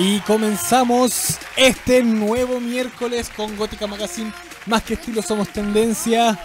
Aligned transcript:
Y 0.00 0.20
comenzamos 0.20 1.38
este 1.56 2.04
nuevo 2.04 2.60
miércoles 2.60 3.28
con 3.34 3.56
Gótica 3.56 3.88
Magazine. 3.88 4.32
Más 4.66 4.84
que 4.84 4.94
estilo 4.94 5.22
somos 5.22 5.48
tendencia. 5.48 6.38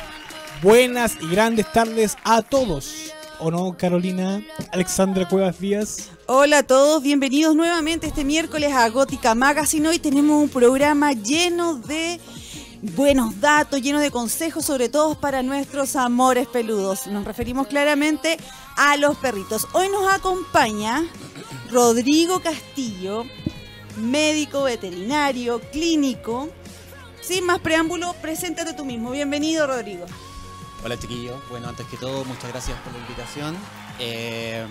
Buenas 0.63 1.17
y 1.21 1.27
grandes 1.27 1.71
tardes 1.71 2.17
a 2.23 2.41
todos. 2.41 3.13
¿O 3.39 3.51
no, 3.51 3.77
Carolina? 3.77 4.41
Alexandra 4.71 5.27
Cuevas 5.27 5.59
Díaz. 5.59 6.09
Hola 6.25 6.59
a 6.59 6.63
todos, 6.63 7.03
bienvenidos 7.03 7.55
nuevamente 7.55 8.07
este 8.07 8.23
miércoles 8.23 8.73
a 8.73 8.89
Gótica 8.89 9.35
Magazine. 9.35 9.87
Hoy 9.87 9.99
tenemos 9.99 10.41
un 10.41 10.49
programa 10.49 11.11
lleno 11.13 11.75
de 11.75 12.19
buenos 12.95 13.39
datos, 13.39 13.83
lleno 13.83 13.99
de 13.99 14.09
consejos, 14.09 14.65
sobre 14.65 14.89
todo 14.89 15.13
para 15.13 15.43
nuestros 15.43 15.95
amores 15.95 16.47
peludos. 16.47 17.05
Nos 17.05 17.23
referimos 17.23 17.67
claramente 17.67 18.37
a 18.77 18.97
los 18.97 19.15
perritos. 19.17 19.67
Hoy 19.73 19.89
nos 19.89 20.11
acompaña 20.11 21.03
Rodrigo 21.73 22.39
Castillo, 22.39 23.25
médico 23.97 24.63
veterinario, 24.63 25.59
clínico. 25.71 26.49
Sin 27.21 27.45
más 27.45 27.59
preámbulo, 27.59 28.13
preséntate 28.21 28.73
tú 28.73 28.85
mismo. 28.85 29.11
Bienvenido, 29.11 29.67
Rodrigo. 29.67 30.05
Hola 30.83 30.99
chiquillos, 30.99 31.41
bueno 31.49 31.69
antes 31.69 31.85
que 31.87 31.95
todo 31.95 32.25
muchas 32.25 32.51
gracias 32.51 32.77
por 32.79 32.91
la 32.91 32.99
invitación. 32.99 33.55
Eh, 33.99 34.65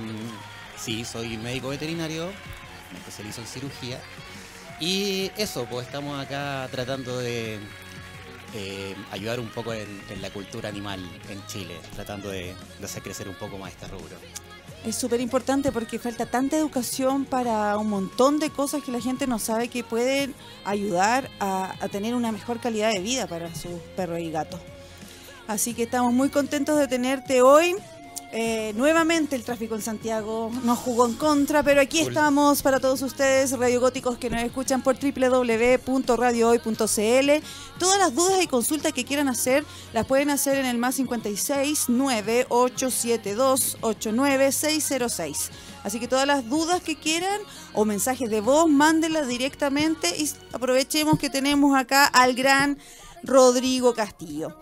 sí, 0.76 1.06
soy 1.06 1.38
médico 1.38 1.68
veterinario, 1.68 2.26
me 2.92 2.98
especializo 2.98 3.40
en 3.40 3.46
cirugía 3.46 3.98
y 4.78 5.30
eso, 5.38 5.64
pues 5.70 5.86
estamos 5.86 6.20
acá 6.20 6.68
tratando 6.70 7.18
de 7.18 7.58
ayudar 9.10 9.40
un 9.40 9.48
poco 9.48 9.72
en, 9.72 9.88
la 10.20 10.30
cultura 10.30 10.68
animal 10.68 11.00
en 11.30 11.46
Chile, 11.46 11.78
tratando 11.94 12.28
de 12.28 12.54
hacer 12.82 13.02
crecer 13.02 13.28
un 13.28 13.36
poco 13.36 13.56
más 13.56 13.70
este 13.70 13.86
rubro. 13.88 14.16
Es 14.84 14.96
súper 14.96 15.20
importante 15.20 15.70
porque 15.70 16.00
falta 16.00 16.26
tanta 16.26 16.56
educación 16.56 17.24
para 17.24 17.78
un 17.78 17.88
montón 17.88 18.40
de 18.40 18.50
cosas 18.50 18.82
que 18.82 18.90
la 18.90 19.00
gente 19.00 19.28
no 19.28 19.38
sabe 19.38 19.68
que 19.68 19.84
pueden 19.84 20.34
ayudar 20.64 21.30
a, 21.38 21.76
a 21.80 21.88
tener 21.88 22.16
una 22.16 22.32
mejor 22.32 22.58
calidad 22.58 22.90
de 22.90 22.98
vida 22.98 23.28
para 23.28 23.54
sus 23.54 23.80
perros 23.96 24.18
y 24.18 24.32
gatos. 24.32 24.60
Así 25.46 25.74
que 25.74 25.84
estamos 25.84 26.12
muy 26.12 26.30
contentos 26.30 26.78
de 26.78 26.88
tenerte 26.88 27.42
hoy. 27.42 27.76
Eh, 28.34 28.72
nuevamente 28.76 29.36
el 29.36 29.44
tráfico 29.44 29.74
en 29.74 29.82
Santiago 29.82 30.50
nos 30.64 30.78
jugó 30.78 31.06
en 31.06 31.16
contra, 31.16 31.62
pero 31.62 31.82
aquí 31.82 32.00
estamos 32.00 32.62
para 32.62 32.80
todos 32.80 33.02
ustedes, 33.02 33.52
radiogóticos 33.58 34.16
que 34.16 34.30
nos 34.30 34.42
escuchan 34.42 34.82
por 34.82 34.96
www.radiohoy.cl. 34.98 37.30
Todas 37.78 37.98
las 37.98 38.14
dudas 38.14 38.42
y 38.42 38.46
consultas 38.46 38.94
que 38.94 39.04
quieran 39.04 39.28
hacer 39.28 39.66
las 39.92 40.06
pueden 40.06 40.30
hacer 40.30 40.56
en 40.56 40.64
el 40.64 40.78
más 40.78 40.94
56 40.94 41.90
9872 41.90 43.76
89606. 43.82 45.50
Así 45.84 46.00
que 46.00 46.08
todas 46.08 46.26
las 46.26 46.48
dudas 46.48 46.80
que 46.80 46.96
quieran 46.96 47.38
o 47.74 47.84
mensajes 47.84 48.30
de 48.30 48.40
voz, 48.40 48.66
mándenlas 48.66 49.28
directamente 49.28 50.08
y 50.16 50.30
aprovechemos 50.54 51.18
que 51.18 51.28
tenemos 51.28 51.76
acá 51.76 52.06
al 52.06 52.32
gran 52.32 52.78
Rodrigo 53.24 53.92
Castillo. 53.92 54.56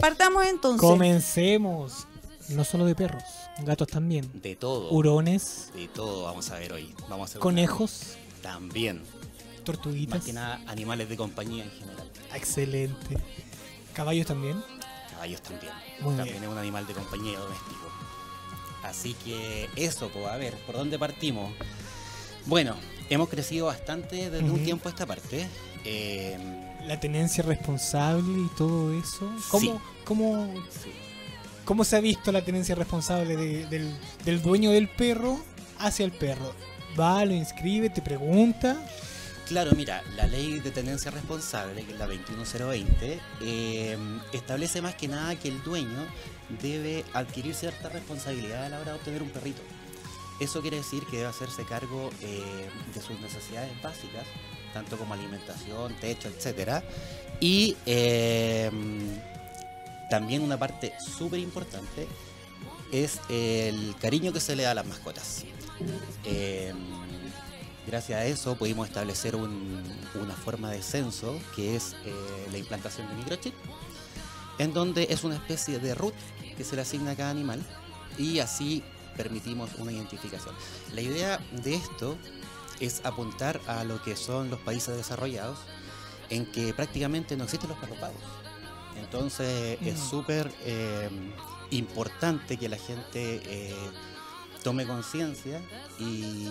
Partamos 0.00 0.44
entonces. 0.46 0.80
Comencemos. 0.80 2.08
No 2.54 2.64
solo 2.64 2.84
de 2.84 2.94
perros, 2.94 3.22
gatos 3.62 3.88
también. 3.88 4.30
De 4.40 4.54
todo, 4.56 4.90
Hurones, 4.90 5.70
de 5.74 5.88
todo 5.88 6.24
vamos 6.24 6.50
a 6.50 6.58
ver 6.58 6.72
hoy. 6.72 6.94
Vamos 7.08 7.20
a 7.20 7.24
hacer 7.30 7.40
conejos, 7.40 8.16
una- 8.16 8.42
también, 8.42 9.02
tortuguitas. 9.64 10.18
más 10.18 10.24
que 10.26 10.32
nada 10.32 10.60
animales 10.66 11.08
de 11.08 11.16
compañía 11.16 11.64
en 11.64 11.70
general. 11.70 12.10
Excelente. 12.34 13.16
Caballos 13.92 14.26
también. 14.26 14.62
Caballos 15.10 15.40
también. 15.42 15.72
Muy 16.00 16.14
también 16.16 16.36
bien. 16.36 16.44
es 16.44 16.50
un 16.50 16.58
animal 16.58 16.86
de 16.86 16.94
compañía 16.94 17.38
doméstico. 17.38 17.88
Así 18.82 19.14
que 19.14 19.68
eso, 19.76 20.10
pues 20.12 20.26
a 20.26 20.36
ver, 20.36 20.54
¿por 20.66 20.76
dónde 20.76 20.98
partimos? 20.98 21.50
Bueno, 22.46 22.76
hemos 23.08 23.28
crecido 23.30 23.66
bastante 23.66 24.28
desde 24.30 24.50
un 24.50 24.62
tiempo 24.62 24.88
a 24.88 24.92
esta 24.92 25.06
parte. 25.06 25.48
Eh, 25.84 26.38
La 26.86 27.00
tenencia 27.00 27.42
responsable 27.42 28.42
y 28.42 28.48
todo 28.56 28.92
eso. 28.98 29.30
¿Cómo, 29.50 29.60
Sí. 29.72 29.78
cómo, 30.04 30.52
sí. 30.70 30.90
Cómo 31.64 31.84
se 31.84 31.96
ha 31.96 32.00
visto 32.00 32.32
la 32.32 32.42
tenencia 32.42 32.74
responsable 32.74 33.36
de- 33.36 33.66
del, 33.66 33.92
del 34.24 34.42
dueño 34.42 34.70
del 34.70 34.88
perro 34.88 35.38
hacia 35.78 36.04
el 36.04 36.12
perro? 36.12 36.52
Va, 36.98 37.24
lo 37.24 37.34
inscribe, 37.34 37.90
te 37.90 38.02
pregunta. 38.02 38.76
Claro, 39.48 39.72
mira, 39.76 40.02
la 40.16 40.26
ley 40.26 40.60
de 40.60 40.70
tenencia 40.70 41.10
responsable, 41.10 41.84
que 41.84 41.92
es 41.92 41.98
la 41.98 42.06
21020, 42.06 43.20
eh, 43.42 43.98
establece 44.32 44.80
más 44.80 44.94
que 44.94 45.06
nada 45.08 45.34
que 45.36 45.48
el 45.48 45.62
dueño 45.62 46.06
debe 46.62 47.04
adquirir 47.12 47.54
cierta 47.54 47.88
responsabilidad 47.90 48.64
a 48.64 48.68
la 48.70 48.80
hora 48.80 48.92
de 48.92 48.98
obtener 48.98 49.22
un 49.22 49.28
perrito. 49.30 49.60
Eso 50.40 50.62
quiere 50.62 50.78
decir 50.78 51.04
que 51.10 51.18
debe 51.18 51.28
hacerse 51.28 51.64
cargo 51.64 52.10
eh, 52.22 52.42
de 52.94 53.00
sus 53.02 53.20
necesidades 53.20 53.70
básicas, 53.82 54.24
tanto 54.72 54.96
como 54.96 55.12
alimentación, 55.14 55.94
techo, 56.00 56.28
etc. 56.28 56.82
Y 57.38 57.76
eh, 57.86 58.70
también 60.10 60.42
una 60.42 60.58
parte 60.58 60.92
súper 61.18 61.38
importante 61.40 62.06
es 62.92 63.20
el 63.28 63.94
cariño 64.00 64.32
que 64.32 64.40
se 64.40 64.54
le 64.56 64.62
da 64.64 64.70
a 64.72 64.74
las 64.74 64.86
mascotas. 64.86 65.44
Eh, 66.24 66.72
gracias 67.86 68.20
a 68.20 68.24
eso 68.24 68.56
pudimos 68.56 68.88
establecer 68.88 69.34
un- 69.36 69.82
una 70.14 70.34
forma 70.34 70.70
de 70.70 70.82
censo 70.82 71.38
que 71.56 71.76
es 71.76 71.94
eh, 72.04 72.14
la 72.52 72.58
implantación 72.58 73.08
de 73.08 73.14
microchip, 73.14 73.54
en 74.58 74.72
donde 74.72 75.08
es 75.10 75.24
una 75.24 75.34
especie 75.34 75.78
de 75.80 75.94
root 75.94 76.14
que 76.56 76.64
se 76.64 76.76
le 76.76 76.82
asigna 76.82 77.12
a 77.12 77.16
cada 77.16 77.30
animal 77.30 77.60
y 78.18 78.38
así 78.38 78.82
permitimos 79.16 79.70
una 79.78 79.90
identificación. 79.92 80.54
La 80.92 81.00
idea 81.00 81.38
de 81.64 81.74
esto 81.74 82.16
es 82.80 83.00
apuntar 83.04 83.60
a 83.66 83.84
lo 83.84 84.02
que 84.02 84.16
son 84.16 84.50
los 84.50 84.60
países 84.60 84.96
desarrollados, 84.96 85.58
en 86.30 86.46
que 86.46 86.72
prácticamente 86.74 87.36
no 87.36 87.44
existen 87.44 87.70
los 87.70 87.78
perros 87.78 87.98
pagos. 87.98 88.20
Entonces 88.96 89.78
es 89.82 89.98
súper 89.98 90.52
eh, 90.64 91.08
importante 91.70 92.56
que 92.56 92.68
la 92.68 92.78
gente 92.78 93.40
eh, 93.44 93.74
tome 94.62 94.86
conciencia 94.86 95.60
y, 95.98 96.48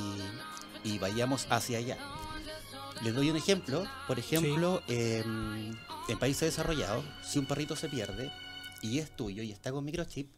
y 0.84 1.00
vayamos 1.00 1.48
hacia 1.50 1.78
allá. 1.80 1.98
Les 3.04 3.14
doy 3.14 3.30
un 3.30 3.36
ejemplo. 3.36 3.86
Por 4.08 4.20
ejemplo, 4.20 4.82
eh, 4.88 5.24
en 6.08 6.20
países 6.20 6.42
desarrollados, 6.42 7.04
si 7.24 7.40
un 7.40 7.46
perrito 7.46 7.76
se 7.76 7.90
pierde 7.90 8.32
y 8.82 9.00
es 9.00 9.16
tuyo 9.16 9.44
y 9.44 9.52
está 9.52 9.72
con 9.72 9.86
microchip, 9.86 10.30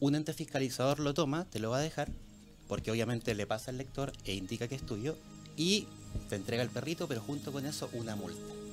un 0.00 0.14
ente 0.14 0.32
fiscalizador 0.32 1.00
lo 1.00 1.14
toma, 1.14 1.44
te 1.44 1.58
lo 1.58 1.70
va 1.70 1.78
a 1.78 1.80
dejar, 1.80 2.10
porque 2.68 2.90
obviamente 2.90 3.34
le 3.34 3.46
pasa 3.46 3.70
al 3.70 3.78
lector 3.78 4.12
e 4.24 4.34
indica 4.34 4.68
que 4.68 4.74
es 4.74 4.84
tuyo, 4.84 5.16
y 5.56 5.86
te 6.28 6.36
entrega 6.36 6.62
el 6.62 6.68
perrito, 6.68 7.08
pero 7.08 7.20
junto 7.20 7.52
con 7.52 7.64
eso 7.64 7.88
una 7.92 8.14
multa. 8.14 8.65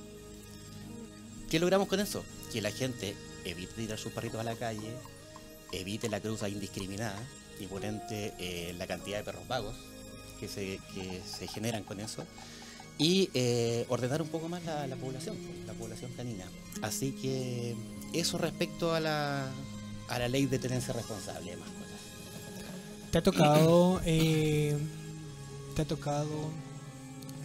¿Qué 1.54 1.60
logramos 1.60 1.86
con 1.86 2.00
eso? 2.00 2.24
Que 2.52 2.60
la 2.60 2.72
gente 2.72 3.14
evite 3.44 3.74
tirar 3.74 3.96
sus 3.96 4.10
perritos 4.10 4.40
a 4.40 4.42
la 4.42 4.56
calle, 4.56 4.90
evite 5.70 6.08
la 6.08 6.18
cruza 6.18 6.48
indiscriminada 6.48 7.16
y 7.60 7.66
por 7.66 7.82
eh, 7.84 8.74
la 8.76 8.88
cantidad 8.88 9.18
de 9.18 9.22
perros 9.22 9.46
vagos 9.46 9.76
que 10.40 10.48
se, 10.48 10.80
generan 11.46 11.84
con 11.84 12.00
eso 12.00 12.24
y 12.98 13.30
eh, 13.34 13.86
ordenar 13.88 14.20
un 14.20 14.26
poco 14.30 14.48
más 14.48 14.64
la, 14.64 14.88
la 14.88 14.96
población, 14.96 15.36
la 15.64 15.74
población 15.74 16.10
canina. 16.16 16.44
Así 16.82 17.12
que 17.12 17.76
eso 18.12 18.36
respecto 18.36 18.92
a 18.92 18.98
la, 18.98 19.48
a 20.08 20.18
la 20.18 20.26
ley 20.26 20.46
de 20.46 20.58
tenencia 20.58 20.92
responsable 20.92 21.52
de 21.52 21.56
mascotas. 21.56 22.00
¿Te 23.12 23.18
ha 23.18 23.22
tocado, 23.22 24.00
eh, 24.04 24.76
te 25.76 25.82
ha 25.82 25.84
tocado 25.84 26.50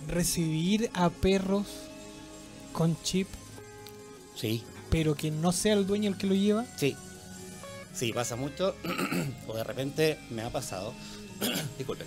recibir 0.08 0.90
a 0.96 1.12
perros 1.12 1.68
con 2.74 3.00
chip, 3.03 3.28
Sí, 4.39 4.63
pero 4.89 5.16
que 5.16 5.31
no 5.31 5.51
sea 5.51 5.73
el 5.73 5.85
dueño 5.85 6.09
el 6.09 6.17
que 6.17 6.27
lo 6.27 6.35
lleva? 6.35 6.66
sí. 6.77 6.95
Sí, 7.94 8.13
pasa 8.13 8.35
mucho. 8.38 8.75
o 9.47 9.53
de 9.55 9.63
repente 9.63 10.17
me 10.29 10.44
ha 10.44 10.50
pasado. 10.51 10.94
disculpe. 11.77 12.05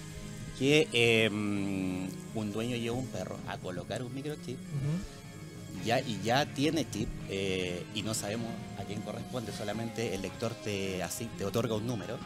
Que 0.58 0.88
eh, 0.92 1.28
un 1.28 2.52
dueño 2.52 2.76
lleva 2.76 2.96
un 2.96 3.06
perro 3.08 3.36
a 3.48 3.58
colocar 3.58 4.02
un 4.02 4.14
microchip 4.14 4.56
Ujú. 4.58 5.84
ya, 5.84 6.00
y 6.00 6.20
ya 6.22 6.46
tiene 6.46 6.88
chip 6.88 7.08
eh, 7.28 7.84
y 7.94 8.02
no 8.02 8.14
sabemos 8.14 8.48
a 8.78 8.84
quién 8.84 9.02
corresponde, 9.02 9.52
solamente 9.52 10.14
el 10.14 10.22
lector 10.22 10.54
te, 10.54 11.02
así, 11.02 11.28
te 11.36 11.44
otorga 11.44 11.74
un 11.74 11.86
número. 11.86 12.16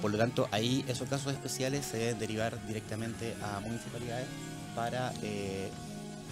Por 0.00 0.10
lo 0.10 0.16
tanto, 0.16 0.48
ahí 0.52 0.82
esos 0.88 1.06
casos 1.08 1.32
especiales 1.34 1.84
se 1.84 1.98
deben 1.98 2.18
derivar 2.18 2.66
directamente 2.66 3.34
a 3.42 3.60
municipalidades 3.60 4.26
para 4.74 5.12
eh, 5.22 5.68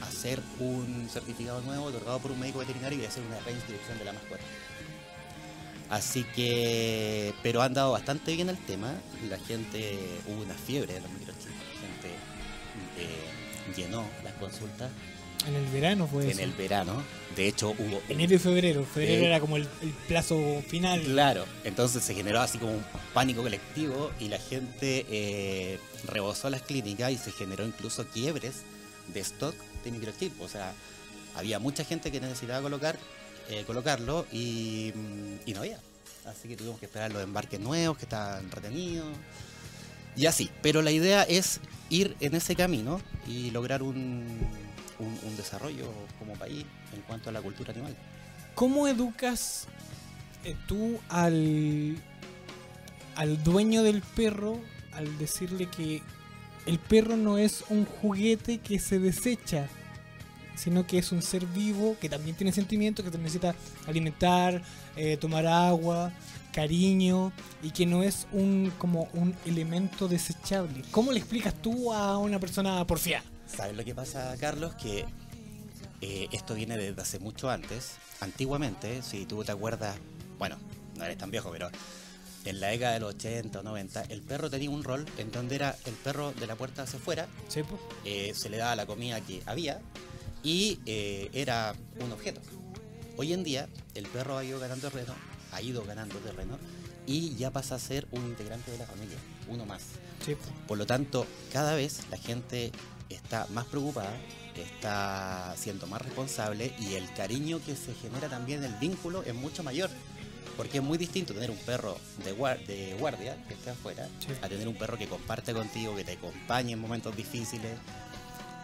hacer 0.02 0.40
un 0.58 1.08
certificado 1.12 1.60
nuevo 1.62 1.84
otorgado 1.86 2.18
por 2.18 2.30
un 2.32 2.40
médico 2.40 2.58
veterinario 2.60 3.00
y 3.02 3.06
hacer 3.06 3.22
una 3.26 3.38
reinscripción 3.40 3.98
de 3.98 4.04
la 4.04 4.12
mascota. 4.12 4.42
Así 5.90 6.24
que, 6.34 7.34
pero 7.42 7.62
han 7.62 7.74
dado 7.74 7.92
bastante 7.92 8.34
bien 8.34 8.48
el 8.48 8.58
tema. 8.58 8.94
La 9.28 9.38
gente, 9.38 9.98
hubo 10.26 10.42
una 10.42 10.54
fiebre 10.54 10.94
de 10.94 11.00
los 11.00 11.10
microchips. 11.10 11.44
La 11.44 11.80
gente 11.80 12.08
eh, 12.98 13.74
llenó 13.76 14.04
las 14.24 14.32
consultas 14.34 14.90
En 15.46 15.54
el 15.54 15.66
verano 15.66 16.06
fue 16.08 16.24
en 16.24 16.30
eso. 16.30 16.42
el 16.42 16.52
verano. 16.52 17.02
De 17.36 17.46
hecho, 17.48 17.70
hubo. 17.70 18.00
Enero 18.08 18.34
y 18.34 18.38
febrero. 18.38 18.84
Febrero 18.84 19.24
Eh, 19.24 19.26
era 19.26 19.40
como 19.40 19.56
el, 19.56 19.68
el 19.82 19.90
plazo 20.08 20.62
final. 20.66 21.02
Claro, 21.02 21.44
entonces 21.64 22.02
se 22.02 22.14
generó 22.14 22.40
así 22.40 22.58
como 22.58 22.72
un 22.72 22.84
pánico 23.12 23.42
colectivo 23.42 24.10
y 24.18 24.28
la 24.28 24.38
gente 24.38 25.04
eh, 25.10 25.78
rebosó 26.06 26.48
las 26.50 26.62
clínicas 26.62 27.12
y 27.12 27.18
se 27.18 27.30
generó 27.30 27.64
incluso 27.66 28.06
quiebres 28.08 28.62
de 29.12 29.20
stock 29.20 29.54
de 29.84 29.98
microchip. 29.98 30.40
O 30.40 30.48
sea, 30.48 30.72
había 31.34 31.58
mucha 31.58 31.84
gente 31.84 32.10
que 32.12 32.20
necesitaba 32.20 32.62
colocar 32.62 32.98
eh, 33.48 33.64
colocarlo 33.66 34.26
y, 34.32 34.92
no 35.52 35.60
había. 35.60 35.78
Así 36.26 36.48
que 36.48 36.56
tuvimos 36.56 36.78
que 36.80 36.86
esperar 36.86 37.12
los 37.12 37.22
embarques 37.22 37.60
nuevos 37.60 37.98
que 37.98 38.04
estaban 38.04 38.50
retenidos. 38.50 39.06
Y 40.16 40.26
así, 40.26 40.50
pero 40.62 40.80
la 40.80 40.90
idea 40.92 41.24
es 41.24 41.60
ir 41.90 42.16
en 42.20 42.34
ese 42.34 42.54
camino 42.56 43.00
y 43.26 43.50
lograr 43.50 43.82
un, 43.82 43.98
un- 44.98 45.20
un 45.22 45.36
desarrollo 45.36 45.90
como 46.18 46.34
país 46.34 46.64
en 46.94 47.02
cuanto 47.02 47.28
a 47.28 47.32
la 47.32 47.42
cultura 47.42 47.72
animal. 47.72 47.94
¿Cómo 48.54 48.86
educas 48.88 49.66
eh, 50.44 50.56
tú 50.68 50.98
al, 51.08 51.98
al 53.16 53.42
dueño 53.42 53.82
del 53.82 54.00
perro 54.02 54.60
al 54.92 55.18
decirle 55.18 55.68
que 55.68 56.00
el 56.66 56.78
perro 56.78 57.16
no 57.16 57.38
es 57.38 57.64
un 57.68 57.84
juguete 57.84 58.58
que 58.58 58.78
se 58.78 58.98
desecha, 58.98 59.68
sino 60.56 60.86
que 60.86 60.98
es 60.98 61.12
un 61.12 61.22
ser 61.22 61.46
vivo 61.46 61.96
que 62.00 62.08
también 62.08 62.36
tiene 62.36 62.52
sentimientos, 62.52 63.04
que 63.04 63.18
necesita 63.18 63.54
alimentar, 63.86 64.62
eh, 64.96 65.16
tomar 65.16 65.46
agua, 65.46 66.12
cariño 66.54 67.32
y 67.62 67.72
que 67.72 67.84
no 67.84 68.02
es 68.02 68.26
un 68.32 68.72
como 68.78 69.08
un 69.12 69.34
elemento 69.44 70.08
desechable? 70.08 70.82
¿Cómo 70.92 71.12
le 71.12 71.18
explicas 71.18 71.54
tú 71.54 71.92
a 71.92 72.16
una 72.18 72.38
persona 72.38 72.86
porfiada? 72.86 73.24
¿Sabes 73.46 73.76
lo 73.76 73.84
que 73.84 73.94
pasa, 73.94 74.34
Carlos? 74.38 74.74
Que 74.76 75.04
eh, 76.00 76.28
esto 76.32 76.54
viene 76.54 76.78
desde 76.78 77.02
hace 77.02 77.18
mucho 77.18 77.50
antes. 77.50 77.96
Antiguamente, 78.20 79.02
si 79.02 79.26
tú 79.26 79.42
te 79.44 79.52
acuerdas, 79.52 79.96
bueno, 80.38 80.56
no 80.96 81.04
eres 81.04 81.18
tan 81.18 81.30
viejo, 81.30 81.50
pero 81.50 81.70
en 82.44 82.60
la 82.60 82.68
década 82.68 82.94
de 82.94 83.00
los 83.00 83.14
80 83.14 83.60
o 83.60 83.62
90, 83.62 84.02
el 84.08 84.22
perro 84.22 84.50
tenía 84.50 84.70
un 84.70 84.84
rol 84.84 85.06
en 85.18 85.30
donde 85.30 85.54
era 85.54 85.76
el 85.86 85.94
perro 85.94 86.32
de 86.32 86.46
la 86.46 86.56
puerta 86.56 86.82
hacia 86.82 86.98
afuera, 86.98 87.26
¿Sí, 87.48 87.62
po? 87.62 87.78
eh, 88.04 88.32
se 88.34 88.48
le 88.50 88.58
daba 88.58 88.76
la 88.76 88.86
comida 88.86 89.20
que 89.20 89.42
había 89.46 89.80
y 90.42 90.78
eh, 90.86 91.30
era 91.32 91.74
un 92.00 92.12
objeto. 92.12 92.40
Hoy 93.16 93.32
en 93.32 93.44
día, 93.44 93.68
el 93.94 94.06
perro 94.06 94.36
ha 94.36 94.44
ido 94.44 94.58
ganando 94.58 94.90
terreno, 94.90 95.14
ha 95.52 95.62
ido 95.62 95.84
ganando 95.84 96.16
terreno 96.18 96.58
y 97.06 97.34
ya 97.36 97.50
pasa 97.50 97.76
a 97.76 97.78
ser 97.78 98.06
un 98.10 98.24
integrante 98.26 98.70
de 98.70 98.78
la 98.78 98.86
familia, 98.86 99.16
uno 99.48 99.64
más. 99.64 99.82
Sí, 100.24 100.34
po. 100.34 100.44
Por 100.66 100.78
lo 100.78 100.86
tanto, 100.86 101.26
cada 101.52 101.74
vez 101.74 102.00
la 102.10 102.18
gente 102.18 102.72
está 103.08 103.46
más 103.50 103.66
preocupada, 103.66 104.12
está 104.56 105.54
siendo 105.56 105.86
más 105.86 106.02
responsable 106.02 106.74
y 106.78 106.94
el 106.94 107.12
cariño 107.14 107.60
que 107.64 107.76
se 107.76 107.94
genera 107.94 108.28
también, 108.28 108.64
el 108.64 108.74
vínculo 108.74 109.22
es 109.22 109.34
mucho 109.34 109.62
mayor. 109.62 109.90
Porque 110.56 110.78
es 110.78 110.84
muy 110.84 110.98
distinto 110.98 111.34
tener 111.34 111.50
un 111.50 111.56
perro 111.58 111.96
de, 112.24 112.36
guar- 112.36 112.64
de 112.66 112.94
guardia 112.98 113.36
que 113.48 113.54
esté 113.54 113.70
afuera 113.70 114.06
Sí. 114.20 114.28
a 114.40 114.48
tener 114.48 114.68
un 114.68 114.76
perro 114.76 114.96
que 114.96 115.06
comparte 115.08 115.52
contigo, 115.52 115.96
que 115.96 116.04
te 116.04 116.12
acompañe 116.12 116.72
en 116.72 116.78
momentos 116.80 117.16
difíciles. 117.16 117.72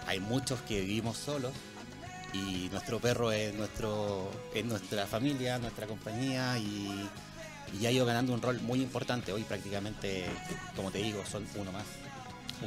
Hay 0.06 0.20
muchos 0.20 0.60
que 0.62 0.80
vivimos 0.80 1.16
solos 1.16 1.52
y 2.32 2.68
nuestro 2.70 3.00
perro 3.00 3.32
es, 3.32 3.52
nuestro, 3.54 4.30
es 4.54 4.64
nuestra 4.64 5.06
familia, 5.06 5.58
nuestra 5.58 5.86
compañía 5.86 6.56
y, 6.58 7.08
y 7.80 7.86
ha 7.86 7.90
ido 7.90 8.06
ganando 8.06 8.32
un 8.32 8.40
rol 8.42 8.60
muy 8.60 8.80
importante. 8.80 9.32
Hoy 9.32 9.42
prácticamente, 9.42 10.26
como 10.76 10.90
te 10.90 10.98
digo, 10.98 11.22
son 11.30 11.44
uno 11.56 11.72
más. 11.72 11.84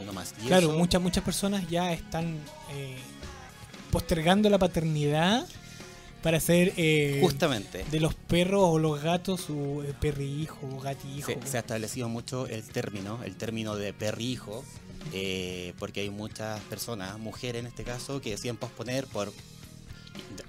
Uno 0.01 0.11
más. 0.11 0.33
Y 0.43 0.47
Claro, 0.47 0.67
eso- 0.69 0.77
muchas 0.77 1.01
muchas 1.01 1.23
personas 1.23 1.67
ya 1.69 1.93
están 1.93 2.37
eh, 2.71 2.97
postergando 3.91 4.49
la 4.49 4.57
paternidad 4.57 5.45
para 6.23 6.39
ser 6.39 6.73
eh, 6.77 7.19
Justamente. 7.21 7.83
de 7.91 7.99
los 7.99 8.15
perros 8.15 8.63
o 8.63 8.79
los 8.79 9.03
gatos 9.03 9.41
su 9.41 9.83
eh, 9.85 9.93
perrihijo 9.99 10.57
o 10.67 10.79
gatihijo. 10.79 11.31
Se, 11.33 11.47
se 11.47 11.57
ha 11.57 11.59
establecido 11.59 12.09
mucho 12.09 12.47
el 12.47 12.63
término, 12.63 13.21
el 13.23 13.35
término 13.35 13.75
de 13.75 13.93
perrijo, 13.93 14.63
eh, 15.13 15.73
porque 15.77 15.99
hay 16.01 16.09
muchas 16.09 16.59
personas, 16.61 17.19
mujeres 17.19 17.59
en 17.59 17.67
este 17.67 17.83
caso, 17.83 18.21
que 18.21 18.31
deciden 18.31 18.57
posponer 18.57 19.05
por 19.07 19.31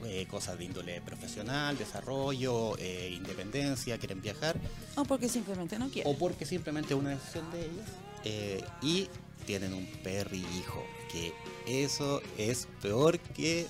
eh, 0.04 0.26
cosas 0.30 0.58
de 0.58 0.64
índole 0.66 1.00
profesional, 1.00 1.76
desarrollo, 1.78 2.76
eh, 2.78 3.10
independencia, 3.16 3.98
quieren 3.98 4.20
viajar, 4.20 4.56
O 4.94 5.04
porque 5.04 5.28
simplemente 5.28 5.78
no 5.78 5.88
quiere. 5.90 6.08
o 6.08 6.16
porque 6.16 6.44
simplemente 6.46 6.94
es 6.94 7.00
una 7.00 7.10
decisión 7.10 7.50
de 7.50 7.60
ellas, 7.60 7.88
eh, 8.24 8.64
y 8.82 9.08
tienen 9.46 9.72
un 9.74 9.86
perrihijo, 10.02 10.84
que 11.14 11.32
eso 11.66 12.20
es 12.36 12.66
peor 12.82 13.18
que 13.18 13.66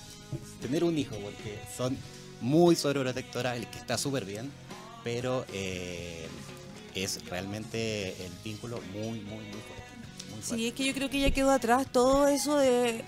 tener 0.61 0.83
un 0.83 0.97
hijo, 0.97 1.15
porque 1.17 1.59
son 1.77 1.95
muy 2.41 2.75
sobreprotectoras, 2.75 3.57
el 3.57 3.67
que 3.67 3.77
está 3.77 3.97
súper 3.97 4.25
bien, 4.25 4.51
pero 5.03 5.45
eh, 5.53 6.27
es 6.95 7.23
realmente 7.25 8.09
el 8.25 8.31
vínculo 8.43 8.81
muy, 8.91 9.19
muy, 9.19 9.21
muy 9.21 9.61
fuerte. 9.61 10.31
muy 10.31 10.41
fuerte. 10.41 10.55
Sí, 10.55 10.67
es 10.67 10.73
que 10.73 10.85
yo 10.85 10.93
creo 10.93 11.09
que 11.09 11.19
ya 11.19 11.31
quedó 11.31 11.51
atrás 11.51 11.87
todo 11.91 12.27
eso 12.27 12.57
de, 12.57 13.03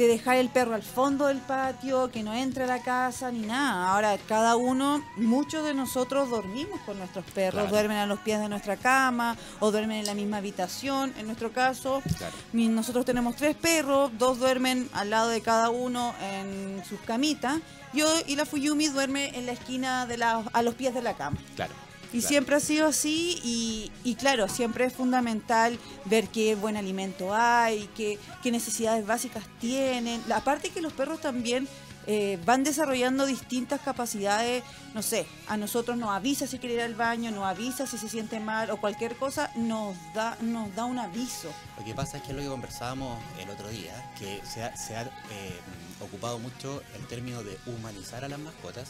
de 0.00 0.08
dejar 0.08 0.36
el 0.36 0.48
perro 0.48 0.74
al 0.74 0.82
fondo 0.82 1.26
del 1.26 1.38
patio, 1.38 2.10
que 2.10 2.22
no 2.22 2.32
entre 2.34 2.64
a 2.64 2.66
la 2.66 2.82
casa 2.82 3.30
ni 3.30 3.40
nada. 3.40 3.90
Ahora, 3.92 4.16
cada 4.26 4.56
uno, 4.56 5.04
muchos 5.16 5.62
de 5.64 5.74
nosotros 5.74 6.30
dormimos 6.30 6.80
con 6.86 6.98
nuestros 6.98 7.24
perros, 7.26 7.60
Claro. 7.62 7.70
duermen 7.70 7.98
a 7.98 8.06
los 8.06 8.18
pies 8.20 8.40
de 8.40 8.48
nuestra 8.48 8.76
cama 8.76 9.36
o 9.60 9.70
duermen 9.70 9.98
en 9.98 10.06
la 10.06 10.14
misma 10.14 10.38
habitación. 10.38 11.12
En 11.18 11.26
nuestro 11.26 11.52
caso, 11.52 12.02
Claro. 12.16 12.34
nosotros 12.52 13.04
tenemos 13.04 13.36
tres 13.36 13.54
perros, 13.56 14.10
dos 14.18 14.38
duermen 14.38 14.88
al 14.94 15.10
lado 15.10 15.28
de 15.28 15.40
cada 15.42 15.70
uno 15.70 16.14
en 16.22 16.82
sus 16.88 16.98
camitas. 17.00 17.58
Yo 17.92 18.06
y 18.26 18.36
la 18.36 18.46
Fuyumi 18.46 18.88
duerme 18.88 19.36
en 19.36 19.46
la 19.46 19.52
esquina 19.52 20.06
de 20.06 20.16
la, 20.16 20.42
a 20.52 20.62
los 20.62 20.74
pies 20.76 20.94
de 20.94 21.02
la 21.02 21.14
cama. 21.14 21.36
Claro. 21.56 21.74
Y 22.12 22.18
claro. 22.18 22.28
siempre 22.28 22.56
ha 22.56 22.60
sido 22.60 22.86
así 22.88 23.38
y, 23.44 23.92
y 24.02 24.16
claro, 24.16 24.48
siempre 24.48 24.84
es 24.84 24.92
fundamental 24.92 25.78
ver 26.06 26.28
qué 26.28 26.56
buen 26.56 26.76
alimento 26.76 27.34
hay, 27.34 27.88
qué, 27.96 28.18
qué 28.42 28.50
necesidades 28.50 29.06
básicas 29.06 29.44
tienen. 29.60 30.20
Aparte 30.32 30.70
que 30.70 30.82
los 30.82 30.92
perros 30.92 31.20
también 31.20 31.68
eh, 32.06 32.38
van 32.46 32.64
desarrollando 32.64 33.26
distintas 33.26 33.80
capacidades, 33.80 34.64
no 34.94 35.02
sé, 35.02 35.26
a 35.48 35.56
nosotros 35.56 35.98
nos 35.98 36.10
avisa 36.10 36.46
si 36.46 36.58
quiere 36.58 36.76
ir 36.76 36.80
al 36.80 36.94
baño, 36.94 37.30
nos 37.30 37.44
avisa 37.44 37.86
si 37.86 37.98
se 37.98 38.08
siente 38.08 38.40
mal 38.40 38.70
o 38.70 38.78
cualquier 38.78 39.16
cosa, 39.16 39.50
nos 39.54 39.94
da, 40.14 40.36
nos 40.40 40.74
da 40.74 40.86
un 40.86 40.98
aviso. 40.98 41.50
Lo 41.78 41.84
que 41.84 41.94
pasa 41.94 42.16
es 42.16 42.22
que 42.22 42.30
es 42.30 42.36
lo 42.36 42.42
que 42.42 42.48
conversábamos 42.48 43.22
el 43.38 43.50
otro 43.50 43.68
día, 43.68 43.92
que 44.18 44.40
se 44.46 44.62
ha, 44.62 45.02
eh, 45.02 45.60
ocupado 46.00 46.38
mucho 46.38 46.82
el 46.96 47.06
término 47.06 47.44
de 47.44 47.58
humanizar 47.66 48.24
a 48.24 48.28
las 48.28 48.38
mascotas, 48.38 48.88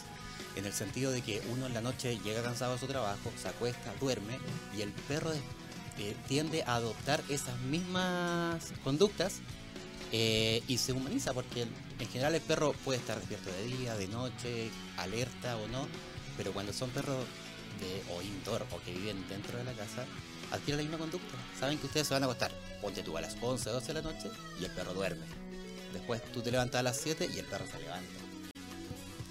en 0.54 0.64
el 0.64 0.72
sentido 0.72 1.10
de 1.10 1.20
que 1.22 1.42
uno 1.52 1.66
en 1.66 1.74
la 1.74 1.80
noche 1.80 2.18
llega 2.20 2.42
cansado 2.42 2.74
de 2.74 2.78
su 2.78 2.86
trabajo, 2.86 3.32
se 3.40 3.48
acuesta, 3.48 3.92
duerme, 4.00 4.38
y 4.76 4.82
el 4.82 4.92
perro 4.92 5.32
eh, 5.32 6.16
tiende 6.28 6.62
a 6.62 6.76
adoptar 6.76 7.22
esas 7.28 7.58
mismas 7.60 8.72
conductas 8.84 9.40
y 10.12 10.78
se 10.78 10.92
humaniza, 10.92 11.32
porque 11.32 11.68
en 12.00 12.08
general 12.08 12.34
el 12.34 12.40
perro 12.40 12.72
puede 12.84 12.98
estar 12.98 13.18
despierto 13.18 13.50
de 13.52 13.64
día, 13.64 13.94
de 13.94 14.08
noche, 14.08 14.70
alerta 14.96 15.56
o 15.56 15.68
no, 15.68 15.86
pero 16.36 16.52
cuando 16.52 16.72
son 16.72 16.90
perros 16.90 17.24
de, 17.80 18.02
o 18.14 18.22
indoor 18.22 18.66
o 18.72 18.80
que 18.82 18.92
viven 18.92 19.26
dentro 19.28 19.58
de 19.58 19.64
la 19.64 19.72
casa, 19.72 20.04
adquieren 20.50 20.78
la 20.78 20.82
misma 20.90 20.98
conducta. 20.98 21.34
Saben 21.58 21.78
que 21.78 21.86
ustedes 21.86 22.08
se 22.08 22.14
van 22.14 22.22
a 22.22 22.26
acostar, 22.26 22.50
ponte 22.80 23.02
tú 23.02 23.16
a 23.16 23.20
las 23.20 23.36
11, 23.40 23.70
12 23.70 23.86
de 23.88 23.94
la 23.94 24.02
noche 24.02 24.30
y 24.60 24.64
el 24.64 24.70
perro 24.72 24.94
duerme. 24.94 25.24
Después 25.92 26.22
tú 26.32 26.40
te 26.40 26.50
levantas 26.50 26.80
a 26.80 26.82
las 26.82 26.96
7 27.00 27.28
y 27.34 27.38
el 27.38 27.44
perro 27.46 27.66
se 27.70 27.78
levanta. 27.80 28.10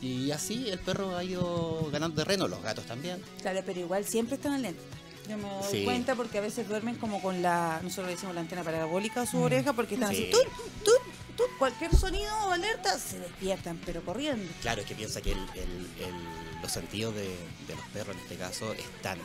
Y 0.02 0.32
así 0.32 0.70
el 0.70 0.80
perro 0.80 1.18
ha 1.18 1.24
ido 1.24 1.90
ganando 1.92 2.22
terreno, 2.24 2.48
los 2.48 2.62
gatos 2.64 2.86
también. 2.86 3.22
Claro, 3.42 3.62
pero 3.66 3.80
igual 3.82 4.06
siempre 4.06 4.36
están 4.36 4.54
alerta. 4.54 4.82
Yo 5.30 5.38
me 5.38 5.44
doy 5.44 5.64
Sí. 5.72 5.84
cuenta 5.84 6.16
porque 6.16 6.38
a 6.38 6.42
veces 6.42 6.68
duermen 6.68 6.96
como 6.96 7.22
con 7.22 7.42
la, 7.42 7.80
nosotros 7.84 8.08
le 8.08 8.14
decimos 8.14 8.34
la 8.34 8.42
antena 8.42 8.64
parabólica 8.64 9.22
a 9.22 9.26
su 9.26 9.38
Mm. 9.38 9.44
oreja 9.44 9.74
porque 9.74 9.96
están 9.96 10.16
Sí. 10.16 10.24
así, 10.24 10.32
tut, 10.32 10.84
tut, 10.86 11.09
cualquier 11.58 11.96
sonido 11.96 12.32
o 12.48 12.52
alerta 12.52 12.98
se 13.00 13.20
despiertan, 13.20 13.80
pero 13.86 14.04
corriendo. 14.04 14.52
Claro, 14.62 14.82
es 14.82 14.88
que 14.88 14.96
piensa 14.96 15.22
que 15.22 15.32
el- 15.32 15.50
el- 15.56 15.90
el- 16.00 16.62
los 16.62 16.72
sentidos 16.72 17.16
de, 17.16 17.28
de 17.68 17.76
los 17.76 17.86
perros 17.94 18.16
en 18.16 18.22
este 18.24 18.36
caso 18.38 18.74
están 18.74 19.18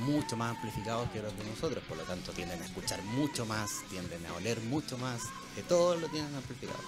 mucho 0.00 0.36
más 0.36 0.56
amplificados 0.56 1.08
que 1.10 1.20
los 1.20 1.36
de 1.36 1.44
nosotros, 1.44 1.82
por 1.88 1.96
lo 1.98 2.04
tanto 2.04 2.32
tienden 2.32 2.60
a 2.62 2.64
escuchar 2.64 3.02
mucho 3.02 3.44
más, 3.46 3.70
tienden 3.90 4.24
a 4.26 4.32
oler 4.34 4.60
mucho 4.60 4.96
más, 4.98 5.20
de 5.56 5.62
todo 5.62 5.96
lo 5.96 6.08
tienen 6.08 6.34
amplificado. 6.34 6.78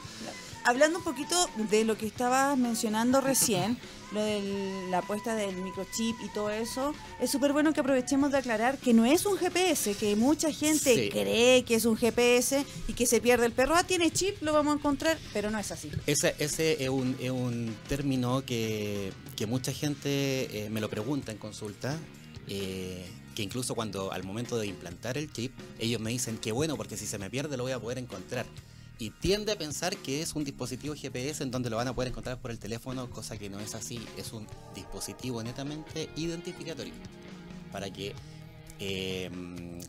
Hablando 0.66 0.99
un 0.99 1.04
poquito 1.04 1.37
de 1.71 1.85
lo 1.85 1.99
que 1.99 2.06
estabas 2.06 2.56
mencionando 2.56 3.21
recién, 3.21 3.76
lo 4.12 4.23
de 4.23 4.87
la 4.90 4.99
apuesta 4.99 5.35
del 5.35 5.56
microchip 5.56 6.16
y 6.25 6.28
todo 6.33 6.49
eso, 6.49 6.94
es 7.21 7.30
súper 7.30 7.52
bueno 7.52 7.75
que 7.75 7.80
aprovechemos 7.80 8.33
de 8.33 8.38
aclarar 8.38 8.78
que 8.78 8.94
no 8.94 9.04
es 9.04 9.26
un 9.26 9.37
GPS, 9.37 9.94
que 9.94 10.16
mucha 10.16 10.50
gente 10.50 10.94
Sí. 10.94 11.11
cree 11.11 11.64
que 11.64 11.75
es 11.75 11.85
un 11.85 11.97
GPS 11.99 12.64
y 12.88 12.94
que 12.94 13.04
se 13.04 13.21
pierde 13.21 13.44
el 13.44 13.52
perro. 13.52 13.75
Ah, 13.76 13.85
tiene 13.85 14.11
chip, 14.11 14.40
lo 14.42 14.54
vamos 14.54 14.75
a 14.75 14.78
encontrar, 14.78 15.18
pero 15.35 15.50
no 15.50 15.59
es 15.59 15.71
así. 15.71 15.90
Ese, 16.06 16.35
ese 16.38 16.83
es, 16.83 16.88
un, 16.88 17.14
es 17.21 17.30
un 17.30 17.76
término 17.87 18.42
que, 18.47 19.12
que 19.37 19.47
mucha 19.47 19.71
gente 19.73 20.09
eh, 20.64 20.71
me 20.71 20.80
lo 20.80 20.88
pregunta 20.88 21.30
en 21.30 21.37
consulta, 21.37 21.99
eh, 22.49 23.04
que 23.35 23.42
incluso 23.42 23.75
cuando 23.75 24.12
al 24.12 24.23
momento 24.25 24.56
de 24.56 24.66
implantar 24.66 25.18
el 25.18 25.30
chip, 25.30 25.52
ellos 25.78 26.00
me 26.00 26.09
dicen 26.11 26.38
que 26.38 26.52
bueno, 26.52 26.76
porque 26.78 26.97
si 26.97 27.06
se 27.06 27.18
me 27.18 27.28
pierde 27.28 27.59
lo 27.59 27.64
voy 27.64 27.73
a 27.73 27.78
poder 27.80 27.99
encontrar. 27.99 28.47
Y 28.98 29.10
tiende 29.10 29.52
a 29.52 29.58
pensar 29.58 29.96
que 29.96 30.22
es 30.22 30.34
un 30.34 30.44
dispositivo 30.44 30.94
GPS 30.94 31.42
en 31.42 31.50
donde 31.50 31.68
lo 31.70 31.76
van 31.76 31.88
a 31.88 31.94
poder 31.94 32.08
encontrar 32.10 32.38
por 32.40 32.50
el 32.50 32.58
teléfono, 32.58 33.10
cosa 33.10 33.36
que 33.36 33.50
no 33.50 33.58
es 33.60 33.74
así, 33.74 33.98
es 34.16 34.32
un 34.32 34.46
dispositivo 34.74 35.42
netamente 35.42 36.08
identificatorio 36.16 36.94
para 37.72 37.90
que 37.92 38.14
eh, 38.80 39.30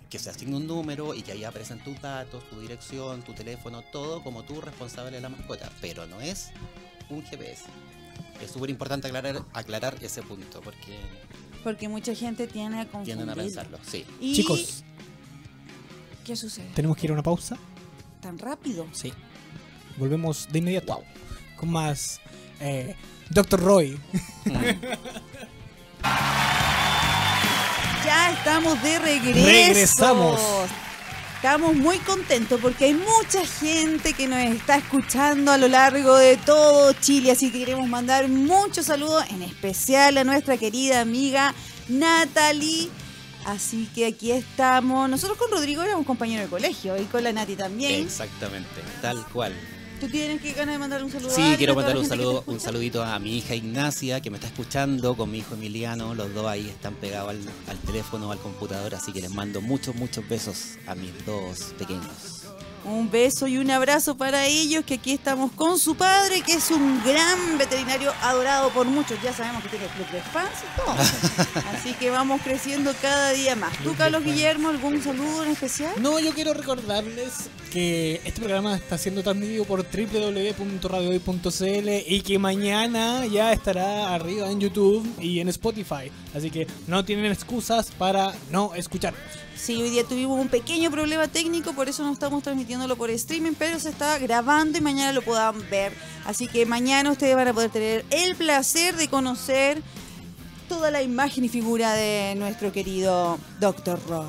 que 0.10 0.20
se 0.20 0.30
asigne 0.30 0.56
un 0.58 0.68
número 0.68 1.14
y 1.16 1.22
que 1.24 1.32
ahí 1.32 1.44
aparecen 1.44 1.84
tus 1.84 2.00
datos, 2.02 2.48
tu 2.50 2.60
dirección, 2.62 3.24
tu 3.24 3.34
teléfono, 3.34 3.84
todo 3.92 4.24
como 4.24 4.44
tú 4.44 4.62
responsable 4.62 5.12
de 5.16 5.22
la 5.22 5.30
mascota, 5.30 5.72
pero 5.82 6.06
no 6.08 6.22
es 6.22 6.50
un 7.10 7.24
GPS. 7.24 7.64
Es 8.42 8.52
súper 8.52 8.70
importante 8.70 9.08
aclarar, 9.08 9.44
aclarar 9.54 9.98
ese 10.02 10.22
punto 10.22 10.62
porque 10.62 10.98
Porque 11.64 11.88
mucha 11.90 12.14
gente 12.14 12.48
tiene 12.48 12.82
a 12.82 12.84
confundir. 12.86 13.16
tienden 13.16 13.30
a 13.30 13.36
pensarlo, 13.36 13.80
sí. 13.84 14.06
Y- 14.20 14.36
Chicos, 14.36 14.84
¿Qué 16.24 16.36
sucede? 16.36 16.70
tenemos 16.76 16.96
que 16.98 17.08
ir 17.08 17.12
a 17.12 17.14
una 17.14 17.24
pausa. 17.24 17.58
¿Tan 18.26 18.40
rápido? 18.40 18.88
Sí. 18.92 19.14
Volvemos 19.98 20.48
de 20.52 20.58
inmediato 20.58 21.04
con 21.58 21.70
más 21.70 22.20
eh, 22.60 22.96
Dr. 23.30 23.60
Roy. 23.62 24.00
Ya 28.04 28.32
estamos 28.32 28.82
de 28.84 29.00
regreso. 29.00 29.46
Regresamos. 29.46 30.42
Estamos 31.36 31.76
muy 31.76 31.98
contentos 32.00 32.60
porque 32.62 32.86
hay 32.86 32.94
mucha 32.94 33.44
gente 33.46 34.14
que 34.14 34.28
nos 34.28 34.40
está 34.40 34.78
escuchando 34.78 35.52
a 35.52 35.58
lo 35.58 35.68
largo 35.68 36.16
de 36.16 36.38
todo 36.38 36.94
Chile, 36.94 37.32
así 37.32 37.52
que 37.52 37.60
queremos 37.60 37.88
mandar 37.88 38.28
muchos 38.28 38.86
saludos, 38.86 39.26
en 39.32 39.42
especial 39.42 40.20
a 40.20 40.24
nuestra 40.24 40.58
querida 40.58 41.02
amiga 41.02 41.56
Natalie. 41.88 42.90
Así 43.46 43.88
que 43.94 44.08
aquí 44.08 44.32
estamos. 44.32 45.08
Nosotros 45.10 45.38
con 45.38 45.52
Rodrigo 45.52 45.84
éramos 45.84 46.06
compañeros 46.06 46.46
de 46.46 46.50
colegio 46.50 47.00
y 47.00 47.06
con 47.06 47.24
la 47.24 47.32
Nati 47.32 47.56
también. 47.56 48.04
Exactamente, 48.06 48.82
tal 49.02 49.26
cual. 49.28 49.54
¿Tú 50.00 50.10
tienes 50.10 50.42
que 50.42 50.52
ganas 50.52 50.76
de 50.76 50.80
mandar 50.80 51.04
un 51.04 51.12
saludo? 51.12 51.32
a 51.32 51.34
Sí, 51.34 51.54
quiero 51.58 51.74
mandar 51.74 51.96
un 51.96 52.06
saludo, 52.06 52.44
un 52.48 52.60
saludito 52.60 53.02
a 53.04 53.18
mi 53.20 53.38
hija 53.38 53.56
Ignacia 53.56 54.20
que 54.20 54.30
me 54.30 54.38
está 54.38 54.48
escuchando 54.48 55.16
con 55.16 55.32
mi 55.32 55.38
hijo 55.38 55.54
Emiliano. 55.54 56.16
Los 56.16 56.34
dos 56.34 56.48
ahí 56.48 56.68
están 56.68 56.96
pegados 56.96 57.30
al, 57.30 57.40
al 57.70 57.78
teléfono, 57.80 58.32
al 58.32 58.40
computador, 58.40 58.94
así 58.96 59.14
que 59.14 59.22
les 59.22 59.32
mando 59.32 59.62
muchos, 59.62 59.96
muchos 59.96 60.28
besos 60.28 60.78
a 60.88 60.96
mis 60.96 61.12
dos 61.26 61.74
pequeños. 61.78 62.45
Un 62.86 63.10
beso 63.10 63.48
y 63.48 63.58
un 63.58 63.72
abrazo 63.72 64.16
para 64.16 64.46
ellos, 64.46 64.86
que 64.86 64.94
aquí 64.96 65.12
estamos 65.12 65.52
con 65.52 65.80
su 65.80 65.96
padre, 65.96 66.42
que 66.42 66.54
es 66.54 66.70
un 66.70 67.04
gran 67.04 67.58
veterinario 67.58 68.14
adorado 68.22 68.70
por 68.70 68.86
muchos. 68.86 69.20
Ya 69.24 69.34
sabemos 69.34 69.64
que 69.64 69.70
tiene 69.70 69.88
club 69.88 70.08
de 70.12 70.22
fans 70.22 70.52
y 70.62 70.68
todo. 70.80 70.94
Así 71.74 71.94
que 71.94 72.12
vamos 72.12 72.42
creciendo 72.44 72.94
cada 73.02 73.32
día 73.32 73.56
más. 73.56 73.76
¿Tú, 73.80 73.96
Carlos. 73.98 74.24
Guillermo, 74.24 74.70
algún 74.70 75.02
saludo 75.02 75.44
en 75.44 75.50
especial? 75.52 75.94
No, 76.00 76.20
yo 76.20 76.32
quiero 76.34 76.54
recordarles 76.54 77.50
que 77.72 78.22
este 78.24 78.40
programa 78.40 78.76
está 78.76 78.98
siendo 78.98 79.22
transmitido 79.24 79.66
por 79.66 79.84
www.radiohoy.cl 79.84 81.90
y 82.08 82.22
que 82.22 82.40
mañana 82.40 83.26
ya 83.26 83.52
estará 83.52 84.14
arriba 84.14 84.50
en 84.50 84.62
YouTube 84.62 85.06
y 85.20 85.40
en 85.40 85.50
Spotify. 85.50 86.12
Así 86.34 86.52
que 86.52 86.68
no 86.88 87.04
tienen 87.04 87.30
excusas 87.32 87.92
para 87.92 88.34
no 88.52 88.74
escucharnos. 88.76 89.22
Sí, 89.56 89.82
hoy 89.82 89.90
día 89.90 90.04
tuvimos 90.04 90.40
un 90.40 90.50
pequeño 90.50 90.92
problema 90.92 91.28
técnico, 91.28 91.74
por 91.74 91.90
eso 91.90 92.04
no 92.04 92.14
estamos 92.14 92.44
transmitiéndolo 92.76 92.96
por 92.98 93.10
streaming, 93.10 93.54
pero 93.58 93.80
se 93.80 93.90
está 93.90 94.18
grabando 94.20 94.78
y 94.78 94.82
mañana 94.82 95.12
lo 95.14 95.22
puedan 95.22 95.68
ver. 95.70 95.94
Así 96.26 96.48
que 96.48 96.66
mañana 96.66 97.12
ustedes 97.12 97.36
van 97.36 97.48
a 97.48 97.54
poder 97.54 97.72
tener 97.72 98.06
el 98.10 98.36
placer 98.36 98.96
de 98.96 99.08
conocer 99.08 99.82
toda 100.68 100.92
la 100.92 101.02
imagen 101.02 101.46
y 101.46 101.50
figura 101.50 101.94
de 101.94 102.36
nuestro 102.36 102.72
querido 102.72 103.40
Dr. 103.60 104.00
Roy. 104.08 104.26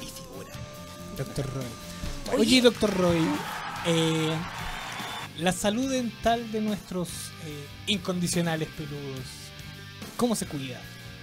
Y 0.00 0.06
figura. 0.06 0.50
Doctor 1.16 1.46
Roy. 1.54 2.38
Oye, 2.38 2.60
doctor 2.60 2.96
Roy, 2.96 3.20
eh, 3.86 4.34
la 5.38 5.52
salud 5.52 5.90
dental 5.90 6.50
de 6.50 6.60
nuestros 6.60 7.08
eh, 7.44 7.66
incondicionales 7.86 8.68
peludos, 8.68 9.26
¿cómo 10.16 10.34
se 10.34 10.46
cuida? 10.46 10.80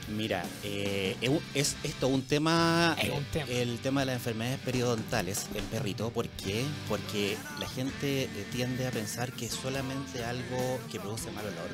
Mira, 0.10 0.44
eh, 0.64 1.16
es 1.54 1.76
esto 1.84 2.08
un 2.08 2.24
tema, 2.24 2.96
Es 3.02 3.10
un 3.10 3.24
tema. 3.26 3.46
el 3.50 3.80
tema 3.80 4.02
de 4.02 4.08
las 4.08 4.16
enfermedades 4.16 4.60
periodontales 4.60 5.48
en 5.56 5.64
perrito. 5.66 6.10
¿Por 6.12 6.28
qué? 6.30 6.66
Porque 6.90 7.38
la 7.60 7.68
gente 7.70 8.24
eh, 8.24 8.46
tiende 8.52 8.86
a 8.86 8.92
pensar 8.92 9.32
que 9.32 9.46
es 9.46 9.54
solamente 9.54 10.24
algo 10.26 10.80
que 10.92 11.00
produce 11.00 11.32
mal 11.32 11.46
olor 11.46 11.70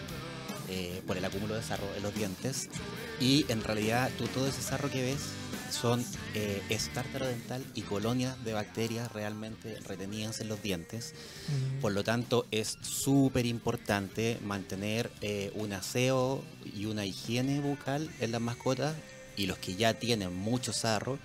eh, 0.69 1.01
por 1.07 1.17
el 1.17 1.25
acúmulo 1.25 1.55
de 1.55 1.63
sarro 1.63 1.87
en 1.97 2.03
los 2.03 2.13
dientes 2.13 2.69
y 3.19 3.45
en 3.49 3.63
realidad 3.63 4.11
tú 4.17 4.27
todo 4.27 4.47
ese 4.47 4.61
sarro 4.61 4.89
que 4.91 5.01
ves 5.01 5.21
son 5.71 6.05
eh, 6.35 6.61
es 6.69 6.89
tártaro 6.93 7.27
dental 7.27 7.63
y 7.75 7.81
colonias 7.81 8.41
de 8.43 8.53
bacterias 8.53 9.11
realmente 9.11 9.79
retenidas 9.81 10.39
en 10.41 10.47
los 10.49 10.61
dientes. 10.61 11.13
Por 11.81 11.91
lo 11.93 12.03
tanto, 12.03 12.45
es 12.51 12.77
súper 12.81 13.45
importante 13.45 14.37
mantener 14.43 15.09
eh, 15.21 15.51
un 15.55 15.73
aseo 15.73 16.43
y 16.75 16.85
una 16.85 17.05
higiene 17.05 17.59
bucal 17.61 18.09
en 18.19 18.31
las 18.31 18.41
mascotas 18.41 18.95
y 19.37 19.45
los 19.45 19.57
que 19.57 19.75
ya 19.75 19.93
tienen 19.93 20.35
mucho 20.35 20.73
sarro, 20.73 21.17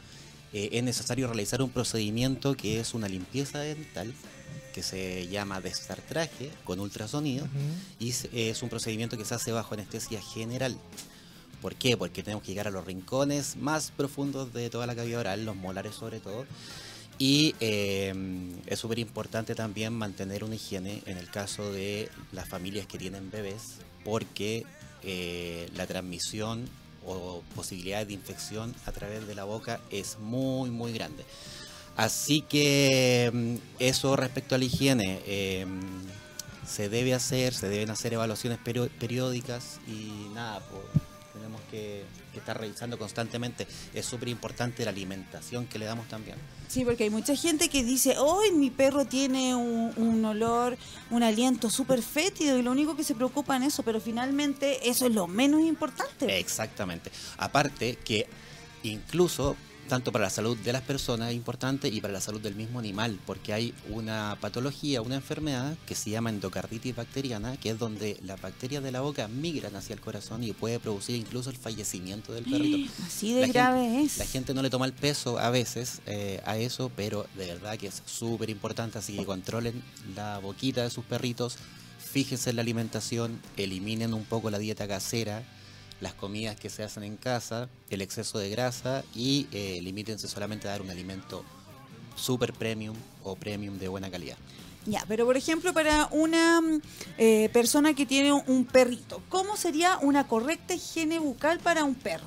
eh, 0.52 0.68
es 0.72 0.82
necesario 0.84 1.26
realizar 1.26 1.60
un 1.62 1.70
procedimiento 1.70 2.54
que 2.56 2.78
es 2.80 2.94
una 2.94 3.08
limpieza 3.08 3.58
dental 3.60 4.14
que 4.72 4.82
se 4.82 5.26
llama 5.28 5.60
destartraje 5.60 6.50
con 6.64 6.80
ultrasonido 6.80 7.44
Ujú. 7.44 7.52
y 8.00 8.10
es- 8.10 8.28
es 8.32 8.62
un 8.62 8.68
procedimiento 8.68 9.16
que 9.16 9.24
se 9.24 9.34
hace 9.34 9.52
bajo 9.52 9.74
anestesia 9.74 10.20
general. 10.20 10.76
¿Por 11.64 11.76
qué? 11.76 11.96
Porque 11.96 12.22
tenemos 12.22 12.42
que 12.44 12.50
llegar 12.50 12.68
a 12.68 12.70
los 12.70 12.84
rincones 12.84 13.56
más 13.56 13.90
profundos 13.90 14.52
de 14.52 14.68
toda 14.68 14.86
la 14.86 14.94
cavidad 14.94 15.20
oral, 15.20 15.46
los 15.46 15.56
molares 15.56 15.94
sobre 15.94 16.20
todo. 16.20 16.44
Y 17.18 17.54
eh, 17.58 18.12
es 18.66 18.78
súper 18.78 18.98
importante 18.98 19.54
también 19.54 19.94
mantener 19.94 20.44
una 20.44 20.56
higiene 20.56 21.02
en 21.06 21.16
el 21.16 21.30
caso 21.30 21.72
de 21.72 22.10
las 22.32 22.46
familias 22.46 22.86
que 22.86 22.98
tienen 22.98 23.30
bebés, 23.30 23.76
porque 24.04 24.66
eh, 25.04 25.70
la 25.74 25.86
transmisión 25.86 26.68
o 27.06 27.42
posibilidades 27.54 28.08
de 28.08 28.12
infección 28.12 28.74
a 28.84 28.92
través 28.92 29.26
de 29.26 29.34
la 29.34 29.44
boca 29.44 29.80
es 29.90 30.18
muy, 30.18 30.68
muy 30.68 30.92
grande. 30.92 31.24
Así 31.96 32.42
que 32.42 33.30
mm, 33.32 33.54
eso 33.78 34.16
respecto 34.16 34.54
a 34.54 34.58
la 34.58 34.66
higiene, 34.66 35.22
eh, 35.24 35.64
se 36.68 36.90
debe 36.90 37.14
hacer, 37.14 37.54
se 37.54 37.70
deben 37.70 37.88
hacer 37.88 38.12
evaluaciones 38.12 38.58
periódicas 38.58 39.80
y 39.88 40.28
nada, 40.34 40.60
pues, 40.60 41.13
que, 41.74 42.04
que 42.32 42.38
estar 42.38 42.58
revisando 42.58 42.96
constantemente. 42.98 43.66
Es 43.92 44.06
súper 44.06 44.28
importante 44.28 44.84
la 44.84 44.90
alimentación 44.90 45.66
que 45.66 45.78
le 45.78 45.86
damos 45.86 46.06
también. 46.08 46.36
Sí, 46.68 46.84
porque 46.84 47.04
hay 47.04 47.10
mucha 47.10 47.34
gente 47.34 47.68
que 47.68 47.82
dice, 47.82 48.16
hoy 48.18 48.52
mi 48.52 48.70
perro 48.70 49.04
tiene 49.04 49.54
un, 49.54 49.92
un 49.96 50.24
olor, 50.24 50.76
un 51.10 51.22
aliento 51.22 51.70
súper 51.70 52.02
fétido 52.02 52.58
y 52.58 52.62
lo 52.62 52.70
único 52.70 52.96
que 52.96 53.04
se 53.04 53.14
preocupa 53.14 53.56
en 53.56 53.64
eso, 53.64 53.82
pero 53.82 54.00
finalmente 54.00 54.88
eso 54.88 55.06
es 55.06 55.14
lo 55.14 55.26
menos 55.26 55.62
importante. 55.62 56.38
Exactamente. 56.38 57.10
Aparte 57.38 57.98
que 58.04 58.26
incluso 58.84 59.56
tanto 59.88 60.12
para 60.12 60.24
la 60.24 60.30
salud 60.30 60.56
de 60.58 60.72
las 60.72 60.82
personas 60.82 61.30
es 61.30 61.36
importante 61.36 61.88
y 61.88 62.00
para 62.00 62.12
la 62.12 62.20
salud 62.20 62.40
del 62.40 62.54
mismo 62.54 62.78
animal, 62.78 63.18
porque 63.26 63.52
hay 63.52 63.74
una 63.90 64.36
patología, 64.40 65.02
una 65.02 65.16
enfermedad 65.16 65.76
que 65.86 65.94
se 65.94 66.10
llama 66.10 66.30
endocarditis 66.30 66.96
bacteriana, 66.96 67.56
que 67.56 67.70
es 67.70 67.78
donde 67.78 68.18
las 68.22 68.40
bacterias 68.40 68.82
de 68.82 68.92
la 68.92 69.00
boca 69.00 69.28
migran 69.28 69.76
hacia 69.76 69.94
el 69.94 70.00
corazón 70.00 70.42
y 70.44 70.52
puede 70.52 70.78
producir 70.80 71.16
incluso 71.16 71.50
el 71.50 71.56
fallecimiento 71.56 72.32
del 72.32 72.44
perrito. 72.44 72.92
Así 73.06 73.32
de 73.34 73.42
La 73.42 73.46
grave 73.52 73.80
gente- 73.82 74.02
es. 74.04 74.18
La 74.18 74.26
gente 74.26 74.54
no 74.54 74.62
le 74.62 74.70
toma 74.70 74.86
el 74.86 74.92
peso 74.92 75.38
a 75.38 75.50
veces 75.50 76.00
eh, 76.06 76.40
a 76.46 76.56
eso, 76.56 76.90
pero 76.96 77.26
de 77.36 77.46
verdad 77.46 77.76
que 77.78 77.86
es 77.88 78.02
súper 78.06 78.50
importante, 78.50 78.98
así 78.98 79.16
que 79.16 79.24
controlen 79.24 79.82
la 80.16 80.38
boquita 80.38 80.82
de 80.82 80.90
sus 80.90 81.04
perritos, 81.04 81.56
fíjense 81.98 82.50
en 82.50 82.56
la 82.56 82.62
alimentación, 82.62 83.40
eliminen 83.56 84.14
un 84.14 84.24
poco 84.24 84.50
la 84.50 84.58
dieta 84.58 84.86
casera, 84.88 85.42
las 86.04 86.14
comidas 86.14 86.54
que 86.54 86.70
se 86.70 86.84
hacen 86.84 87.02
en 87.02 87.16
casa, 87.16 87.68
el 87.90 88.02
exceso 88.02 88.38
de 88.38 88.50
grasa 88.50 89.02
y 89.14 89.48
eh, 89.50 89.80
limítense 89.82 90.28
solamente 90.28 90.68
a 90.68 90.72
dar 90.72 90.82
un 90.82 90.90
alimento 90.90 91.44
super 92.14 92.52
premium 92.52 92.94
o 93.24 93.34
premium 93.34 93.78
de 93.78 93.88
buena 93.88 94.10
calidad. 94.10 94.36
Ya, 94.86 95.02
pero 95.08 95.24
por 95.24 95.36
ejemplo, 95.36 95.72
para 95.72 96.08
una 96.12 96.60
eh, 97.16 97.48
persona 97.54 97.94
que 97.94 98.04
tiene 98.04 98.32
un 98.34 98.66
perrito, 98.66 99.22
¿cómo 99.30 99.56
sería 99.56 99.98
una 100.02 100.28
correcta 100.28 100.74
higiene 100.74 101.18
bucal 101.18 101.58
para 101.58 101.84
un 101.84 101.94
perro? 101.94 102.26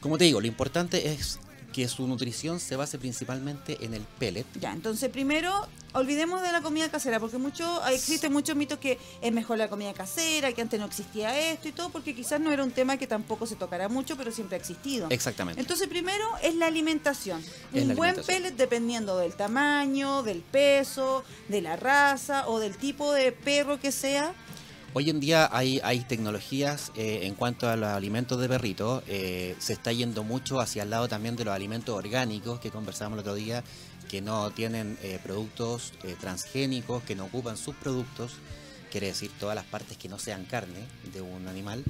Como 0.00 0.18
te 0.18 0.24
digo, 0.24 0.40
lo 0.40 0.46
importante 0.46 1.12
es 1.12 1.40
que 1.72 1.88
su 1.88 2.06
nutrición 2.06 2.60
se 2.60 2.76
base 2.76 2.98
principalmente 2.98 3.84
en 3.84 3.94
el 3.94 4.02
pellet, 4.18 4.46
Ya, 4.60 4.72
entonces 4.72 5.10
primero 5.10 5.68
olvidemos 5.92 6.42
de 6.42 6.52
la 6.52 6.60
comida 6.60 6.88
casera, 6.88 7.18
porque 7.18 7.38
mucho, 7.38 7.84
existen 7.86 8.32
muchos 8.32 8.56
mitos 8.56 8.78
que 8.78 8.98
es 9.20 9.32
mejor 9.32 9.58
la 9.58 9.68
comida 9.68 9.92
casera, 9.92 10.52
que 10.52 10.62
antes 10.62 10.78
no 10.78 10.86
existía 10.86 11.38
esto 11.52 11.68
y 11.68 11.72
todo, 11.72 11.90
porque 11.90 12.14
quizás 12.14 12.40
no 12.40 12.52
era 12.52 12.62
un 12.62 12.70
tema 12.70 12.96
que 12.96 13.06
tampoco 13.06 13.46
se 13.46 13.56
tocará 13.56 13.88
mucho, 13.88 14.16
pero 14.16 14.30
siempre 14.30 14.56
ha 14.56 14.60
existido. 14.60 15.08
Exactamente. 15.10 15.60
Entonces 15.60 15.88
primero 15.88 16.24
es 16.42 16.54
la 16.54 16.66
alimentación. 16.66 17.40
Es 17.72 17.82
un 17.82 17.88
la 17.88 17.94
buen 17.94 18.10
alimentación. 18.10 18.42
pellet 18.42 18.56
dependiendo 18.56 19.18
del 19.18 19.34
tamaño, 19.34 20.22
del 20.22 20.42
peso, 20.42 21.24
de 21.48 21.60
la 21.60 21.76
raza 21.76 22.48
o 22.48 22.58
del 22.58 22.76
tipo 22.76 23.12
de 23.12 23.32
perro 23.32 23.80
que 23.80 23.92
sea. 23.92 24.32
Hoy 24.92 25.08
en 25.08 25.20
día 25.20 25.48
hay, 25.52 25.80
hay 25.84 26.00
tecnologías 26.00 26.90
eh, 26.96 27.20
en 27.22 27.36
cuanto 27.36 27.68
a 27.68 27.76
los 27.76 27.88
alimentos 27.90 28.40
de 28.40 28.48
perrito. 28.48 29.04
eh, 29.06 29.54
se 29.60 29.72
está 29.72 29.92
yendo 29.92 30.24
mucho 30.24 30.58
hacia 30.58 30.82
el 30.82 30.90
lado 30.90 31.06
también 31.06 31.36
de 31.36 31.44
los 31.44 31.54
alimentos 31.54 31.94
orgánicos 31.94 32.58
que 32.58 32.72
conversábamos 32.72 33.18
el 33.18 33.20
otro 33.20 33.34
día, 33.36 33.62
que 34.10 34.20
no 34.20 34.50
tienen 34.50 34.98
eh, 35.02 35.20
productos 35.22 35.92
eh, 36.02 36.16
transgénicos, 36.20 37.04
que 37.04 37.14
no 37.14 37.26
ocupan 37.26 37.56
subproductos, 37.56 38.32
quiere 38.90 39.06
decir 39.06 39.30
todas 39.38 39.54
las 39.54 39.64
partes 39.64 39.96
que 39.96 40.08
no 40.08 40.18
sean 40.18 40.44
carne 40.44 40.80
de 41.12 41.20
un 41.20 41.46
animal. 41.46 41.84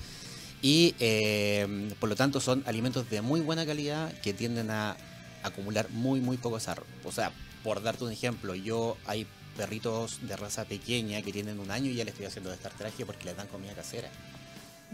Y 0.61 0.95
eh, 1.01 1.95
por 2.01 2.11
lo 2.11 2.17
tanto 2.17 2.39
son 2.39 2.63
alimentos 2.67 3.09
de 3.09 3.23
muy 3.23 3.41
buena 3.41 3.65
calidad 3.65 4.13
que 4.21 4.35
tienden 4.35 4.71
a 4.71 4.99
acumular 5.43 5.89
muy, 5.89 6.21
muy 6.21 6.37
poco 6.37 6.61
sarro. 6.61 6.85
O 7.05 7.13
sea, 7.13 7.33
por 7.65 7.83
darte 7.83 8.05
un 8.05 8.13
ejemplo, 8.13 8.55
yo 8.55 8.99
hay 9.07 9.27
perritos 9.61 10.21
de 10.27 10.35
raza 10.37 10.65
pequeña 10.65 11.21
que 11.21 11.33
tienen 11.33 11.61
un 11.61 11.71
año 11.71 11.91
y 11.91 11.95
ya 11.95 12.05
le 12.05 12.11
estoy 12.13 12.25
haciendo 12.25 12.49
destartraje 12.51 13.05
porque 13.05 13.27
les 13.27 13.37
dan 13.37 13.47
comida 13.49 13.75
casera. 13.75 14.09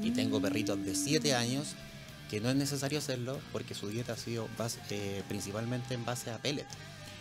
Y 0.02 0.11
tengo 0.11 0.40
perritos 0.42 0.85
de 0.85 0.96
7 0.96 1.35
años 1.37 1.75
que 2.28 2.40
no 2.40 2.50
es 2.50 2.56
necesario 2.56 2.99
hacerlo 2.99 3.38
porque 3.52 3.75
su 3.75 3.88
dieta 3.88 4.14
ha 4.14 4.16
sido 4.16 4.49
base- 4.58 4.80
eh, 4.90 5.23
principalmente 5.28 5.94
en 5.94 6.04
base 6.04 6.30
a 6.32 6.38
pellet. 6.38 6.66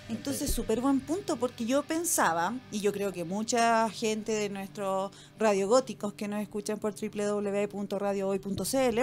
Entonces, 0.09 0.51
súper 0.51 0.81
buen 0.81 0.99
punto, 0.99 1.35
porque 1.37 1.65
yo 1.65 1.81
pensaba, 1.83 2.53
y 2.71 2.79
yo 2.79 2.91
creo 2.91 3.11
que 3.11 3.23
mucha 3.23 3.87
gente 3.89 4.31
de 4.33 4.49
nuestros 4.49 5.11
radiogóticos 5.39 6.13
que 6.13 6.27
nos 6.27 6.41
escuchan 6.41 6.77
por 6.79 6.93
www.radiohoy.cl 6.93 8.99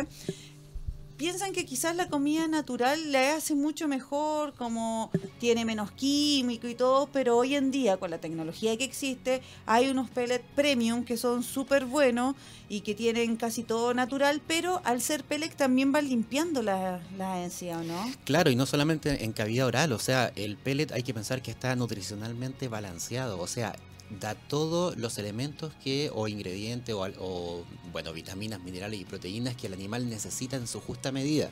piensan 1.22 1.52
que 1.52 1.64
quizás 1.64 1.94
la 1.94 2.08
comida 2.08 2.48
natural 2.48 3.12
le 3.12 3.28
hace 3.28 3.54
mucho 3.54 3.86
mejor, 3.86 4.54
como 4.54 5.08
tiene 5.38 5.64
menos 5.64 5.92
químico 5.92 6.66
y 6.66 6.74
todo, 6.74 7.08
pero 7.12 7.36
hoy 7.36 7.54
en 7.54 7.70
día, 7.70 7.96
con 7.96 8.10
la 8.10 8.18
tecnología 8.18 8.76
que 8.76 8.82
existe, 8.82 9.40
hay 9.64 9.88
unos 9.88 10.10
pellets 10.10 10.44
premium 10.56 11.04
que 11.04 11.16
son 11.16 11.44
súper 11.44 11.84
buenos 11.84 12.34
y 12.68 12.80
que 12.80 12.96
tienen 12.96 13.36
casi 13.36 13.62
todo 13.62 13.94
natural, 13.94 14.42
pero 14.48 14.82
al 14.82 15.00
ser 15.00 15.22
pellet 15.22 15.54
también 15.54 15.92
van 15.92 16.08
limpiando 16.08 16.60
la, 16.60 17.00
la 17.16 17.44
encía, 17.44 17.78
¿o 17.78 17.84
no? 17.84 18.04
Claro, 18.24 18.50
y 18.50 18.56
no 18.56 18.66
solamente 18.66 19.24
en 19.24 19.32
cavidad 19.32 19.68
oral, 19.68 19.92
o 19.92 20.00
sea, 20.00 20.32
el 20.34 20.56
pellet 20.56 20.90
hay 20.90 21.04
que 21.04 21.14
pensar 21.14 21.40
que 21.40 21.52
está 21.52 21.76
nutricionalmente 21.76 22.66
balanceado, 22.66 23.38
o 23.38 23.46
sea, 23.46 23.76
da 24.20 24.34
todos 24.34 24.96
los 24.96 25.18
elementos 25.18 25.72
que 25.82 26.10
o 26.14 26.28
ingredientes 26.28 26.94
o, 26.94 27.64
bueno, 27.92 28.12
vitaminas, 28.12 28.60
minerales 28.60 29.00
y 29.00 29.04
proteínas 29.04 29.56
que 29.56 29.66
el 29.66 29.72
animal 29.72 30.08
necesita 30.08 30.56
en 30.56 30.66
su 30.66 30.80
justa 30.80 31.12
medida. 31.12 31.50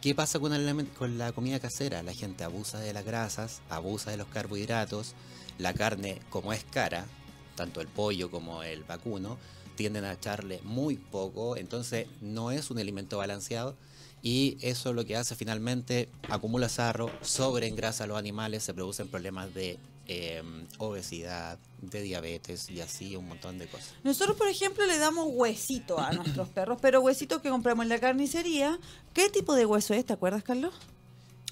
¿Qué 0.00 0.14
pasa 0.14 0.40
con, 0.40 0.52
el 0.52 1.18
la 1.18 1.32
comida 1.32 1.60
casera? 1.60 2.02
La 2.02 2.12
gente 2.12 2.44
abusa 2.44 2.80
de 2.80 2.92
las 2.92 3.04
grasas, 3.04 3.62
abusa 3.68 4.10
de 4.10 4.16
los 4.16 4.26
carbohidratos, 4.26 5.14
la 5.58 5.74
carne 5.74 6.20
como 6.30 6.52
es 6.52 6.64
cara, 6.64 7.06
tanto 7.54 7.80
el 7.80 7.88
pollo 7.88 8.30
como 8.30 8.62
el 8.62 8.82
vacuno, 8.82 9.38
tienden 9.76 10.04
a 10.04 10.14
echarle 10.14 10.60
muy 10.64 10.96
poco, 10.96 11.56
entonces 11.56 12.06
no 12.20 12.50
es 12.50 12.70
un 12.70 12.78
alimento 12.78 13.18
balanceado 13.18 13.76
y 14.22 14.56
eso 14.60 14.92
lo 14.92 15.04
que 15.04 15.16
hace 15.16 15.34
finalmente 15.34 16.08
acumula 16.28 16.68
sarro, 16.68 17.10
sobreengrasa 17.22 18.04
a 18.04 18.06
los 18.06 18.18
animales, 18.18 18.62
se 18.62 18.74
producen 18.74 19.08
problemas 19.08 19.52
de 19.54 19.78
eh, 20.06 20.42
obesidad, 20.78 21.58
de 21.80 22.00
diabetes 22.00 22.70
y 22.70 22.80
así 22.80 23.16
un 23.16 23.28
montón 23.28 23.58
de 23.58 23.66
cosas. 23.66 23.94
Nosotros, 24.04 24.36
por 24.36 24.48
ejemplo, 24.48 24.86
le 24.86 24.98
damos 24.98 25.26
huesito 25.30 25.98
a 25.98 26.12
nuestros 26.12 26.48
perros, 26.54 26.78
pero 26.80 27.00
huesitos 27.00 27.42
que 27.42 27.50
compramos 27.50 27.84
en 27.84 27.88
la 27.88 27.98
carnicería. 27.98 28.78
¿Qué 29.12 29.28
tipo 29.28 29.54
de 29.54 29.66
hueso 29.66 29.94
es? 29.94 30.04
¿Te 30.04 30.12
acuerdas, 30.12 30.42
Carlos? 30.42 30.74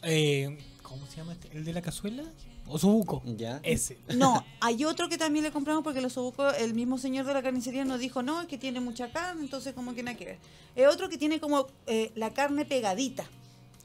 Eh, 0.03 0.59
¿Cómo 0.83 1.07
se 1.07 1.17
llama 1.17 1.33
este? 1.33 1.49
¿El 1.57 1.65
de 1.65 1.73
la 1.73 1.83
cazuela? 1.83 2.25
¿O 2.67 2.79
subuco? 2.79 3.23
¿Ya? 3.25 3.61
Ese. 3.65 3.99
No, 4.15 4.45
hay 4.61 4.85
otro 4.85 5.09
que 5.09 5.19
también 5.19 5.45
le 5.45 5.51
compramos 5.51 5.83
porque 5.83 6.01
los 6.01 6.13
osobucos, 6.13 6.55
el 6.59 6.75
mismo 6.75 6.99
señor 6.99 7.27
de 7.27 7.35
la 7.35 7.43
carnicería 7.43 7.85
nos 7.85 7.99
dijo, 7.99 8.23
no, 8.23 8.41
es 8.41 8.47
que 8.47 8.59
tiene 8.59 8.81
mucha 8.81 9.11
carne, 9.11 9.43
entonces 9.43 9.75
como 9.75 9.95
que 9.95 10.05
nada 10.05 10.17
que 10.17 10.25
ver. 10.25 10.39
Es 10.77 10.87
otro 10.87 11.09
que 11.09 11.19
tiene 11.19 11.41
como 11.41 11.67
eh, 11.87 12.13
la 12.15 12.33
carne 12.33 12.65
pegadita. 12.65 13.25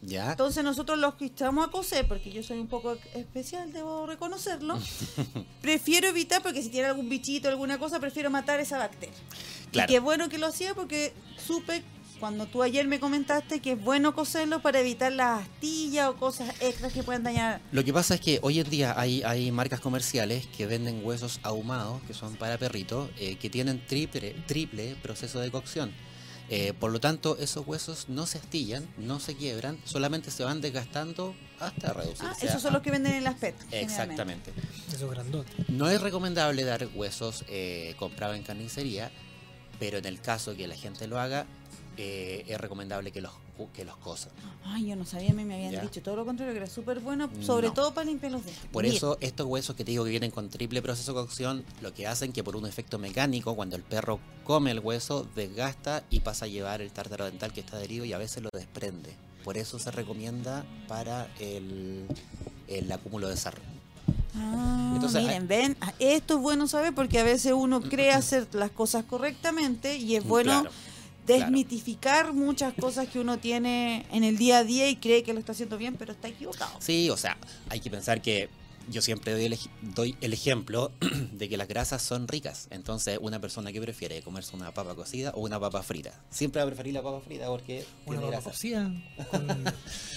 ¿Ya? 0.05 0.31
Entonces 0.31 0.63
nosotros 0.63 0.99
los 0.99 1.15
que 1.15 1.25
estamos 1.25 1.67
a 1.67 1.71
coser, 1.71 2.07
porque 2.07 2.31
yo 2.31 2.43
soy 2.43 2.59
un 2.59 2.67
poco 2.67 2.97
especial, 3.13 3.73
debo 3.73 4.05
reconocerlo, 4.05 4.77
prefiero 5.61 6.07
evitar, 6.07 6.41
porque 6.41 6.61
si 6.61 6.69
tiene 6.69 6.87
algún 6.87 7.09
bichito, 7.09 7.49
alguna 7.49 7.79
cosa, 7.79 7.99
prefiero 7.99 8.29
matar 8.29 8.59
esa 8.59 8.77
bacteria. 8.77 9.15
Claro. 9.71 9.91
Y 9.91 9.93
qué 9.93 9.99
bueno 9.99 10.29
que 10.29 10.37
lo 10.37 10.47
hacía 10.47 10.73
porque 10.75 11.13
supe, 11.37 11.83
cuando 12.19 12.45
tú 12.45 12.63
ayer 12.63 12.87
me 12.87 12.99
comentaste, 12.99 13.59
que 13.59 13.73
es 13.73 13.83
bueno 13.83 14.15
coserlo 14.15 14.61
para 14.61 14.79
evitar 14.79 15.11
las 15.11 15.41
astillas 15.41 16.09
o 16.09 16.15
cosas 16.15 16.49
extras 16.61 16.93
que 16.93 17.03
puedan 17.03 17.23
dañar. 17.23 17.61
Lo 17.71 17.83
que 17.83 17.93
pasa 17.93 18.15
es 18.15 18.21
que 18.21 18.39
hoy 18.41 18.59
en 18.59 18.69
día 18.69 18.93
hay, 18.97 19.23
hay 19.23 19.51
marcas 19.51 19.79
comerciales 19.79 20.47
que 20.47 20.65
venden 20.65 21.05
huesos 21.05 21.39
ahumados, 21.43 22.01
que 22.03 22.13
son 22.13 22.35
para 22.35 22.57
perritos, 22.57 23.09
eh, 23.19 23.35
que 23.35 23.49
tienen 23.49 23.85
triple, 23.85 24.35
triple 24.47 24.95
proceso 25.01 25.39
de 25.39 25.51
cocción. 25.51 25.91
Eh, 26.49 26.73
por 26.79 26.91
lo 26.91 26.99
tanto, 26.99 27.37
esos 27.39 27.65
huesos 27.65 28.07
no 28.07 28.27
se 28.27 28.37
astillan, 28.37 28.87
no 28.97 29.19
se 29.19 29.35
quiebran, 29.35 29.79
solamente 29.83 30.29
se 30.29 30.43
van 30.43 30.61
desgastando 30.61 31.35
hasta 31.59 31.91
reducirse. 31.93 32.25
Ah, 32.27 32.35
esos 32.41 32.61
son 32.61 32.71
a- 32.71 32.73
los 32.75 32.83
que 32.83 32.91
venden 32.91 33.13
en 33.13 33.23
las 33.23 33.35
PET. 33.35 33.55
Exactamente. 33.71 34.51
Eso 34.93 35.09
grandote. 35.09 35.51
No 35.69 35.89
es 35.89 35.99
recomendable 36.01 36.63
dar 36.63 36.87
huesos 36.93 37.43
eh, 37.47 37.95
comprados 37.97 38.35
en 38.37 38.43
carnicería, 38.43 39.11
pero 39.79 39.97
en 39.97 40.05
el 40.05 40.21
caso 40.21 40.55
que 40.55 40.67
la 40.67 40.75
gente 40.75 41.07
lo 41.07 41.19
haga, 41.19 41.47
eh, 41.97 42.45
es 42.47 42.59
recomendable 42.59 43.11
que 43.11 43.21
los, 43.21 43.31
que 43.73 43.85
los 43.85 43.95
cosan. 43.97 44.31
Ay, 44.63 44.87
yo 44.87 44.95
no 44.95 45.05
sabía, 45.05 45.31
a 45.31 45.33
mí 45.33 45.45
me 45.45 45.55
habían 45.55 45.71
Ya. 45.73 45.81
dicho 45.81 46.01
todo 46.01 46.15
lo 46.15 46.25
contrario, 46.25 46.53
que 46.53 46.57
era 46.59 46.67
súper 46.69 46.99
bueno, 46.99 47.29
sobre 47.41 47.67
No. 47.67 47.73
todo 47.73 47.93
para 47.93 48.05
limpiar 48.05 48.31
los 48.31 48.43
dientes. 48.43 48.65
Por 48.71 48.85
eso 48.85 49.17
estos 49.21 49.45
huesos 49.47 49.75
que 49.75 49.83
te 49.85 49.91
digo 49.91 50.03
que 50.03 50.09
vienen 50.09 50.31
con 50.31 50.49
triple 50.49 50.81
proceso 50.81 51.13
de 51.13 51.19
cocción, 51.21 51.63
lo 51.81 51.93
que 51.93 52.07
hacen 52.07 52.33
que 52.33 52.43
por 52.43 52.55
un 52.55 52.65
efecto 52.65 52.97
mecánico, 52.99 53.55
cuando 53.55 53.75
el 53.75 53.83
perro 53.83 54.19
come 54.43 54.71
el 54.71 54.79
hueso, 54.79 55.27
desgasta 55.35 56.03
y 56.09 56.21
pasa 56.21 56.45
a 56.45 56.47
llevar 56.47 56.81
el 56.81 56.91
tártaro 56.91 57.25
dental 57.25 57.53
que 57.53 57.59
está 57.61 57.77
adherido 57.77 58.05
y 58.05 58.13
a 58.13 58.17
veces 58.17 58.41
lo 58.43 58.49
desprende. 58.53 59.15
Por 59.43 59.57
eso 59.57 59.77
se 59.77 59.91
recomienda 59.91 60.65
para 60.87 61.27
el, 61.39 62.05
el 62.67 62.91
acúmulo 62.91 63.27
de 63.29 63.37
sarro. 63.37 63.61
Ah, 64.35 64.91
Entonces, 64.95 65.21
miren, 65.21 65.47
ven, 65.47 65.77
esto 65.99 66.35
es 66.35 66.41
bueno 66.41 66.67
saber 66.67 66.93
porque 66.93 67.19
a 67.19 67.23
veces 67.23 67.53
uno 67.53 67.79
cree 67.81 68.11
hacer 68.11 68.47
las 68.53 68.69
cosas 68.71 69.05
correctamente 69.05 69.97
y 69.97 70.15
es 70.15 70.23
bueno 70.25 70.61
Claro. 70.61 70.71
Desmitificar 71.25 72.33
muchas 72.33 72.73
cosas 72.73 73.07
que 73.07 73.19
uno 73.19 73.37
tiene 73.39 74.05
en 74.11 74.23
el 74.23 74.37
día 74.37 74.59
a 74.59 74.63
día 74.63 74.89
y 74.89 74.95
cree 74.97 75.23
que 75.23 75.33
lo 75.33 75.39
está 75.39 75.51
haciendo 75.53 75.77
bien, 75.77 75.95
pero 75.95 76.11
está 76.13 76.27
equivocado. 76.27 76.71
Sí, 76.79 77.09
o 77.09 77.17
sea, 77.17 77.37
hay 77.69 77.79
que 77.79 77.89
pensar 77.89 78.21
que 78.21 78.49
yo 78.87 79.01
siempre 79.01 79.31
doy 79.33 79.45
el, 79.45 79.53
ej- 79.53 79.69
doy 79.81 80.15
el 80.21 80.31
ejemplo 80.31 80.91
de 81.31 81.49
que 81.49 81.57
las 81.57 81.67
grasas 81.67 82.03
son 82.03 82.27
ricas. 82.27 82.67
Entonces, 82.69 83.17
una 83.19 83.41
persona 83.41 83.71
que 83.71 83.81
prefiere 83.81 84.21
comerse 84.21 84.55
una 84.55 84.75
papa 84.75 84.93
cocida 84.93 85.31
o 85.33 85.39
una 85.41 85.59
papa 85.59 85.81
frita. 85.81 86.13
Siempre 86.29 86.61
va 86.61 86.65
a 86.65 86.67
preferir 86.67 86.93
la 86.93 87.01
papa 87.01 87.19
frita 87.21 87.47
porque 87.47 87.83
Una 88.05 88.19
tiene 88.19 88.21
papa 88.21 88.31
grasa. 88.31 88.49
cocida 88.51 88.91
con, 89.31 89.47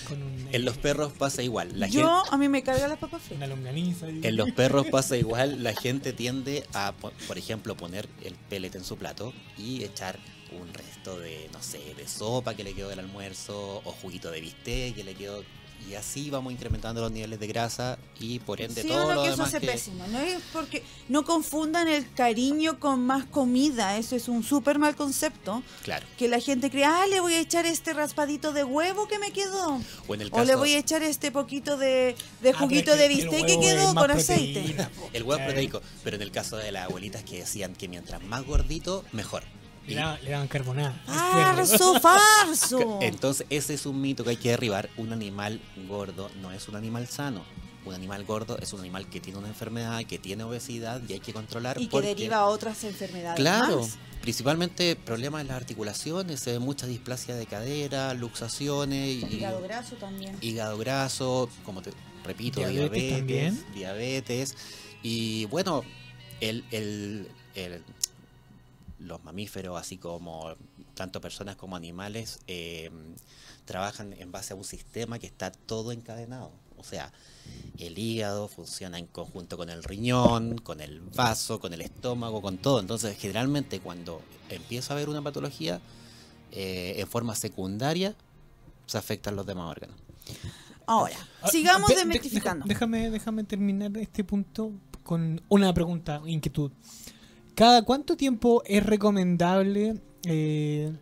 con 0.07 0.23
un, 0.23 0.49
En 0.53 0.65
los 0.67 0.77
perros 0.77 1.13
pasa 1.15 1.43
igual. 1.43 1.81
La 1.81 1.87
Yo, 1.89 2.03
gente- 2.03 2.29
a 2.35 2.37
mí 2.37 2.49
me 2.51 2.63
carga 2.63 2.89
las 2.89 2.99
papas 2.99 3.23
una 3.31 3.47
fritas. 3.47 3.49
longaniza. 3.49 4.11
y- 4.11 4.21
En 4.23 4.37
los 4.37 4.51
perros 4.53 4.87
pasa 4.91 5.17
igual, 5.17 5.63
la 5.63 5.75
gente 5.75 6.13
tiende 6.13 6.67
a, 6.75 6.93
po- 6.93 7.13
por 7.27 7.39
ejemplo, 7.39 7.75
poner 7.75 8.07
el 8.23 8.35
pellet 8.35 8.75
en 8.75 8.85
su 8.85 8.99
plato 8.99 9.33
y 9.57 9.83
echar 9.83 10.19
un 10.53 10.73
resto 10.73 11.19
de, 11.19 11.49
no 11.53 11.63
sé, 11.63 11.95
de 11.97 12.07
sopa 12.09 12.55
que 12.55 12.65
le 12.65 12.75
quedó 12.75 12.89
del 12.89 13.01
almuerzo 13.01 13.83
o 13.85 13.93
juguito 13.93 14.31
de 14.31 14.41
bistec 14.41 14.95
que 14.95 15.05
le 15.05 15.15
quedó 15.15 15.43
y 15.89 15.95
así 15.95 16.29
vamos 16.29 16.53
incrementando 16.53 17.01
los 17.01 17.13
niveles 17.13 17.39
de 17.39 17.47
grasa 17.47 17.99
y 18.19 18.41
por 18.41 18.61
ende 18.61 18.83
Sí, 18.83 18.89
todo 18.89 19.15
lo 19.15 19.23
que 19.23 19.29
eso 19.29 19.37
demás 19.37 19.49
hace 19.55 19.61
que... 19.61 19.73
pésimo. 19.73 20.07
No 20.09 20.19
es 20.19 20.39
porque 20.53 20.83
no 21.09 21.25
confundan 21.25 21.87
el 21.87 22.13
cariño 22.13 22.81
con 22.81 23.07
más 23.07 23.25
comida. 23.27 23.97
Eso 23.97 24.17
es 24.17 24.29
un 24.29 24.43
súper 24.43 24.79
mal 24.81 24.97
concepto. 24.97 25.63
Claro. 25.85 26.05
Que 26.19 26.29
la 26.29 26.41
gente 26.41 26.69
cree, 26.71 26.85
ah, 26.85 27.07
le 27.09 27.21
voy 27.21 27.35
a 27.35 27.41
echar 27.41 27.65
este 27.65 27.95
raspadito 27.95 28.53
de 28.53 28.65
huevo 28.65 29.07
que 29.07 29.19
me 29.21 29.31
quedó. 29.31 29.81
O 30.09 30.15
en 30.15 30.23
el 30.23 30.29
O 30.29 30.33
caso, 30.33 30.45
le 30.47 30.57
voy 30.57 30.73
a 30.75 30.79
echar 30.79 31.03
este 31.05 31.31
poquito 31.31 31.77
de, 31.79 32.17
de 32.43 32.51
Ah, 32.51 32.55
juguito 32.59 32.97
de 32.97 33.09
bistec 33.09 33.47
que 33.47 33.61
quedó 33.61 33.95
con 33.95 34.11
aceite. 34.11 34.61
proteína, 34.61 34.91
el 35.13 35.23
huevo 35.23 35.41
es 35.41 35.47
proteico, 35.47 35.81
pero 36.03 36.17
en 36.17 36.23
el 36.23 36.33
caso 36.33 36.57
de 36.57 36.73
las 36.73 36.87
abuelitas 36.87 37.23
que 37.23 37.39
decían 37.39 37.75
que 37.77 37.87
mientras 37.89 38.21
más 38.25 38.45
gordito, 38.45 39.05
mejor. 39.13 39.45
Le 39.89 39.95
Y- 39.95 39.97
daban, 39.97 40.19
le 40.25 40.31
daban 40.31 40.49
carbonada. 40.49 41.03
¡Farso, 41.07 41.99
farso! 42.01 42.99
Entonces, 43.03 43.47
ese 43.51 43.75
es 43.75 43.87
un 43.87 44.01
mito 44.01 44.23
que 44.25 44.31
hay 44.31 44.37
que 44.37 44.51
derribar. 44.51 44.89
Un 44.97 45.13
animal 45.13 45.61
gordo 45.89 46.31
no 46.41 46.53
es 46.53 46.69
un 46.69 46.77
animal 46.77 47.07
sano. 47.09 47.43
Un 47.85 47.95
animal 47.95 48.25
gordo 48.25 48.59
es 48.59 48.73
un 48.75 48.81
animal 48.81 49.09
que 49.09 49.19
tiene 49.21 49.39
una 49.39 49.49
enfermedad, 49.49 50.05
que 50.05 50.19
tiene 50.19 50.45
obesidad 50.45 51.01
y 51.09 51.15
hay 51.15 51.21
que 51.21 51.33
controlar. 51.33 51.81
Y 51.81 51.87
que 51.87 51.91
porque- 51.91 52.09
deriva 52.09 52.37
a 52.39 52.47
otras 52.47 52.85
enfermedades. 52.85 53.41
Claro, 53.41 53.81
más. 53.81 53.97
principalmente 54.21 54.95
problemas 54.95 55.41
en 55.41 55.49
las 55.49 55.57
articulaciones, 55.57 56.39
se 56.41 56.53
ve 56.53 56.59
mucha 56.59 56.87
displasia 56.87 57.35
de 57.35 57.47
cadera, 57.47 58.13
luxaciones 58.15 59.23
y 59.25 59.37
Hígado 59.37 59.63
graso 59.63 59.95
también. 59.97 60.37
hígado 60.43 60.77
graso, 60.77 61.49
como 61.65 61.81
te 61.81 61.93
repito, 62.25 62.61
Diabetes 62.61 62.91
diabetes, 62.91 63.17
también. 63.19 63.65
diabetes. 63.75 64.55
Y 65.03 65.47
bueno, 65.47 65.83
el, 66.41 66.65
el- 66.73 67.29
el- 67.55 67.83
los 68.99 69.23
mamíferos, 69.25 69.79
así 69.81 69.97
como 69.99 70.55
tanto 70.95 71.21
personas 71.21 71.57
como 71.57 71.77
animales, 71.77 72.41
eh, 72.47 72.91
trabajan 73.65 74.13
en 74.15 74.33
base 74.33 74.53
a 74.53 74.57
un 74.57 74.65
sistema 74.65 75.19
que 75.19 75.27
está 75.27 75.51
todo 75.53 75.93
encadenado. 75.93 76.51
O 76.77 76.85
sea, 76.85 77.13
el 77.79 77.99
hígado 77.99 78.49
funciona 78.49 78.99
en 78.99 79.07
conjunto 79.07 79.57
con 79.57 79.69
el 79.69 79.83
riñón, 79.85 80.59
con 80.59 80.81
el 80.81 81.01
vaso, 81.01 81.59
con 81.61 81.73
el 81.75 81.81
estómago, 81.81 82.41
con 82.41 82.59
todo. 82.59 82.81
Entonces, 82.81 83.17
generalmente 83.19 83.81
cuando 83.81 84.21
empieza 84.49 84.93
a 84.93 84.97
haber 84.97 85.09
una 85.09 85.23
patología, 85.23 85.81
eh, 86.53 86.95
en 86.99 87.07
forma 87.09 87.35
secundaria, 87.35 88.15
se 88.87 88.97
afectan 88.97 89.37
los 89.37 89.45
demás 89.47 89.71
órganos. 89.71 89.97
Ahora, 90.87 91.17
Ah, 91.43 91.49
sigamos 91.51 91.89
de- 91.89 91.97
de- 91.97 92.05
desmitificando. 92.05 92.65
déjame, 92.67 93.11
déjame 93.11 93.45
terminar 93.45 93.95
este 93.99 94.25
punto 94.25 94.73
con 95.03 95.41
una 95.49 95.75
pregunta, 95.75 96.23
inquietud. 96.27 96.71
¿Cada 97.59 97.83
cuánto 97.83 98.17
tiempo 98.17 98.63
es 98.67 98.87
recomendable 98.87 99.97
eh, 100.23 100.93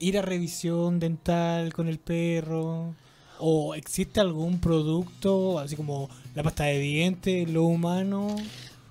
ir 0.00 0.18
a 0.18 0.22
revisión 0.22 0.98
dental 0.98 1.72
con 1.72 1.86
el 1.86 2.00
perro? 2.00 2.96
¿O 3.38 3.76
existe 3.76 4.18
algún 4.18 4.60
producto, 4.60 5.60
así 5.60 5.76
como 5.76 6.10
la 6.34 6.42
pasta 6.42 6.64
de 6.64 6.80
dientes, 6.80 7.48
lo 7.48 7.62
humano? 7.62 8.34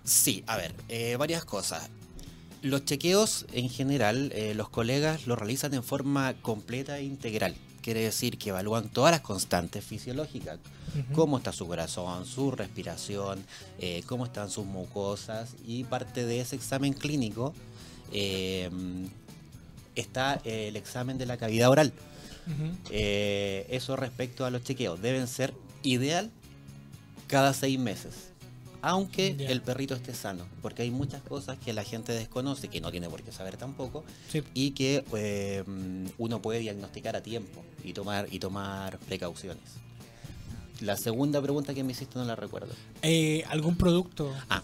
Sí, 0.06 0.46
a 0.48 0.56
ver, 0.56 0.74
eh, 0.88 1.18
varias 1.18 1.44
cosas. 1.44 1.90
Los 2.62 2.86
chequeos 2.86 3.48
en 3.52 3.68
general, 3.68 4.32
eh, 4.34 4.54
los 4.56 4.70
colegas 4.70 5.28
los 5.28 5.38
realizan 5.38 5.74
en 5.74 5.84
forma 5.84 6.36
completa 6.42 7.00
e 7.00 7.04
integral. 7.04 7.54
Quiere 7.82 8.02
decir 8.02 8.38
que 8.38 8.50
evalúan 8.50 8.90
todas 8.90 9.12
las 9.12 9.22
constantes 9.22 9.84
fisiológicas, 9.84 10.60
cómo 11.14 11.38
está 11.38 11.54
su 11.54 11.68
corazón, 11.68 12.26
su 12.26 12.52
respiración, 12.52 13.44
eh, 13.80 14.04
cómo 14.06 14.26
están 14.26 14.50
sus 14.50 14.66
mucosas. 14.66 15.56
Y 15.66 15.86
parte 15.86 16.26
de 16.26 16.42
ese 16.42 16.56
examen 16.56 16.94
clínico 16.94 17.54
eh, 18.12 18.70
está 19.96 20.42
el 20.44 20.76
examen 20.76 21.18
de 21.18 21.26
la 21.26 21.38
cavidad 21.38 21.70
oral. 21.70 21.94
Eh, 22.90 23.68
eso 23.70 23.96
respecto 23.96 24.46
a 24.46 24.50
los 24.50 24.64
chequeos, 24.64 25.02
deben 25.02 25.28
ser 25.28 25.54
ideal 25.84 26.32
cada 27.28 27.54
seis 27.54 27.80
meses. 27.80 28.29
Aunque 28.82 29.36
el 29.50 29.62
perrito 29.62 29.94
esté 29.96 30.14
sano, 30.14 30.46
porque 30.62 30.84
hay 30.84 30.92
muchas 30.92 31.22
cosas 31.24 31.58
que 31.58 31.74
la 31.74 31.84
gente 31.84 32.14
desconoce, 32.14 32.68
que 32.70 32.80
no 32.82 32.92
tiene 32.92 33.10
por 33.10 33.22
qué 33.24 33.32
saber 33.32 33.58
tampoco, 33.58 34.04
Sí. 34.32 34.42
y 34.54 34.72
que 34.72 35.04
eh, 35.16 35.64
uno 36.18 36.42
puede 36.42 36.60
diagnosticar 36.60 37.16
a 37.16 37.22
tiempo 37.22 37.64
y 37.84 37.94
tomar, 37.94 38.28
y 38.32 38.40
tomar 38.40 38.98
precauciones. 39.00 39.64
La 40.82 40.96
segunda 40.96 41.42
pregunta 41.42 41.74
que 41.74 41.84
me 41.84 41.92
hiciste 41.92 42.18
no 42.18 42.24
la 42.24 42.38
recuerdo. 42.38 42.74
Eh, 43.02 43.44
¿Algún 43.50 43.76
producto? 43.76 44.34
Ah, 44.50 44.64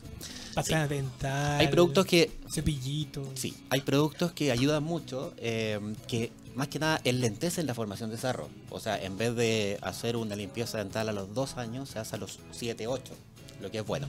Pasta 0.54 0.88
dental. 0.88 1.60
hay 1.60 1.68
productos 1.68 2.06
que 2.06 2.32
Cepillitos. 2.50 3.28
Sí, 3.36 3.54
hay 3.70 3.82
productos 3.82 4.32
que 4.32 4.50
ayudan 4.54 4.82
mucho, 4.82 5.34
eh, 5.38 5.78
que 6.08 6.32
más 6.56 6.70
que 6.70 6.80
nada 6.80 7.02
enlentecen 7.04 7.66
la 7.68 7.74
formación 7.74 8.12
de 8.12 8.18
sarro. 8.18 8.48
O 8.70 8.80
sea, 8.80 8.98
en 9.04 9.18
vez 9.18 9.36
de 9.36 9.78
hacer 9.82 10.16
una 10.16 10.38
limpieza 10.38 10.78
dental 10.78 11.10
a 11.10 11.12
los 11.12 11.34
dos 11.34 11.58
años, 11.58 11.90
se 11.90 12.00
hace 12.00 12.16
a 12.16 12.20
los 12.20 12.40
7, 12.52 12.88
8, 12.88 13.14
lo 13.62 13.72
que 13.72 13.80
es 13.80 13.86
bueno. 13.86 14.08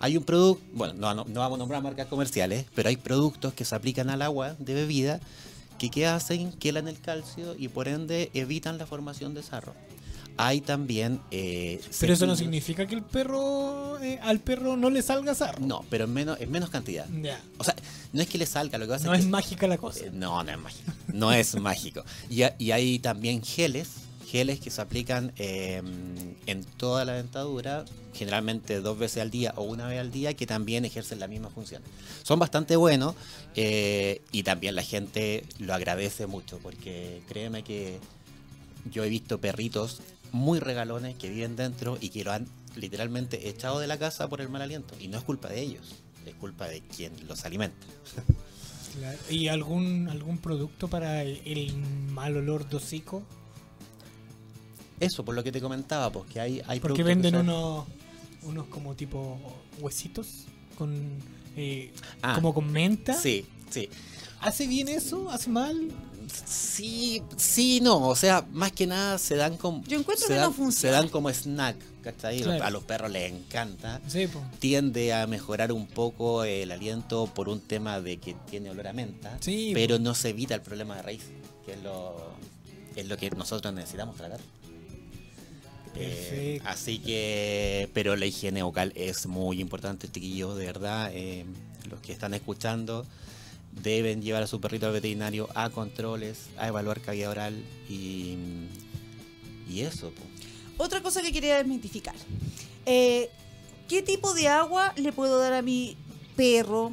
Hay 0.00 0.16
un 0.16 0.24
producto, 0.24 0.62
bueno, 0.72 0.94
no, 0.94 1.14
no, 1.14 1.24
no 1.28 1.40
vamos 1.40 1.56
a 1.56 1.58
nombrar 1.58 1.82
marcas 1.82 2.06
comerciales, 2.06 2.66
pero 2.74 2.88
hay 2.88 2.96
productos 2.96 3.52
que 3.54 3.64
se 3.64 3.74
aplican 3.74 4.10
al 4.10 4.22
agua 4.22 4.54
de 4.58 4.74
bebida 4.74 5.20
que, 5.78 5.90
que 5.90 6.06
hacen 6.06 6.52
que 6.52 6.68
en 6.70 6.88
el 6.88 7.00
calcio 7.00 7.54
y 7.58 7.68
por 7.68 7.88
ende 7.88 8.30
evitan 8.34 8.78
la 8.78 8.86
formación 8.86 9.34
de 9.34 9.42
sarro. 9.42 9.74
Hay 10.40 10.60
también... 10.60 11.20
eh, 11.32 11.80
Pero 11.98 12.12
eso 12.12 12.24
no 12.24 12.36
significa 12.36 12.86
que 12.86 12.94
el 12.94 13.02
perro, 13.02 13.98
eh, 14.00 14.20
al 14.22 14.38
perro 14.38 14.76
no 14.76 14.88
le 14.88 15.02
salga 15.02 15.34
sarro. 15.34 15.66
No, 15.66 15.84
pero 15.90 16.04
en 16.04 16.12
menos, 16.12 16.40
en 16.40 16.48
menos 16.52 16.70
cantidad. 16.70 17.06
Ya. 17.20 17.40
O 17.58 17.64
sea, 17.64 17.74
no 18.12 18.22
es 18.22 18.28
que 18.28 18.38
le 18.38 18.46
salga, 18.46 18.78
lo 18.78 18.86
que 18.86 18.92
pasa 18.92 19.06
No 19.06 19.14
es 19.14 19.18
es 19.20 19.24
que... 19.24 19.30
mágica 19.32 19.66
la 19.66 19.78
cosa. 19.78 20.04
Eh, 20.06 20.10
No, 20.12 20.44
no 20.44 20.50
es 20.52 20.58
mágico. 20.58 20.92
No 21.12 21.32
es 21.32 21.54
mágico. 21.60 22.04
Y, 22.30 22.42
y 22.58 22.70
hay 22.70 23.00
también 23.00 23.42
geles, 23.42 23.88
geles 24.30 24.60
que 24.60 24.70
se 24.70 24.80
aplican 24.82 25.32
eh, 25.36 25.82
en 26.46 26.64
toda 26.64 27.04
la 27.06 27.14
dentadura, 27.14 27.86
generalmente 28.12 28.80
dos 28.80 28.98
veces 28.98 29.22
al 29.22 29.30
día 29.30 29.54
o 29.56 29.62
una 29.62 29.88
vez 29.88 30.00
al 30.00 30.10
día, 30.10 30.34
que 30.34 30.46
también 30.46 30.84
ejercen 30.84 31.18
la 31.18 31.28
misma 31.28 31.48
función. 31.48 31.82
Son 32.24 32.38
bastante 32.38 32.76
buenos 32.76 33.14
eh, 33.56 34.20
y 34.30 34.42
también 34.42 34.74
la 34.74 34.82
gente 34.82 35.44
lo 35.58 35.72
agradece 35.72 36.26
mucho, 36.26 36.58
porque 36.58 37.22
créeme 37.26 37.62
que 37.62 37.98
yo 38.90 39.02
he 39.02 39.08
visto 39.08 39.40
perritos 39.40 40.00
muy 40.30 40.60
regalones 40.60 41.16
que 41.16 41.30
viven 41.30 41.56
dentro 41.56 41.96
y 41.98 42.10
que 42.10 42.22
lo 42.22 42.32
han 42.32 42.46
literalmente 42.76 43.48
echado 43.48 43.80
de 43.80 43.86
la 43.86 43.98
casa 43.98 44.28
por 44.28 44.42
el 44.42 44.50
mal 44.50 44.60
aliento. 44.60 44.94
Y 45.00 45.08
no 45.08 45.16
es 45.16 45.24
culpa 45.24 45.48
de 45.48 45.62
ellos, 45.62 45.94
es 46.26 46.34
culpa 46.34 46.68
de 46.68 46.82
quien 46.82 47.12
los 47.26 47.46
alimenta. 47.46 47.86
¿Y 49.30 49.48
algún 49.48 50.08
algún 50.08 50.38
producto 50.38 50.88
para 50.88 51.22
el, 51.22 51.40
el 51.46 51.74
mal 52.10 52.36
olor 52.36 52.68
de 52.68 52.76
hocico? 52.76 53.22
Eso, 55.00 55.24
por 55.24 55.34
lo 55.34 55.44
que 55.44 55.52
te 55.52 55.60
comentaba, 55.60 56.10
pues 56.10 56.30
que 56.30 56.40
hay, 56.40 56.62
hay 56.66 56.80
Porque 56.80 57.02
productos 57.02 57.06
venden 57.06 57.34
que 57.34 57.40
unos 57.40 57.84
unos 58.42 58.66
como 58.66 58.94
tipo 58.94 59.38
huesitos 59.80 60.44
con 60.76 60.94
eh, 61.56 61.92
Ah, 62.22 62.34
como 62.34 62.54
con 62.54 62.70
menta. 62.70 63.14
Sí, 63.14 63.44
sí. 63.70 63.88
¿Hace 64.40 64.66
bien 64.66 64.88
eso? 64.88 65.28
¿Hace 65.30 65.50
mal? 65.50 65.90
Sí, 66.46 67.22
sí, 67.36 67.80
no. 67.82 68.06
O 68.06 68.14
sea, 68.14 68.46
más 68.52 68.70
que 68.72 68.86
nada 68.86 69.18
se 69.18 69.34
dan 69.34 69.56
como. 69.56 69.82
Yo 69.84 69.98
encuentro 69.98 70.26
se 70.26 70.34
que 70.34 70.38
dan, 70.38 70.50
no 70.50 70.52
funciona. 70.52 70.96
Se 70.96 71.02
dan 71.02 71.08
como 71.10 71.30
snack, 71.30 71.76
¿cachai? 72.02 72.42
Claro. 72.42 72.64
A 72.64 72.70
los 72.70 72.84
perros 72.84 73.10
les 73.10 73.32
encanta. 73.32 74.00
Sí. 74.06 74.28
Tiende 74.60 75.12
a 75.12 75.26
mejorar 75.26 75.72
un 75.72 75.86
poco 75.86 76.44
el 76.44 76.70
aliento 76.70 77.26
por 77.26 77.48
un 77.48 77.60
tema 77.60 78.00
de 78.00 78.18
que 78.18 78.36
tiene 78.48 78.70
olor 78.70 78.86
a 78.86 78.92
menta. 78.92 79.36
Sí, 79.40 79.72
pero 79.74 79.98
no 79.98 80.14
se 80.14 80.28
evita 80.28 80.54
el 80.54 80.62
problema 80.62 80.96
de 80.96 81.02
raíz, 81.02 81.24
que 81.64 81.72
es 81.72 81.82
lo, 81.82 82.14
es 82.94 83.08
lo 83.08 83.16
que 83.16 83.30
nosotros 83.30 83.74
necesitamos 83.74 84.16
tratar. 84.16 84.38
Eh, 85.94 86.58
Perfecto. 86.60 86.68
así 86.68 86.98
que, 86.98 87.88
pero 87.94 88.14
la 88.16 88.26
higiene 88.26 88.62
vocal 88.62 88.92
es 88.94 89.26
muy 89.26 89.60
importante, 89.60 90.08
chiquillos, 90.10 90.56
de 90.56 90.66
verdad. 90.66 91.10
eh, 91.12 91.44
los 91.90 92.00
que 92.00 92.12
están 92.12 92.34
escuchando 92.34 93.06
deben 93.82 94.20
llevar 94.22 94.42
a 94.42 94.46
su 94.46 94.60
perrito 94.60 94.86
al 94.86 94.92
veterinario 94.92 95.48
a 95.54 95.70
controles, 95.70 96.46
a 96.58 96.68
evaluar 96.68 97.00
cavidad 97.00 97.30
oral 97.30 97.64
y, 97.88 98.36
y 99.68 99.80
eso. 99.80 100.12
Otra 100.76 101.02
cosa 101.02 101.22
que 101.22 101.32
quería 101.32 101.56
desmitificar. 101.56 102.14
Eh, 102.86 103.30
¿Qué 103.88 104.02
tipo 104.02 104.34
de 104.34 104.48
agua 104.48 104.92
le 104.96 105.12
puedo 105.12 105.38
dar 105.38 105.54
a 105.54 105.62
mi 105.62 105.96
perro 106.36 106.92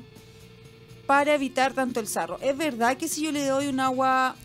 para 1.05 1.33
evitar 1.35 1.73
tanto 1.73 1.99
el 1.99 2.07
sarro? 2.07 2.39
¿Es 2.41 2.57
verdad 2.57 2.95
que 2.97 3.07
si 3.07 3.21
yo 3.23 3.31
le 3.31 3.45
doy 3.45 3.67
un 3.67 3.79
agua 3.79 4.35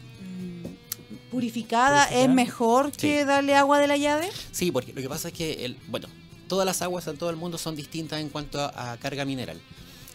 purificada, 1.30 2.04
Purificada. 2.06 2.22
es 2.24 2.28
mejor 2.28 2.92
que 2.92 3.24
darle 3.24 3.54
agua 3.54 3.78
de 3.78 3.86
la 3.86 3.96
llave? 3.96 4.28
Sí, 4.52 4.70
porque 4.70 4.92
lo 4.92 5.00
que 5.00 5.08
pasa 5.08 5.28
es 5.28 5.34
que, 5.34 5.64
el, 5.64 5.76
bueno, 5.88 6.08
todas 6.48 6.66
las 6.66 6.82
aguas 6.82 7.06
en 7.06 7.16
todo 7.16 7.30
el 7.30 7.36
mundo 7.36 7.58
son 7.58 7.76
distintas 7.76 8.20
en 8.20 8.28
cuanto 8.28 8.60
a, 8.60 8.92
a 8.92 8.96
carga 8.98 9.24
mineral. 9.24 9.60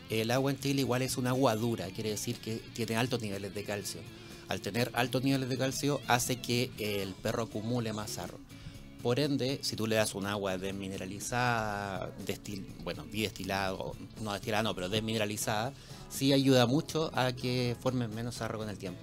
El 0.09 0.29
agua 0.31 0.51
en 0.51 0.59
Chile 0.59 0.81
igual 0.81 1.01
es 1.01 1.17
una 1.17 1.31
agua 1.31 1.55
dura, 1.55 1.87
quiere 1.87 2.11
decir 2.11 2.37
que 2.37 2.57
tiene 2.73 2.95
altos 2.95 3.21
niveles 3.21 3.55
de 3.55 3.63
calcio. 3.63 4.01
Al 4.47 4.61
tener 4.61 4.91
altos 4.93 5.23
niveles 5.23 5.49
de 5.49 5.57
calcio 5.57 5.99
hace 6.07 6.35
que 6.35 6.69
el 6.77 7.13
perro 7.15 7.43
acumule 7.43 7.91
más 7.93 8.11
sarro. 8.11 8.37
Por 9.01 9.19
ende, 9.19 9.59
si 9.61 9.75
tú 9.75 9.87
le 9.87 9.95
das 9.95 10.13
un 10.15 10.25
agua 10.27 10.57
desmineralizada, 10.57 12.11
destil, 12.25 12.65
bueno, 12.83 13.03
bidestilado, 13.11 13.95
no 14.21 14.33
destilada 14.33 14.63
no, 14.63 14.73
pero 14.75 14.89
desmineralizada, 14.89 15.73
sí 16.09 16.33
ayuda 16.33 16.65
mucho 16.65 17.11
a 17.13 17.31
que 17.33 17.75
formen 17.81 18.13
menos 18.13 18.35
sarro 18.35 18.57
con 18.59 18.69
el 18.69 18.77
tiempo. 18.77 19.01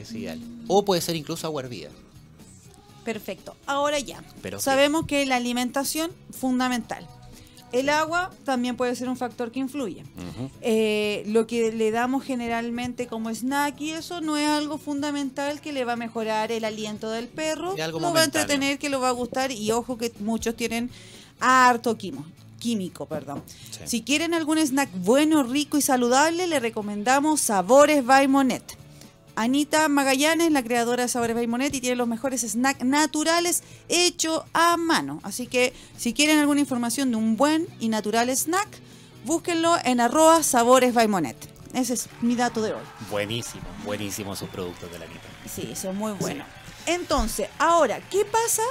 Es 0.00 0.12
ideal. 0.12 0.40
O 0.66 0.84
puede 0.84 1.00
ser 1.00 1.16
incluso 1.16 1.46
agua 1.46 1.62
hervida. 1.62 1.90
Perfecto. 3.04 3.56
Ahora 3.66 3.98
ya. 3.98 4.22
Pero. 4.42 4.60
Sabemos 4.60 5.06
que 5.06 5.24
la 5.26 5.36
alimentación 5.36 6.10
fundamental. 6.30 7.06
El 7.70 7.90
agua 7.90 8.30
también 8.44 8.76
puede 8.76 8.96
ser 8.96 9.10
un 9.10 9.16
factor 9.16 9.52
que 9.52 9.60
influye. 9.60 10.02
Eh, 10.62 11.22
lo 11.26 11.46
que 11.46 11.70
le 11.70 11.90
damos 11.90 12.24
generalmente 12.24 13.06
como 13.06 13.28
snack 13.28 13.78
y 13.80 13.90
eso 13.90 14.22
no 14.22 14.38
es 14.38 14.48
algo 14.48 14.78
fundamental 14.78 15.60
que 15.60 15.72
le 15.72 15.84
va 15.84 15.92
a 15.92 15.96
mejorar 15.96 16.50
el 16.50 16.64
aliento 16.64 17.10
del 17.10 17.28
perro, 17.28 17.74
algo 17.82 18.00
lo 18.00 18.12
va 18.14 18.20
a 18.20 18.24
entretener, 18.24 18.78
que 18.78 18.88
lo 18.88 19.00
va 19.00 19.10
a 19.10 19.12
gustar 19.12 19.52
y 19.52 19.70
ojo 19.70 19.98
que 19.98 20.12
muchos 20.20 20.56
tienen 20.56 20.90
harto 21.40 21.98
quimo, 21.98 22.24
químico, 22.58 23.04
perdón. 23.04 23.42
Sí. 23.70 23.80
Si 23.84 24.02
quieren 24.02 24.32
algún 24.32 24.58
snack 24.58 24.88
bueno, 24.94 25.42
rico 25.42 25.76
y 25.76 25.82
saludable, 25.82 26.46
le 26.46 26.60
recomendamos 26.60 27.42
Sabores 27.42 28.02
by 28.04 28.28
Monet. 28.28 28.78
Anita 29.38 29.88
Magallanes, 29.88 30.50
la 30.50 30.64
creadora 30.64 31.04
de 31.04 31.08
Sabores 31.08 31.36
by 31.36 31.46
Monet, 31.46 31.72
y 31.72 31.80
tiene 31.80 31.94
los 31.94 32.08
mejores 32.08 32.40
snacks 32.40 32.84
naturales 32.84 33.62
hechos 33.88 34.42
a 34.52 34.76
mano. 34.76 35.20
Así 35.22 35.46
que 35.46 35.72
si 35.96 36.12
quieren 36.12 36.38
alguna 36.38 36.58
información 36.58 37.12
de 37.12 37.18
un 37.18 37.36
buen 37.36 37.68
y 37.78 37.88
natural 37.88 38.30
snack, 38.30 38.66
búsquenlo 39.24 39.76
en 39.84 40.00
arroba 40.00 40.42
Sabores 40.42 40.92
by 40.92 41.06
Monet. 41.06 41.36
Ese 41.72 41.94
es 41.94 42.08
mi 42.20 42.34
dato 42.34 42.62
de 42.62 42.72
hoy. 42.72 42.82
Buenísimo, 43.12 43.62
buenísimo 43.84 44.34
sus 44.34 44.48
productos 44.48 44.90
de 44.90 44.98
la 44.98 45.04
Anita. 45.04 45.28
Sí, 45.48 45.72
son 45.76 45.96
muy 45.96 46.14
buenos. 46.14 46.44
Entonces, 46.86 47.48
ahora, 47.60 48.00
¿qué 48.10 48.24
pasa? 48.24 48.62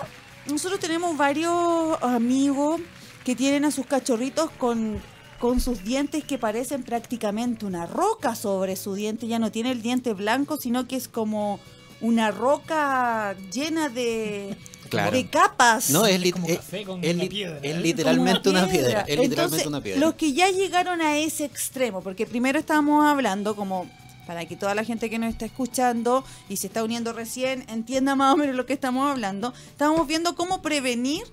Nosotros 0.48 0.82
tenemos 0.82 1.16
varios 1.16 1.98
amigos 2.04 2.82
que 3.24 3.38
tienen 3.38 3.64
a 3.64 3.72
sus 3.72 3.86
cachorritos 3.86 4.52
con, 4.58 5.02
con 5.40 5.60
sus 5.60 5.84
dientes 5.84 6.24
que 6.24 6.38
parecen 6.38 6.84
prácticamente 6.84 7.66
una 7.66 7.86
roca 7.86 8.36
sobre 8.36 8.76
su 8.76 8.94
diente. 8.96 9.28
Ya 9.28 9.40
no 9.40 9.52
tiene 9.52 9.72
el 9.72 9.82
diente 9.82 10.14
blanco, 10.14 10.58
sino 10.58 10.88
que 10.88 10.96
es 10.96 11.08
como 11.08 11.60
una 12.02 12.32
roca 12.32 13.36
llena 13.52 13.90
de, 13.90 14.56
Claro. 14.90 15.12
de 15.12 15.28
capas. 15.30 15.90
No, 15.90 16.06
es, 16.06 16.32
como 16.32 16.48
es- 16.48 16.58
café 16.58 16.84
con 16.84 17.04
es 17.04 17.14
una 17.16 17.26
piedra, 17.26 17.60
es 17.62 17.76
¿eh? 17.76 17.80
literalmente 17.80 18.50
una 18.50 18.68
piedra. 18.68 19.02
Es 19.02 19.08
literalmente 19.20 19.36
Entonces, 19.42 19.68
una 19.68 19.82
piedra. 19.82 20.00
Los 20.00 20.14
que 20.14 20.32
ya 20.34 20.50
llegaron 20.50 21.02
a 21.02 21.18
ese 21.18 21.44
extremo, 21.46 22.02
porque 22.02 22.26
primero 22.26 22.58
estábamos 22.58 23.06
hablando 23.06 23.56
como 23.56 23.90
para 24.26 24.46
que 24.46 24.56
toda 24.58 24.76
la 24.76 24.84
gente 24.84 25.10
que 25.10 25.20
nos 25.20 25.30
está 25.30 25.46
escuchando 25.46 26.24
y 26.50 26.58
se 26.58 26.68
está 26.68 26.84
uniendo 26.84 27.14
recién 27.14 27.64
entienda 27.70 28.14
más 28.16 28.34
o 28.34 28.38
menos 28.38 28.56
lo 28.56 28.66
que 28.66 28.74
estamos 28.74 29.10
hablando. 29.10 29.54
Estamos 29.70 30.06
viendo 30.08 30.36
cómo 30.36 30.62
prevenir 30.62 31.24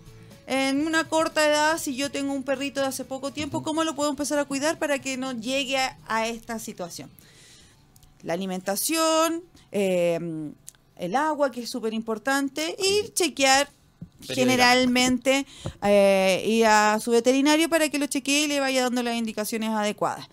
en 0.47 0.87
una 0.87 1.05
corta 1.09 1.47
edad, 1.47 1.79
si 1.79 1.97
yo 1.97 2.11
tengo 2.11 2.33
un 2.33 2.43
perrito 2.43 2.81
de 2.81 2.87
hace 2.87 3.05
poco 3.05 3.33
tiempo, 3.33 3.63
cómo 3.63 3.85
lo 3.85 3.95
puedo 3.95 4.11
empezar 4.11 4.39
a 4.39 4.45
cuidar 4.45 4.79
para 4.79 4.99
que 4.99 5.17
no 5.17 5.33
llegue 5.33 5.79
a, 5.79 5.97
a 6.07 6.27
esta 6.27 6.59
situación. 6.59 7.11
La 8.23 8.35
alimentación, 8.35 9.43
eh, 9.73 10.53
el 10.97 11.17
agua, 11.17 11.51
que 11.51 11.63
es 11.63 11.71
súper 11.71 11.95
importante, 11.95 12.77
y 12.79 13.11
chequear 13.11 13.69
generalmente 14.23 15.47
eh, 15.83 16.43
ir 16.47 16.67
a 16.67 16.99
su 17.01 17.11
veterinario 17.11 17.69
para 17.69 17.89
que 17.89 17.99
lo 17.99 18.07
chequee 18.07 18.45
y 18.45 18.49
le 18.49 18.61
vaya 18.61 18.83
dando 18.83 19.03
las 19.03 19.17
indicaciones 19.17 19.71
adecuadas. 19.71 20.29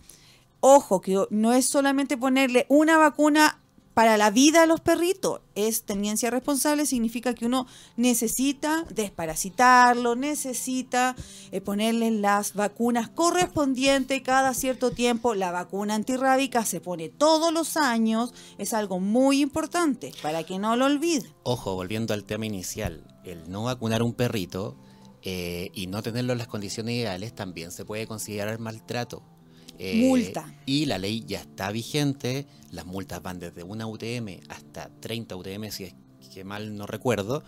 Ojo, 0.60 1.02
que 1.02 1.26
no 1.30 1.54
es 1.54 1.68
solamente 1.68 2.18
ponerle 2.18 2.66
una 2.70 2.98
vacuna 2.98 3.58
para 3.94 4.18
la 4.18 4.32
vida 4.32 4.64
a 4.64 4.66
los 4.66 4.80
perritos, 4.80 5.42
es 5.56 5.84
tenencia 5.84 6.30
responsable, 6.30 6.86
significa 6.86 7.34
que 7.34 7.46
uno 7.46 7.68
necesita 7.98 8.86
desparasitarlo, 8.90 10.16
necesita 10.16 11.16
eh, 11.52 11.62
ponerle 11.62 12.12
las 12.12 12.54
vacunas 12.54 13.10
correspondientes 13.10 14.22
cada 14.22 14.54
cierto 14.54 14.92
tiempo. 14.92 15.36
La 15.36 15.52
vacuna 15.52 15.96
antirrábica 15.96 16.64
se 16.64 16.80
pone 16.80 17.10
todos 17.10 17.54
los 17.54 17.76
años, 17.76 18.34
es 18.58 18.74
algo 18.74 19.00
muy 19.00 19.42
importante 19.42 20.14
para 20.22 20.44
que 20.44 20.58
no 20.58 20.76
lo 20.76 20.86
olvide. 20.86 21.34
Ojo, 21.44 21.76
volviendo 21.76 22.14
al 22.14 22.24
tema 22.24 22.46
inicial, 22.46 23.04
el 23.26 23.50
no 23.50 23.64
vacunar 23.64 24.04
un 24.04 24.14
perrito 24.14 24.78
eh, 25.24 25.70
y 25.74 25.88
no 25.88 26.02
tenerlo 26.02 26.32
en 26.32 26.40
las 26.40 26.48
condiciones 26.48 26.96
ideales 26.96 27.36
también 27.36 27.72
se 27.72 27.86
puede 27.86 28.08
considerar 28.08 28.58
maltrato. 28.60 29.24
Eh, 29.84 29.96
Multa. 30.08 30.54
Y 30.68 30.86
la 30.86 31.00
ley 31.00 31.24
ya 31.28 31.40
está 31.40 31.72
vigente, 31.72 32.46
las 32.70 32.86
multas 32.86 33.22
van 33.24 33.40
desde 33.40 33.64
una 33.64 33.88
UTM 33.88 34.40
hasta 34.48 34.92
30 35.00 35.36
UTM, 35.36 35.72
si 35.72 35.86
es 35.86 35.94
que 36.32 36.44
mal 36.44 36.78
no 36.78 36.86
recuerdo. 36.86 37.44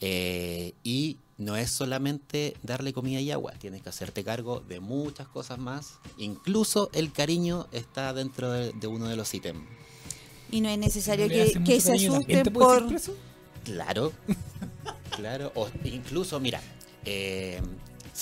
eh, 0.00 0.74
y 0.84 1.16
no 1.38 1.56
es 1.56 1.70
solamente 1.70 2.54
darle 2.62 2.92
comida 2.92 3.20
y 3.20 3.30
agua, 3.30 3.52
tienes 3.58 3.82
que 3.82 3.88
hacerte 3.88 4.22
cargo 4.22 4.60
de 4.60 4.80
muchas 4.80 5.26
cosas 5.28 5.58
más. 5.58 5.94
Incluso 6.18 6.90
el 6.92 7.10
cariño 7.10 7.66
está 7.72 8.12
dentro 8.12 8.50
de, 8.52 8.72
de 8.72 8.86
uno 8.86 9.08
de 9.08 9.16
los 9.16 9.32
ítems. 9.32 9.64
Y 10.50 10.60
no 10.60 10.68
es 10.68 10.78
necesario 10.78 11.26
que, 11.28 11.58
que 11.64 11.80
se 11.80 11.92
cariño, 11.92 12.12
¿también 12.12 12.40
asusten 12.40 12.52
por... 12.52 12.86
Claro, 13.64 14.12
claro. 15.16 15.50
O 15.54 15.68
incluso, 15.84 16.38
mira, 16.38 16.60
eh, 17.04 17.60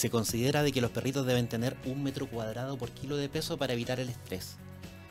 se 0.01 0.09
considera 0.09 0.63
de 0.63 0.73
que 0.73 0.81
los 0.81 0.91
perritos 0.93 1.27
deben 1.27 1.47
tener 1.47 1.77
un 1.85 2.03
metro 2.03 2.27
cuadrado 2.27 2.79
por 2.79 2.91
kilo 2.91 3.19
de 3.19 3.29
peso 3.29 3.59
para 3.59 3.75
evitar 3.75 4.01
el 4.01 4.09
estrés. 4.09 4.57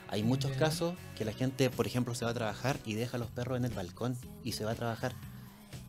Hay 0.07 0.23
muchos 0.23 0.51
casos 0.53 0.95
que 1.15 1.25
la 1.25 1.31
gente, 1.31 1.69
por 1.69 1.85
ejemplo, 1.85 2.15
se 2.15 2.25
va 2.25 2.31
a 2.31 2.33
trabajar 2.33 2.79
y 2.87 2.95
deja 2.95 3.17
a 3.17 3.19
los 3.19 3.29
perros 3.29 3.59
en 3.59 3.65
el 3.65 3.71
balcón 3.71 4.17
y 4.43 4.53
se 4.53 4.65
va 4.65 4.71
a 4.71 4.75
trabajar. 4.75 5.13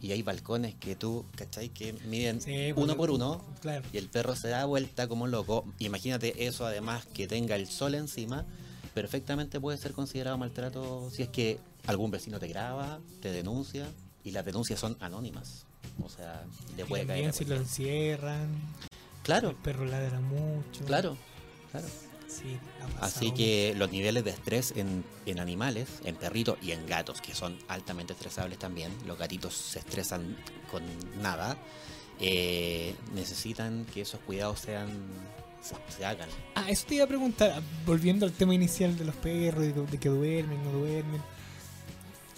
Y 0.02 0.12
hay 0.12 0.20
balcones 0.20 0.74
que 0.74 0.96
tú, 0.96 1.24
¿cachai? 1.34 1.70
Que 1.70 1.94
miden 2.08 2.42
Sí, 2.42 2.72
uno 2.72 2.88
pues, 2.88 2.96
por 2.96 3.10
uno 3.10 3.42
Claro. 3.62 3.86
y 3.90 3.96
el 3.96 4.10
perro 4.10 4.36
se 4.36 4.48
da 4.48 4.66
vuelta 4.66 5.08
como 5.08 5.24
un 5.24 5.30
loco. 5.30 5.64
Imagínate 5.78 6.46
eso, 6.46 6.66
además 6.66 7.06
que 7.06 7.26
tenga 7.26 7.56
el 7.56 7.68
sol 7.68 7.94
encima, 7.94 8.44
perfectamente 8.92 9.58
puede 9.60 9.78
ser 9.78 9.92
considerado 9.92 10.36
maltrato 10.36 11.08
si 11.10 11.22
es 11.22 11.30
que 11.30 11.58
algún 11.86 12.10
vecino 12.10 12.38
te 12.38 12.48
graba, 12.48 13.00
te 13.22 13.32
denuncia 13.32 13.86
y 14.24 14.32
las 14.32 14.44
denuncias 14.44 14.78
son 14.78 14.98
anónimas. 15.00 15.64
O 16.02 16.08
sea, 16.10 16.44
le 16.76 16.84
puede 16.84 17.06
caer. 17.06 17.32
si 17.32 17.44
lo 17.46 17.56
cualquiera. 17.56 18.46
Encierran, 19.36 19.50
el 19.50 19.56
Claro, 19.56 19.62
perro 19.62 19.84
ladra 19.84 20.20
mucho. 20.20 20.84
claro, 20.86 21.16
claro. 21.70 21.86
Sí, 22.28 22.58
Así 23.00 23.32
que 23.32 23.74
los 23.76 23.90
niveles 23.90 24.22
de 24.24 24.30
estrés 24.30 24.72
en, 24.76 25.04
en 25.26 25.40
animales, 25.40 25.88
en 26.04 26.14
perritos 26.14 26.56
y 26.62 26.70
en 26.70 26.86
gatos, 26.86 27.20
que 27.20 27.34
son 27.34 27.58
altamente 27.66 28.12
estresables 28.12 28.56
también, 28.56 28.92
los 29.04 29.18
gatitos 29.18 29.52
se 29.54 29.80
estresan 29.80 30.36
con 30.70 30.84
nada, 31.20 31.56
eh, 32.20 32.94
necesitan 33.14 33.84
que 33.92 34.02
esos 34.02 34.20
cuidados 34.20 34.60
sean 34.60 34.90
se, 35.60 35.74
se 35.96 36.04
hagan. 36.04 36.28
Ah, 36.54 36.70
eso 36.70 36.86
te 36.86 36.94
iba 36.94 37.04
a 37.04 37.08
preguntar, 37.08 37.60
volviendo 37.84 38.26
al 38.26 38.32
tema 38.32 38.54
inicial 38.54 38.96
de 38.96 39.04
los 39.06 39.16
perros, 39.16 39.62
de, 39.62 39.72
de 39.72 39.98
que 39.98 40.08
duermen, 40.08 40.62
no 40.62 40.70
duermen. 40.70 41.20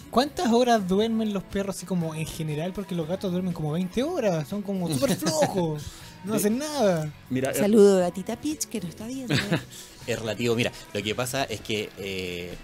¿Cuántas 0.09 0.51
horas 0.51 0.87
duermen 0.87 1.33
los 1.33 1.43
perros 1.43 1.75
así 1.77 1.85
como 1.85 2.13
en 2.15 2.25
general? 2.25 2.73
Porque 2.73 2.95
los 2.95 3.07
gatos 3.07 3.31
duermen 3.31 3.53
como 3.53 3.71
20 3.73 4.01
horas, 4.03 4.47
son 4.47 4.61
como 4.63 4.87
súper 4.93 5.15
flojos, 5.15 5.83
no 6.23 6.33
hacen 6.33 6.57
nada. 6.57 7.11
Mira, 7.29 7.53
Saludo 7.53 8.05
a 8.05 8.11
Tita 8.11 8.39
Peach 8.39 8.65
que 8.65 8.79
no 8.81 8.87
está 8.87 9.07
viendo. 9.07 9.33
es 10.07 10.19
relativo. 10.19 10.55
Mira, 10.55 10.71
lo 10.93 11.01
que 11.01 11.15
pasa 11.15 11.43
es 11.43 11.61
que 11.61 11.89
eh, 11.97 12.55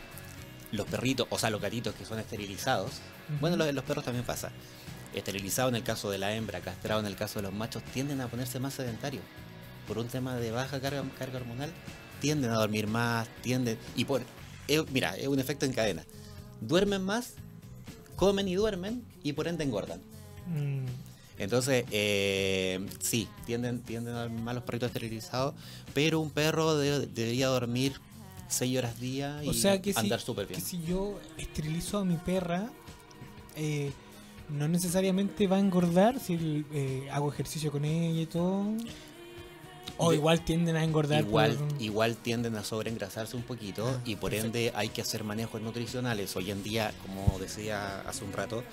los 0.72 0.88
perritos, 0.88 1.28
o 1.30 1.38
sea, 1.38 1.50
los 1.50 1.62
gatitos 1.62 1.96
que 1.96 2.06
son 2.06 2.20
esterilizados, 2.20 2.92
bueno, 3.40 3.58
los, 3.58 3.74
los 3.74 3.84
perros 3.84 4.06
también 4.06 4.26
pasa. 4.26 4.52
Esterilizado 5.14 5.70
en 5.70 5.76
el 5.76 5.84
caso 5.84 6.12
de 6.12 6.20
la 6.20 6.34
hembra, 6.36 6.62
castrado 6.62 7.00
en 7.00 7.08
el 7.08 7.16
caso 7.16 7.40
de 7.40 7.44
los 7.44 7.54
machos, 7.54 7.84
tienden 7.94 8.22
a 8.22 8.28
ponerse 8.28 8.60
más 8.60 8.76
sedentarios. 8.76 9.24
Por 9.88 9.98
un 9.98 10.08
tema 10.08 10.36
de 10.36 10.52
baja 10.52 10.80
carga, 10.80 11.04
carga 11.18 11.38
hormonal, 11.38 11.72
tienden 12.22 12.52
a 12.52 12.56
dormir 12.56 12.88
más, 12.88 13.28
tienden. 13.42 13.78
Y 13.96 14.06
por. 14.06 14.22
eh, 14.68 14.86
mira, 14.92 15.16
es 15.18 15.28
un 15.28 15.40
efecto 15.40 15.66
en 15.66 15.74
cadena. 15.74 16.04
Duermen 16.62 17.04
más, 17.04 17.34
comen 18.16 18.48
y 18.48 18.56
duermen, 18.56 19.04
y 19.24 19.34
por 19.34 19.48
ende 19.48 19.64
engordan. 19.64 20.02
Mm, 20.48 20.86
Entonces, 21.40 21.86
eh, 21.92 22.86
sí, 23.00 23.28
tienden, 23.46 23.80
tienden 23.82 24.14
a 24.16 24.28
más 24.28 24.54
los 24.56 24.64
perritos 24.64 24.88
esterilizados, 24.88 25.56
pero 25.94 26.20
un 26.20 26.30
perro 26.30 26.76
de- 26.78 27.08
debería 27.08 27.48
dormir 27.48 27.94
6 28.50 28.78
horas 28.78 29.00
día 29.00 29.42
y 29.44 29.50
o 29.50 29.54
sea 29.54 29.82
que 29.82 29.94
si, 29.94 30.00
andar 30.00 30.20
súper 30.20 30.48
que 30.48 30.56
bien. 30.56 30.66
si 30.66 30.82
yo 30.84 31.20
esterilizo 31.38 31.98
a 32.00 32.06
mi 32.06 32.16
perra, 32.18 32.70
eh, 33.56 33.92
no 34.50 34.68
necesariamente 34.68 35.48
va 35.48 35.58
a 35.58 35.60
engordar 35.60 36.20
si 36.20 36.66
eh, 36.74 37.08
hago 37.12 37.32
ejercicio 37.32 37.72
con 37.72 37.86
ella 37.86 38.22
y 38.22 38.26
todo. 38.26 38.66
O 39.98 40.12
Yo- 40.12 40.14
igual 40.18 40.44
tienden 40.46 40.76
a 40.78 40.84
engordar. 40.84 41.22
Igual, 41.24 41.56
por- 41.56 41.82
igual 41.82 42.16
tienden 42.16 42.56
a 42.56 42.64
sobreengrasarse 42.64 43.36
un 43.36 43.44
poquito 43.44 43.86
Ah, 43.88 44.02
y 44.06 44.16
por 44.16 44.32
perfecto. 44.32 44.58
ende 44.58 44.72
hay 44.76 44.90
que 44.90 45.02
hacer 45.02 45.24
manejos 45.24 45.62
nutricionales. 45.62 46.36
Hoy 46.36 46.52
en 46.52 46.64
día, 46.64 46.92
como 47.06 47.38
decía 47.40 48.02
hace 48.02 48.24
un 48.24 48.32
rato, 48.34 48.64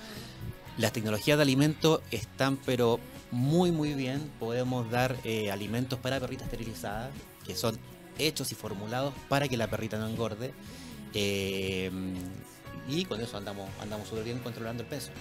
las 0.77 0.93
tecnologías 0.93 1.37
de 1.37 1.43
alimentos 1.43 2.01
están 2.11 2.57
pero 2.65 2.99
muy 3.31 3.71
muy 3.71 3.93
bien. 3.93 4.31
Podemos 4.39 4.89
dar 4.89 5.15
eh, 5.23 5.51
alimentos 5.51 5.99
para 5.99 6.19
perrita 6.19 6.45
esterilizada 6.45 7.11
que 7.45 7.55
son 7.55 7.77
hechos 8.19 8.51
y 8.51 8.55
formulados 8.55 9.13
para 9.29 9.47
que 9.47 9.57
la 9.57 9.69
perrita 9.69 9.97
no 9.97 10.07
engorde. 10.07 10.53
Eh, 11.13 11.91
y 12.87 13.05
con 13.05 13.19
eso 13.21 13.37
andamos 13.37 13.69
andamos 13.81 14.07
súper 14.07 14.23
bien 14.23 14.39
controlando 14.39 14.83
el 14.83 14.89
peso. 14.89 15.11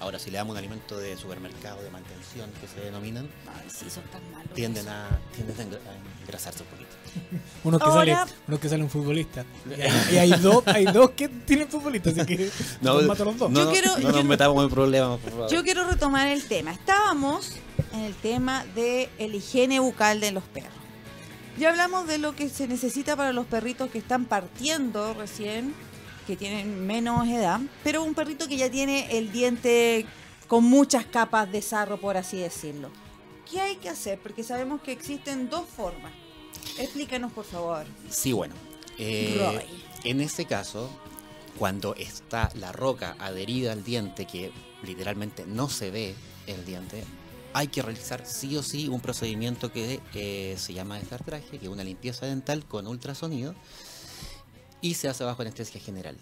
Ahora, 0.00 0.18
si 0.18 0.30
le 0.30 0.36
damos 0.36 0.52
un 0.52 0.58
alimento 0.58 0.98
de 0.98 1.16
supermercado, 1.16 1.82
de 1.82 1.90
mantención, 1.90 2.50
que 2.60 2.68
se 2.68 2.80
denominan, 2.80 3.28
Ay, 3.48 3.66
sí, 3.68 3.88
son 3.88 4.02
tan 4.04 4.20
malos. 4.30 4.52
tienden 4.54 4.86
a, 4.88 5.08
tienden 5.34 5.56
a 5.58 5.62
engr- 5.62 5.80
a 5.88 6.22
engrasarse 6.22 6.62
un 6.64 6.68
poquito. 6.68 6.90
Uno 7.64 7.78
que, 7.78 7.84
Ahora- 7.84 8.16
sale, 8.26 8.32
uno 8.46 8.60
que 8.60 8.68
sale 8.68 8.82
un 8.82 8.90
futbolista. 8.90 9.44
Y 9.70 9.80
hay, 9.80 9.92
y 10.12 10.16
hay 10.18 10.30
dos, 10.40 10.62
hay 10.66 10.84
dos 10.84 11.10
que 11.12 11.28
tienen 11.28 11.68
futbolistas, 11.68 12.18
así 12.18 12.36
que 12.36 12.50
los 12.82 13.04
mato 13.06 13.22
a 13.22 13.26
los 13.26 13.38
dos. 13.38 13.50
no, 13.50 13.58
Yo 13.60 13.64
no, 13.64 13.70
quiero- 13.72 13.92
no 13.96 14.00
yo- 14.02 14.12
nos 14.12 14.24
metamos 14.24 14.62
en 14.64 14.70
problemas, 14.70 15.18
por 15.20 15.30
favor. 15.30 15.50
Yo 15.50 15.62
quiero 15.64 15.88
retomar 15.88 16.28
el 16.28 16.44
tema. 16.46 16.72
Estábamos 16.72 17.52
en 17.94 18.00
el 18.00 18.14
tema 18.14 18.64
de 18.74 19.08
el 19.18 19.34
higiene 19.34 19.80
bucal 19.80 20.20
de 20.20 20.30
los 20.32 20.44
perros. 20.44 20.72
Ya 21.58 21.70
hablamos 21.70 22.06
de 22.06 22.18
lo 22.18 22.36
que 22.36 22.50
se 22.50 22.68
necesita 22.68 23.16
para 23.16 23.32
los 23.32 23.46
perritos 23.46 23.88
que 23.90 23.96
están 23.96 24.26
partiendo 24.26 25.14
recién, 25.14 25.74
que 26.26 26.36
tienen 26.36 26.86
menos 26.86 27.26
edad, 27.28 27.60
pero 27.84 28.02
un 28.02 28.14
perrito 28.14 28.48
que 28.48 28.56
ya 28.56 28.70
tiene 28.70 29.16
el 29.16 29.32
diente 29.32 30.06
con 30.48 30.64
muchas 30.64 31.06
capas 31.06 31.50
de 31.50 31.62
sarro, 31.62 31.98
por 31.98 32.16
así 32.16 32.38
decirlo. 32.38 32.90
¿Qué 33.50 33.60
hay 33.60 33.76
que 33.76 33.88
hacer? 33.88 34.18
Porque 34.18 34.42
sabemos 34.42 34.80
que 34.80 34.92
existen 34.92 35.48
dos 35.48 35.66
formas. 35.68 36.12
Explícanos, 36.78 37.32
por 37.32 37.44
favor. 37.44 37.86
Sí, 38.10 38.32
bueno. 38.32 38.54
eh, 38.98 39.64
en 40.04 40.20
ese 40.20 40.44
caso, 40.46 40.90
cuando 41.58 41.94
está 41.94 42.50
la 42.54 42.72
roca 42.72 43.16
adherida 43.18 43.72
al 43.72 43.84
diente, 43.84 44.26
que 44.26 44.52
literalmente 44.82 45.46
no 45.46 45.68
se 45.68 45.90
ve 45.90 46.14
el 46.46 46.64
diente, 46.64 47.04
hay 47.52 47.68
que 47.68 47.82
realizar 47.82 48.26
sí 48.26 48.56
o 48.56 48.62
sí 48.62 48.88
un 48.88 49.00
procedimiento 49.00 49.72
que 49.72 50.00
eh, 50.14 50.56
se 50.58 50.74
llama 50.74 50.98
destartraje, 50.98 51.58
que 51.58 51.66
es 51.66 51.72
una 51.72 51.84
limpieza 51.84 52.26
dental 52.26 52.66
con 52.66 52.86
ultrasonido, 52.86 53.54
y 54.80 54.94
se 54.94 55.08
hace 55.08 55.24
bajo 55.24 55.42
anestesia 55.42 55.80
general. 55.80 56.16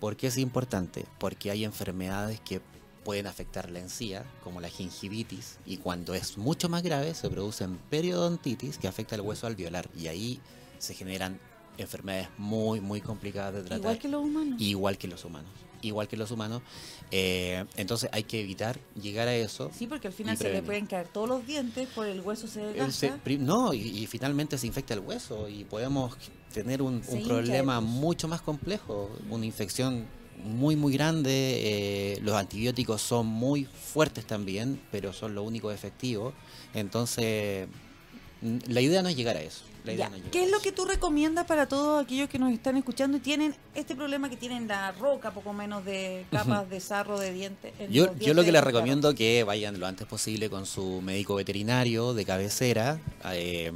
¿Por 0.00 0.16
qué 0.16 0.26
es 0.26 0.38
importante? 0.38 1.06
Porque 1.18 1.50
hay 1.50 1.64
enfermedades 1.64 2.40
que 2.40 2.60
pueden 3.04 3.26
afectar 3.26 3.70
la 3.70 3.80
encía, 3.80 4.24
como 4.42 4.60
la 4.60 4.68
gingivitis, 4.68 5.58
y 5.66 5.76
cuando 5.76 6.14
es 6.14 6.38
mucho 6.38 6.68
más 6.68 6.82
grave 6.82 7.14
se 7.14 7.28
producen 7.30 7.78
periodontitis 7.90 8.78
que 8.78 8.88
afecta 8.88 9.14
el 9.14 9.20
hueso 9.20 9.46
alveolar, 9.46 9.88
y 9.96 10.08
ahí 10.08 10.40
se 10.78 10.94
generan 10.94 11.38
enfermedades 11.78 12.28
muy, 12.38 12.80
muy 12.80 13.00
complicadas 13.00 13.54
de 13.54 13.60
tratar. 13.60 13.78
Igual 13.78 13.98
que 13.98 14.08
los 14.08 14.22
humanos. 14.22 14.60
Igual 14.60 14.98
que 14.98 15.08
los 15.08 15.24
humanos. 15.24 15.50
igual 15.82 16.08
que 16.08 16.16
los 16.16 16.30
humanos. 16.30 16.62
Eh, 17.10 17.64
entonces 17.76 18.08
hay 18.10 18.24
que 18.24 18.40
evitar 18.40 18.78
llegar 19.00 19.28
a 19.28 19.34
eso. 19.34 19.70
Sí, 19.76 19.86
porque 19.86 20.08
al 20.08 20.14
final 20.14 20.36
se 20.36 20.50
le 20.50 20.62
pueden 20.62 20.86
caer 20.86 21.08
todos 21.08 21.28
los 21.28 21.46
dientes, 21.46 21.88
por 21.88 22.06
el 22.06 22.22
hueso 22.22 22.48
se 22.48 22.60
desgasta. 22.60 23.20
no, 23.38 23.74
y, 23.74 23.80
y 23.80 24.06
finalmente 24.06 24.56
se 24.56 24.66
infecta 24.66 24.94
el 24.94 25.00
hueso 25.00 25.46
y 25.46 25.64
podemos 25.64 26.16
tener 26.54 26.80
un, 26.80 27.02
un 27.06 27.22
problema 27.24 27.80
mucho 27.80 28.28
más 28.28 28.40
complejo, 28.40 29.10
una 29.28 29.44
infección 29.44 30.06
muy 30.42 30.76
muy 30.76 30.92
grande. 30.92 31.30
eh, 31.32 32.18
los 32.22 32.34
antibióticos 32.34 33.02
son 33.02 33.26
muy 33.26 33.64
fuertes 33.64 34.24
también, 34.26 34.80
pero 34.90 35.12
son 35.12 35.34
lo 35.34 35.42
único 35.42 35.70
efectivo. 35.70 36.32
Entonces, 36.72 37.68
la 38.40 38.80
idea 38.80 39.02
no 39.02 39.08
es 39.08 39.16
llegar 39.16 39.36
a 39.36 39.42
eso. 39.42 39.64
Ya, 39.84 40.08
no 40.08 40.16
es 40.16 40.22
¿Qué 40.32 40.44
es 40.44 40.50
lo 40.50 40.60
que 40.60 40.72
tú 40.72 40.86
recomiendas 40.86 41.44
para 41.44 41.68
todos 41.68 42.02
aquellos 42.02 42.30
que 42.30 42.38
nos 42.38 42.52
están 42.52 42.78
escuchando 42.78 43.18
y 43.18 43.20
tienen 43.20 43.54
este 43.74 43.94
problema 43.94 44.30
que 44.30 44.36
tienen 44.36 44.66
la 44.66 44.92
roca, 44.92 45.30
poco 45.32 45.52
menos 45.52 45.84
de 45.84 46.24
capas 46.30 46.70
de 46.70 46.80
sarro 46.80 47.18
de 47.18 47.32
dientes? 47.32 47.74
en 47.78 47.92
Yo, 47.92 48.16
yo 48.16 48.32
lo 48.32 48.44
que 48.44 48.52
les 48.52 48.64
recomiendo 48.64 49.14
que 49.14 49.44
vayan 49.44 49.78
lo 49.78 49.86
antes 49.86 50.06
posible 50.06 50.48
con 50.48 50.64
su 50.64 51.02
médico 51.02 51.34
veterinario 51.34 52.14
de 52.14 52.24
cabecera. 52.24 52.98
Eh, 53.32 53.70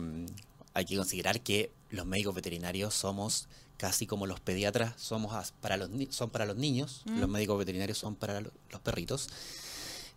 hay 0.73 0.85
que 0.85 0.97
considerar 0.97 1.41
que 1.41 1.71
los 1.91 2.07
médicos 2.07 2.35
veterinarios 2.35 2.95
somos 2.95 3.49
casi 3.77 4.07
como 4.07 4.27
los 4.27 4.41
pediatras 4.41 4.95
somos 5.01 5.53
para 5.61 5.77
los 5.77 5.89
son 6.11 6.31
para 6.31 6.45
los 6.47 6.57
niños, 6.57 7.03
Mm. 7.07 7.21
los 7.21 7.29
médicos 7.29 7.59
veterinarios 7.59 7.97
son 7.99 8.15
para 8.17 8.41
lo- 8.41 8.51
los 8.71 8.81
perritos. 8.81 9.29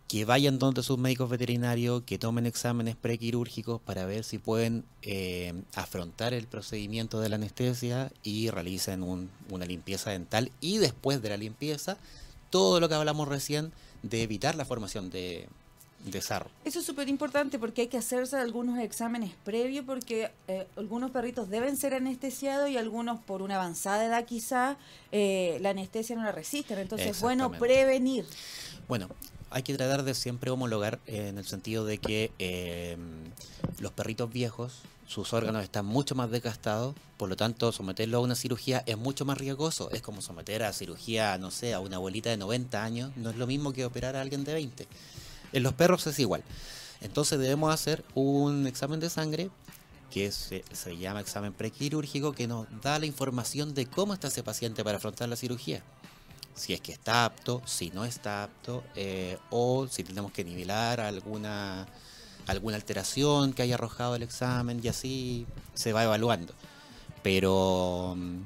Que 0.07 0.25
vayan 0.25 0.59
donde 0.59 0.83
sus 0.83 0.97
médicos 0.97 1.29
veterinarios, 1.29 2.03
que 2.05 2.17
tomen 2.19 2.45
exámenes 2.45 2.97
prequirúrgicos 2.97 3.79
para 3.79 4.05
ver 4.05 4.25
si 4.25 4.39
pueden 4.39 4.83
eh, 5.03 5.53
afrontar 5.73 6.33
el 6.33 6.47
procedimiento 6.47 7.21
de 7.21 7.29
la 7.29 7.35
anestesia 7.37 8.11
y 8.21 8.49
realicen 8.49 9.03
un- 9.03 9.29
una 9.49 9.65
limpieza 9.65 10.09
dental. 10.09 10.51
Y 10.59 10.79
después 10.79 11.21
de 11.21 11.29
la 11.29 11.37
limpieza, 11.37 11.97
todo 12.49 12.81
lo 12.81 12.89
que 12.89 12.95
hablamos 12.95 13.29
recién 13.29 13.71
de 14.03 14.23
evitar 14.23 14.55
la 14.55 14.65
formación 14.65 15.09
de, 15.11 15.47
de 16.03 16.21
sarro. 16.21 16.49
Eso 16.65 16.79
es 16.79 16.85
súper 16.85 17.09
importante 17.09 17.59
porque 17.59 17.81
hay 17.81 17.87
que 17.87 17.97
hacerse 17.97 18.37
algunos 18.37 18.79
exámenes 18.79 19.33
previos 19.43 19.85
porque 19.85 20.31
eh, 20.47 20.67
algunos 20.77 21.11
perritos 21.11 21.49
deben 21.49 21.77
ser 21.77 21.93
anestesiados 21.93 22.69
y 22.69 22.77
algunos 22.77 23.19
por 23.19 23.41
una 23.41 23.55
avanzada 23.55 24.05
edad 24.05 24.25
quizá 24.25 24.77
eh, 25.11 25.57
la 25.61 25.71
anestesia 25.71 26.15
no 26.15 26.23
la 26.23 26.31
resisten. 26.31 26.79
Entonces 26.79 27.07
es 27.07 27.21
bueno 27.21 27.51
prevenir. 27.51 28.25
Bueno, 28.87 29.07
hay 29.51 29.63
que 29.63 29.75
tratar 29.75 30.03
de 30.03 30.13
siempre 30.13 30.49
homologar 30.49 30.99
eh, 31.05 31.27
en 31.27 31.37
el 31.37 31.45
sentido 31.45 31.85
de 31.85 31.97
que 31.97 32.31
eh, 32.39 32.97
los 33.79 33.91
perritos 33.91 34.31
viejos, 34.31 34.81
sus 35.05 35.33
órganos 35.33 35.61
están 35.63 35.85
mucho 35.85 36.15
más 36.15 36.31
desgastados, 36.31 36.95
por 37.17 37.27
lo 37.27 37.35
tanto 37.35 37.73
someterlo 37.73 38.17
a 38.17 38.21
una 38.21 38.35
cirugía 38.35 38.81
es 38.85 38.97
mucho 38.97 39.25
más 39.25 39.37
riesgoso. 39.37 39.91
Es 39.91 40.01
como 40.01 40.21
someter 40.21 40.63
a 40.63 40.71
cirugía, 40.71 41.37
no 41.37 41.51
sé, 41.51 41.73
a 41.73 41.81
una 41.81 41.97
abuelita 41.97 42.29
de 42.29 42.37
90 42.37 42.81
años, 42.81 43.11
no 43.17 43.29
es 43.29 43.35
lo 43.35 43.45
mismo 43.45 43.73
que 43.73 43.83
operar 43.83 44.15
a 44.15 44.21
alguien 44.21 44.45
de 44.45 44.53
20. 44.53 44.87
En 45.53 45.63
los 45.63 45.73
perros 45.73 46.05
es 46.07 46.19
igual. 46.19 46.43
Entonces 47.01 47.39
debemos 47.39 47.73
hacer 47.73 48.03
un 48.13 48.67
examen 48.67 48.99
de 48.99 49.09
sangre 49.09 49.49
que 50.11 50.31
se, 50.31 50.63
llama 50.97 51.21
examen 51.21 51.53
prequirúrgico 51.53 52.33
que 52.33 52.47
nos 52.47 52.67
da 52.81 52.99
la 52.99 53.05
información 53.05 53.73
de 53.73 53.85
cómo 53.85 54.13
está 54.13 54.27
ese 54.27 54.43
paciente 54.43 54.83
para 54.83 54.97
afrontar 54.97 55.29
la 55.29 55.35
cirugía 55.35 55.83
si 56.53 56.73
es 56.73 56.81
que 56.81 56.91
está 56.91 57.25
apto, 57.25 57.61
si 57.65 57.89
no 57.91 58.05
está 58.05 58.43
apto, 58.43 58.83
eh, 58.95 59.37
o 59.49 59.87
si 59.87 60.03
tenemos 60.03 60.31
que 60.31 60.43
nivelar 60.43 60.99
alguna, 60.99 61.87
alguna 62.47 62.75
alteración 62.75 63.53
que 63.53 63.63
haya 63.63 63.75
arrojado 63.75 64.15
el 64.15 64.23
examen 64.23 64.79
y 64.83 64.87
así 64.87 65.47
se 65.73 65.93
va 65.93 66.03
evaluando. 66.03 66.53
Pero 67.23 68.15
mm, 68.17 68.41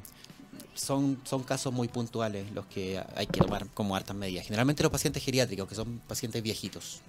son, 0.75 1.19
son 1.23 1.43
casos 1.43 1.73
muy 1.73 1.87
puntuales 1.87 2.51
los 2.51 2.65
que 2.67 3.01
hay 3.15 3.25
que 3.27 3.39
tomar 3.39 3.67
como 3.73 3.95
hartas 3.95 4.15
medidas. 4.15 4.45
Generalmente 4.45 4.83
los 4.83 4.91
pacientes 4.91 5.23
geriátricos, 5.23 5.67
que 5.67 5.75
son 5.75 5.99
pacientes 6.07 6.43
viejitos. 6.43 7.01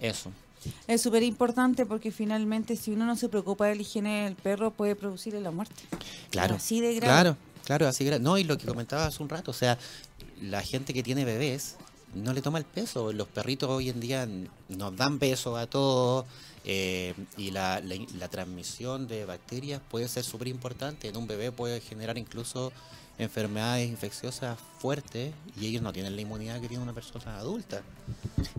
Eso. 0.00 0.30
Es 0.86 1.00
súper 1.02 1.22
importante 1.24 1.86
porque 1.86 2.12
finalmente 2.12 2.76
si 2.76 2.92
uno 2.92 3.04
no 3.04 3.16
se 3.16 3.28
preocupa 3.28 3.66
de 3.66 3.74
la 3.76 3.82
higiene 3.82 4.24
del 4.24 4.36
perro 4.36 4.70
puede 4.70 4.94
producirle 4.94 5.40
la 5.40 5.50
muerte. 5.50 5.82
Claro. 6.30 6.54
Así 6.56 6.80
de 6.80 6.94
grave. 6.94 7.06
Claro, 7.12 7.36
claro, 7.64 7.88
así 7.88 8.04
gra- 8.04 8.20
No, 8.20 8.38
y 8.38 8.44
lo 8.44 8.56
que 8.58 8.66
comentaba 8.66 9.06
hace 9.06 9.22
un 9.22 9.28
rato, 9.28 9.50
o 9.50 9.54
sea, 9.54 9.76
la 10.40 10.62
gente 10.62 10.94
que 10.94 11.02
tiene 11.02 11.24
bebés 11.24 11.76
no 12.14 12.32
le 12.32 12.42
toma 12.42 12.58
el 12.58 12.64
peso. 12.64 13.12
Los 13.12 13.28
perritos 13.28 13.70
hoy 13.70 13.88
en 13.88 14.00
día 14.00 14.28
nos 14.68 14.96
dan 14.96 15.18
peso 15.18 15.56
a 15.56 15.66
todos 15.66 16.26
eh, 16.64 17.14
y 17.36 17.50
la, 17.50 17.80
la, 17.80 17.96
la 18.18 18.28
transmisión 18.28 19.06
de 19.06 19.24
bacterias 19.24 19.80
puede 19.90 20.08
ser 20.08 20.24
súper 20.24 20.48
importante. 20.48 21.08
En 21.08 21.16
un 21.16 21.26
bebé 21.26 21.52
puede 21.52 21.80
generar 21.80 22.18
incluso 22.18 22.72
enfermedades 23.18 23.88
infecciosas 23.88 24.58
fuertes 24.78 25.34
y 25.58 25.66
ellos 25.66 25.82
no 25.82 25.92
tienen 25.92 26.16
la 26.16 26.22
inmunidad 26.22 26.60
que 26.60 26.68
tiene 26.68 26.82
una 26.82 26.92
persona 26.92 27.38
adulta. 27.38 27.82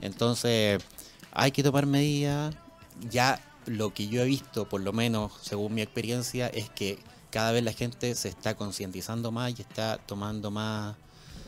Entonces, 0.02 0.82
hay 1.32 1.52
que 1.52 1.64
tomar 1.64 1.86
medidas. 1.86 2.56
Ya 3.10 3.42
lo 3.66 3.94
que 3.94 4.08
yo 4.08 4.22
he 4.22 4.26
visto, 4.26 4.68
por 4.68 4.82
lo 4.82 4.94
menos 4.94 5.32
según 5.42 5.74
mi 5.74 5.82
experiencia, 5.82 6.48
es 6.48 6.70
que 6.70 7.00
cada 7.32 7.52
vez 7.52 7.64
la 7.64 7.74
gente 7.74 8.14
se 8.16 8.30
está 8.30 8.56
concientizando 8.56 9.32
más 9.32 9.58
y 9.58 9.62
está 9.62 9.98
tomando 9.98 10.52
más, 10.52 10.96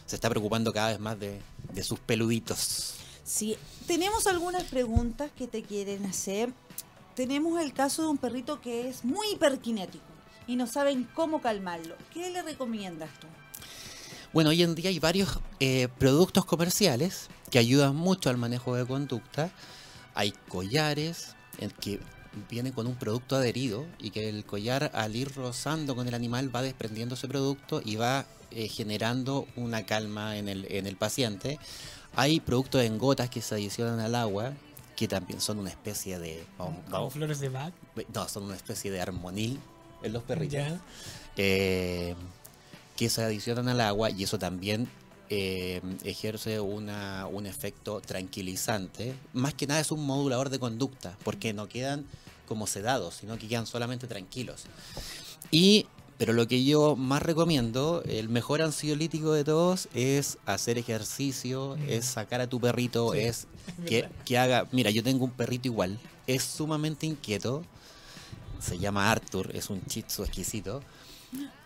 se 0.05 0.15
está 0.15 0.29
preocupando 0.29 0.71
cada 0.73 0.89
vez 0.89 0.99
más 0.99 1.19
de, 1.19 1.41
de 1.73 1.83
sus 1.83 1.99
peluditos. 1.99 2.95
Sí, 3.23 3.57
tenemos 3.87 4.27
algunas 4.27 4.63
preguntas 4.63 5.31
que 5.35 5.47
te 5.47 5.63
quieren 5.63 6.05
hacer. 6.05 6.53
Tenemos 7.15 7.59
el 7.61 7.73
caso 7.73 8.03
de 8.03 8.09
un 8.09 8.17
perrito 8.17 8.61
que 8.61 8.87
es 8.87 9.03
muy 9.03 9.27
hiperkinético 9.33 10.03
y 10.47 10.55
no 10.55 10.67
saben 10.67 11.07
cómo 11.13 11.41
calmarlo. 11.41 11.95
¿Qué 12.13 12.29
le 12.29 12.43
recomiendas 12.43 13.09
tú? 13.19 13.27
Bueno, 14.33 14.49
hoy 14.49 14.61
en 14.63 14.75
día 14.75 14.89
hay 14.89 14.99
varios 14.99 15.39
eh, 15.59 15.87
productos 15.97 16.45
comerciales 16.45 17.29
que 17.49 17.57
ayudan 17.57 17.95
mucho 17.95 18.29
al 18.29 18.37
manejo 18.37 18.75
de 18.75 18.85
conducta. 18.85 19.49
Hay 20.13 20.33
collares 20.49 21.35
en 21.57 21.71
que 21.71 21.99
vienen 22.49 22.73
con 22.73 22.85
un 22.85 22.95
producto 22.95 23.37
adherido 23.37 23.85
y 23.97 24.09
que 24.11 24.27
el 24.27 24.45
collar 24.45 24.91
al 24.93 25.15
ir 25.15 25.33
rozando 25.33 25.95
con 25.95 26.07
el 26.07 26.13
animal 26.13 26.53
va 26.53 26.61
desprendiendo 26.61 27.15
ese 27.15 27.29
producto 27.29 27.81
y 27.83 27.95
va 27.95 28.25
eh, 28.55 28.67
generando 28.67 29.45
una 29.55 29.85
calma 29.85 30.37
en 30.37 30.49
el, 30.49 30.65
en 30.71 30.87
el 30.87 30.95
paciente. 30.95 31.59
Hay 32.15 32.39
productos 32.39 32.81
en 32.83 32.97
gotas 32.97 33.29
que 33.29 33.41
se 33.41 33.53
adicionan 33.55 33.99
al 33.99 34.15
agua 34.15 34.53
que 34.95 35.07
también 35.09 35.41
son 35.41 35.59
una 35.59 35.69
especie 35.69 36.17
de... 36.19 36.45
vamos- 36.57 37.13
flores 37.13 37.39
de 37.41 37.49
Bach. 37.49 37.73
no, 38.13 38.29
son 38.29 38.43
una 38.43 38.55
especie 38.55 38.89
de 38.91 39.01
armonil 39.01 39.59
en 40.03 40.13
los 40.13 40.23
perritos 40.23 40.79
eh, 41.35 42.15
que 42.95 43.09
se 43.09 43.21
adicionan 43.23 43.67
al 43.67 43.81
agua 43.81 44.09
y 44.09 44.23
eso 44.23 44.39
también 44.39 44.87
eh, 45.29 45.81
ejerce 46.05 46.61
una, 46.61 47.27
un 47.27 47.45
efecto 47.45 47.99
tranquilizante. 47.99 49.15
Más 49.33 49.53
que 49.53 49.67
nada 49.67 49.81
es 49.81 49.91
un 49.91 50.05
modulador 50.05 50.49
de 50.49 50.59
conducta, 50.59 51.17
porque 51.25 51.51
no 51.51 51.67
quedan 51.67 52.05
como 52.47 52.67
sedados, 52.67 53.15
sino 53.15 53.37
que 53.37 53.47
quedan 53.49 53.65
solamente 53.67 54.07
tranquilos. 54.07 54.63
Y, 55.51 55.87
pero 56.17 56.33
lo 56.33 56.47
que 56.47 56.63
yo 56.63 56.95
más 56.95 57.21
recomiendo, 57.21 58.01
el 58.05 58.29
mejor 58.29 58.61
ansiolítico 58.61 59.33
de 59.33 59.43
todos, 59.43 59.87
es 59.93 60.37
hacer 60.45 60.77
ejercicio, 60.77 61.75
Mm. 61.77 61.89
es 61.89 62.05
sacar 62.05 62.41
a 62.41 62.47
tu 62.47 62.59
perrito, 62.59 63.11
Sí, 63.13 63.19
es 63.19 63.47
que, 63.85 64.07
que 64.25 64.37
haga... 64.37 64.67
Mira, 64.71 64.91
yo 64.91 65.03
tengo 65.03 65.25
un 65.25 65.31
perrito 65.31 65.67
igual, 65.67 65.99
es 66.27 66.43
sumamente 66.43 67.05
inquieto, 67.05 67.63
se 68.59 68.77
llama 68.79 69.11
Arthur, 69.11 69.51
es 69.55 69.69
un 69.69 69.81
shih 69.87 70.03
tzu 70.03 70.23
exquisito. 70.23 70.81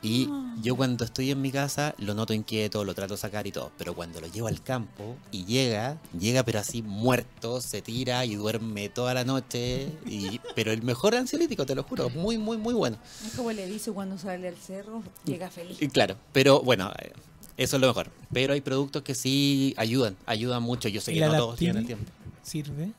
Y 0.01 0.27
Ah. 0.31 0.55
yo 0.62 0.77
cuando 0.77 1.03
estoy 1.03 1.29
en 1.31 1.41
mi 1.41 1.51
casa 1.51 1.93
lo 1.97 2.13
noto 2.13 2.33
inquieto, 2.33 2.85
lo 2.85 2.93
trato 2.95 3.15
de 3.15 3.17
sacar 3.19 3.47
y 3.47 3.51
todo. 3.51 3.71
Pero 3.77 3.93
cuando 3.93 4.21
lo 4.21 4.27
llevo 4.27 4.47
al 4.47 4.62
campo 4.63 5.17
y 5.31 5.43
llega, 5.45 5.97
llega 6.17 6.43
pero 6.43 6.59
así 6.59 6.81
muerto, 6.81 7.59
se 7.59 7.81
tira 7.81 8.23
y 8.25 8.35
duerme 8.35 8.88
toda 8.89 9.13
la 9.13 9.25
noche. 9.25 9.89
Y, 10.05 10.39
pero 10.55 10.71
el 10.71 10.83
mejor 10.83 11.15
ansiolítico, 11.15 11.65
te 11.65 11.75
lo 11.75 11.83
juro, 11.83 12.09
muy, 12.09 12.38
muy, 12.38 12.55
muy 12.57 12.73
bueno. 12.73 12.97
Es 13.25 13.33
como 13.35 13.51
le 13.51 13.67
dice 13.67 13.91
cuando 13.91 14.17
sale 14.17 14.47
al 14.47 14.55
cerro, 14.57 15.03
llega 15.25 15.49
feliz. 15.49 15.81
Y 15.81 15.88
claro, 15.89 16.15
pero 16.31 16.62
bueno, 16.62 16.91
eh, 16.99 17.12
eso 17.57 17.75
es 17.75 17.81
lo 17.81 17.88
mejor. 17.88 18.09
Pero 18.31 18.53
hay 18.53 18.62
productos 18.62 19.01
que 19.03 19.15
sí 19.15 19.73
ayudan, 19.75 20.15
ayudan 20.25 20.63
mucho. 20.63 20.88
Yo 20.88 21.01
sé 21.01 21.12
que 21.13 21.19
¿El 21.21 21.31
no 21.31 21.38
todos 21.38 21.57
tienen 21.57 21.79
el 21.81 21.85
tiempo. 21.88 22.09
¿Sirve? 22.41 22.93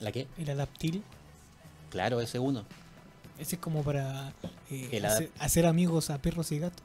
¿La 0.00 0.12
qué? 0.12 0.26
El 0.36 0.50
adaptil. 0.50 1.02
Claro, 1.88 2.20
ese 2.20 2.38
uno. 2.38 2.64
Ese 3.38 3.56
es 3.56 3.60
como 3.60 3.82
para 3.82 4.32
eh, 4.70 4.88
El 4.92 5.04
hacer, 5.04 5.30
hacer 5.38 5.66
amigos 5.66 6.10
a 6.10 6.18
perros 6.18 6.52
y 6.52 6.58
gatos. 6.58 6.82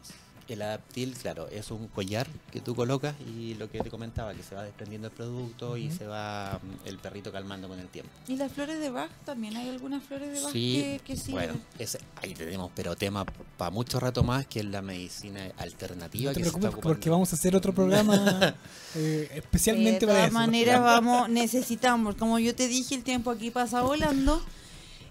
El 0.48 0.62
adaptil, 0.62 1.14
claro, 1.22 1.50
es 1.50 1.72
un 1.72 1.90
collar 1.90 2.26
que 2.54 2.62
tú 2.62 2.74
colocas 2.74 3.14
y 3.28 3.56
lo 3.56 3.70
que 3.70 3.82
te 3.82 3.90
comentaba, 3.90 4.34
que 4.34 4.44
se 4.44 4.56
va 4.56 4.64
desprendiendo 4.64 5.10
el 5.10 5.14
producto 5.14 5.76
y 5.76 5.92
se 5.92 6.08
va 6.08 6.62
mm, 6.64 6.88
el 6.88 7.00
perrito 7.00 7.34
calmando 7.34 7.68
con 7.68 7.78
el 7.82 7.90
tiempo. 7.90 8.10
¿Y 8.30 8.38
las 8.38 8.54
flores 8.54 8.80
de 8.80 8.90
Bach? 8.90 9.12
¿También 9.26 9.58
hay 9.58 9.68
algunas 9.68 10.02
flores 10.06 10.32
de 10.32 10.42
Bach 10.42 10.54
Sí, 10.54 10.76
que, 10.82 11.02
que 11.04 11.18
sirven? 11.18 11.34
bueno, 11.34 11.60
ese, 11.80 12.00
ahí 12.16 12.34
tenemos, 12.34 12.72
pero 12.74 12.96
tema 12.96 13.26
para 13.58 13.72
mucho 13.72 14.00
rato 14.00 14.24
más, 14.24 14.48
que 14.48 14.62
es 14.62 14.66
la 14.68 14.82
medicina 14.82 15.52
alternativa 15.58 16.32
No 16.32 16.34
te 16.34 16.40
que 16.40 16.44
se 16.46 16.48
está 16.48 16.60
preocupes 16.62 16.76
ocupando. 16.78 16.94
porque 16.96 17.10
vamos 17.10 17.34
a 17.34 17.36
hacer 17.36 17.54
otro 17.54 17.74
programa 17.76 18.56
eh, 18.96 19.30
especialmente 19.36 20.06
de 20.06 20.14
para 20.14 20.14
todas 20.14 20.30
eso. 20.30 20.40
maneras 20.40 20.80
vamos, 20.82 21.28
necesitamos, 21.28 22.16
como 22.16 22.40
yo 22.40 22.56
te 22.56 22.70
dije, 22.70 22.96
el 22.96 23.04
tiempo 23.04 23.32
aquí 23.32 23.52
pasa 23.52 23.82
volando 23.82 24.42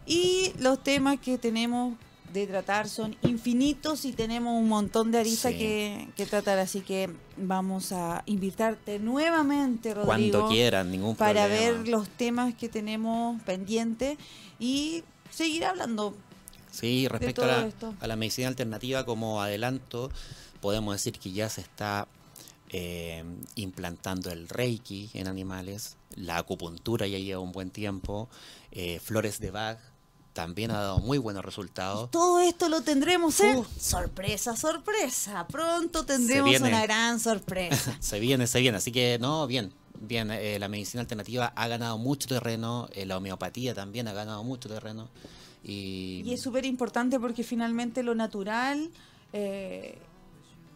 y 0.06 0.52
los 0.58 0.82
temas 0.82 1.18
que 1.20 1.38
tenemos 1.38 1.94
de 2.32 2.46
tratar 2.46 2.88
son 2.88 3.16
infinitos 3.22 4.04
y 4.04 4.12
tenemos 4.12 4.52
un 4.60 4.68
montón 4.68 5.10
de 5.10 5.18
aristas 5.18 5.52
Sí. 5.52 5.58
que, 5.58 6.08
que 6.16 6.26
tratar, 6.26 6.58
así 6.58 6.80
que 6.80 7.08
vamos 7.36 7.92
a 7.92 8.22
invitarte 8.26 8.98
nuevamente, 8.98 9.90
Rodrigo, 9.94 10.06
Cuando 10.06 10.48
quieran, 10.48 10.90
ningún 10.90 11.16
para 11.16 11.46
problema. 11.46 11.78
ver 11.78 11.88
los 11.88 12.08
temas 12.10 12.54
que 12.54 12.68
tenemos 12.68 13.40
pendientes 13.42 14.18
y 14.58 15.02
seguir 15.30 15.64
hablando. 15.64 16.14
Sí, 16.70 17.08
respecto 17.08 17.42
todo 17.42 17.52
a 17.52 17.60
la, 17.62 17.66
esto. 17.68 17.94
a 18.00 18.06
la 18.06 18.16
medicina 18.16 18.48
alternativa, 18.48 19.06
como 19.06 19.40
adelanto, 19.40 20.10
podemos 20.60 20.94
decir 20.94 21.18
que 21.18 21.32
ya 21.32 21.48
se 21.48 21.62
está 21.62 22.06
eh, 22.68 23.24
implantando 23.54 24.30
el 24.30 24.48
reiki 24.48 25.08
en 25.14 25.28
animales, 25.28 25.96
la 26.16 26.36
acupuntura 26.38 27.06
ya 27.06 27.18
lleva 27.18 27.40
un 27.40 27.52
buen 27.52 27.70
tiempo, 27.70 28.28
eh, 28.72 28.98
flores 29.02 29.38
de 29.40 29.50
Bach 29.52 29.78
también 30.36 30.70
ha 30.70 30.74
dado 30.80 30.98
muy 30.98 31.16
buenos 31.16 31.42
resultados. 31.42 32.10
Todo 32.10 32.40
esto 32.40 32.68
lo 32.68 32.82
tendremos 32.82 33.40
en 33.40 33.56
Uh. 33.56 33.66
sorpresa, 33.80 34.54
sorpresa. 34.54 35.46
Pronto 35.48 36.04
tendremos 36.04 36.60
una 36.60 36.82
gran 36.82 37.18
sorpresa. 37.18 37.96
Se 38.00 38.20
viene, 38.20 38.46
se 38.46 38.60
viene, 38.60 38.76
así 38.76 38.92
que 38.92 39.16
no, 39.18 39.46
bien, 39.46 39.72
bien, 39.98 40.30
eh, 40.30 40.58
la 40.58 40.68
medicina 40.68 41.00
alternativa 41.00 41.54
ha 41.56 41.68
ganado 41.68 41.96
mucho 41.96 42.28
terreno, 42.28 42.86
eh, 42.92 43.06
la 43.06 43.16
homeopatía 43.16 43.72
también 43.74 44.08
ha 44.08 44.12
ganado 44.12 44.44
mucho 44.44 44.68
terreno. 44.68 45.08
Y, 45.64 46.22
Y 46.26 46.34
es 46.34 46.42
súper 46.42 46.66
importante 46.66 47.18
porque 47.18 47.42
finalmente 47.42 48.02
lo 48.02 48.14
natural 48.14 48.90
eh, 49.32 49.98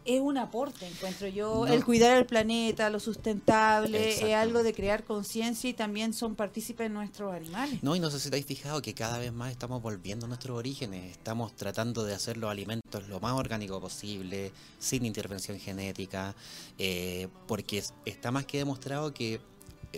es 0.04 0.20
un 0.20 0.38
aporte, 0.38 0.86
encuentro 0.86 1.28
yo. 1.28 1.66
No. 1.66 1.72
El 1.72 1.84
cuidar 1.84 2.16
el 2.16 2.26
planeta, 2.26 2.88
lo 2.90 3.00
sustentable, 3.00 4.10
es 4.10 4.22
algo 4.34 4.62
de 4.62 4.72
crear 4.74 5.04
conciencia 5.04 5.68
y 5.70 5.74
también 5.74 6.12
son 6.14 6.34
partícipes 6.34 6.90
nuestros 6.90 7.32
animales. 7.34 7.82
No, 7.82 7.94
y 7.96 8.00
no 8.00 8.10
sé 8.10 8.18
si 8.20 8.30
te 8.30 8.36
habéis 8.36 8.46
fijado 8.46 8.82
que 8.82 8.94
cada 8.94 9.18
vez 9.18 9.32
más 9.32 9.50
estamos 9.50 9.82
volviendo 9.82 10.26
a 10.26 10.28
nuestros 10.28 10.56
orígenes, 10.56 11.10
estamos 11.12 11.54
tratando 11.54 12.04
de 12.04 12.14
hacer 12.14 12.36
los 12.36 12.50
alimentos 12.50 13.08
lo 13.08 13.20
más 13.20 13.32
orgánico 13.34 13.80
posible, 13.80 14.52
sin 14.78 15.04
intervención 15.04 15.58
genética, 15.58 16.34
eh, 16.78 17.28
porque 17.46 17.78
es- 17.78 17.94
está 18.04 18.30
más 18.30 18.46
que 18.46 18.58
demostrado 18.58 19.12
que 19.14 19.40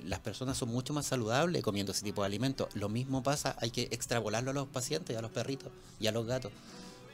las 0.05 0.21
personas 0.21 0.57
son 0.57 0.71
mucho 0.71 0.95
más 0.95 1.05
saludables 1.07 1.63
comiendo 1.63 1.93
ese 1.93 2.03
tipo 2.03 2.23
de 2.23 2.27
alimentos. 2.27 2.69
Lo 2.75 2.89
mismo 2.89 3.23
pasa, 3.23 3.57
hay 3.61 3.71
que 3.71 3.83
extrapolarlo 3.91 4.51
a 4.51 4.55
los 4.55 4.69
pacientes, 4.69 5.17
a 5.17 5.21
los 5.23 5.31
perritos 5.31 5.71
y 6.01 6.07
a 6.07 6.13
los 6.13 6.27
gatos. 6.27 6.51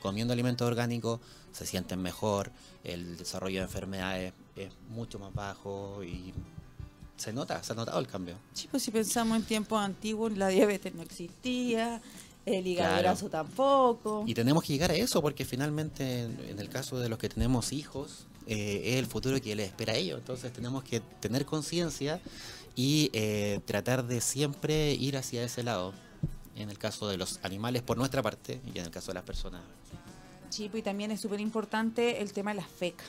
Comiendo 0.01 0.33
alimentos 0.33 0.67
orgánicos 0.67 1.19
se 1.51 1.65
sienten 1.65 2.01
mejor, 2.01 2.51
el 2.83 3.17
desarrollo 3.17 3.59
de 3.59 3.65
enfermedades 3.65 4.33
es 4.55 4.71
mucho 4.89 5.19
más 5.19 5.33
bajo 5.33 6.03
y 6.03 6.33
se 7.17 7.33
nota, 7.33 7.61
se 7.63 7.73
ha 7.73 7.75
notado 7.75 7.99
el 7.99 8.07
cambio. 8.07 8.35
Sí, 8.53 8.67
pues 8.71 8.83
si 8.83 8.91
pensamos 8.91 9.37
en 9.37 9.43
tiempos 9.43 9.79
antiguos, 9.81 10.37
la 10.37 10.47
diabetes 10.47 10.93
no 10.95 11.01
existía, 11.03 12.01
el 12.45 12.65
hígado 12.65 12.89
Claro. 12.91 13.03
graso 13.03 13.29
tampoco. 13.29 14.23
Y 14.25 14.33
tenemos 14.33 14.63
que 14.63 14.73
llegar 14.73 14.91
a 14.91 14.95
eso 14.95 15.21
porque 15.21 15.43
finalmente 15.45 16.23
en 16.23 16.39
en 16.49 16.59
el 16.59 16.69
caso 16.69 16.97
de 16.99 17.09
los 17.09 17.19
que 17.19 17.29
tenemos 17.29 17.73
hijos 17.73 18.25
eh, 18.47 18.81
es 18.93 18.95
el 18.97 19.05
futuro 19.05 19.39
que 19.41 19.55
les 19.55 19.67
espera 19.67 19.93
a 19.93 19.95
ellos. 19.97 20.17
Entonces 20.19 20.51
tenemos 20.53 20.83
que 20.83 21.01
tener 21.19 21.45
conciencia 21.45 22.19
y 22.75 23.09
eh, 23.13 23.59
tratar 23.65 24.07
de 24.07 24.21
siempre 24.21 24.93
ir 24.93 25.17
hacia 25.17 25.43
ese 25.43 25.61
lado. 25.63 25.93
En 26.59 26.69
el 26.69 26.77
caso 26.77 27.07
de 27.07 27.17
los 27.17 27.39
animales 27.43 27.81
por 27.81 27.97
nuestra 27.97 28.21
parte 28.21 28.61
y 28.73 28.77
en 28.77 28.85
el 28.85 28.91
caso 28.91 29.07
de 29.07 29.15
las 29.15 29.23
personas. 29.23 29.61
Sí, 30.49 30.67
pues 30.69 30.81
y 30.81 30.83
también 30.83 31.11
es 31.11 31.21
súper 31.21 31.39
importante 31.39 32.21
el 32.21 32.33
tema 32.33 32.51
de 32.51 32.57
las 32.57 32.67
fecas. 32.67 33.07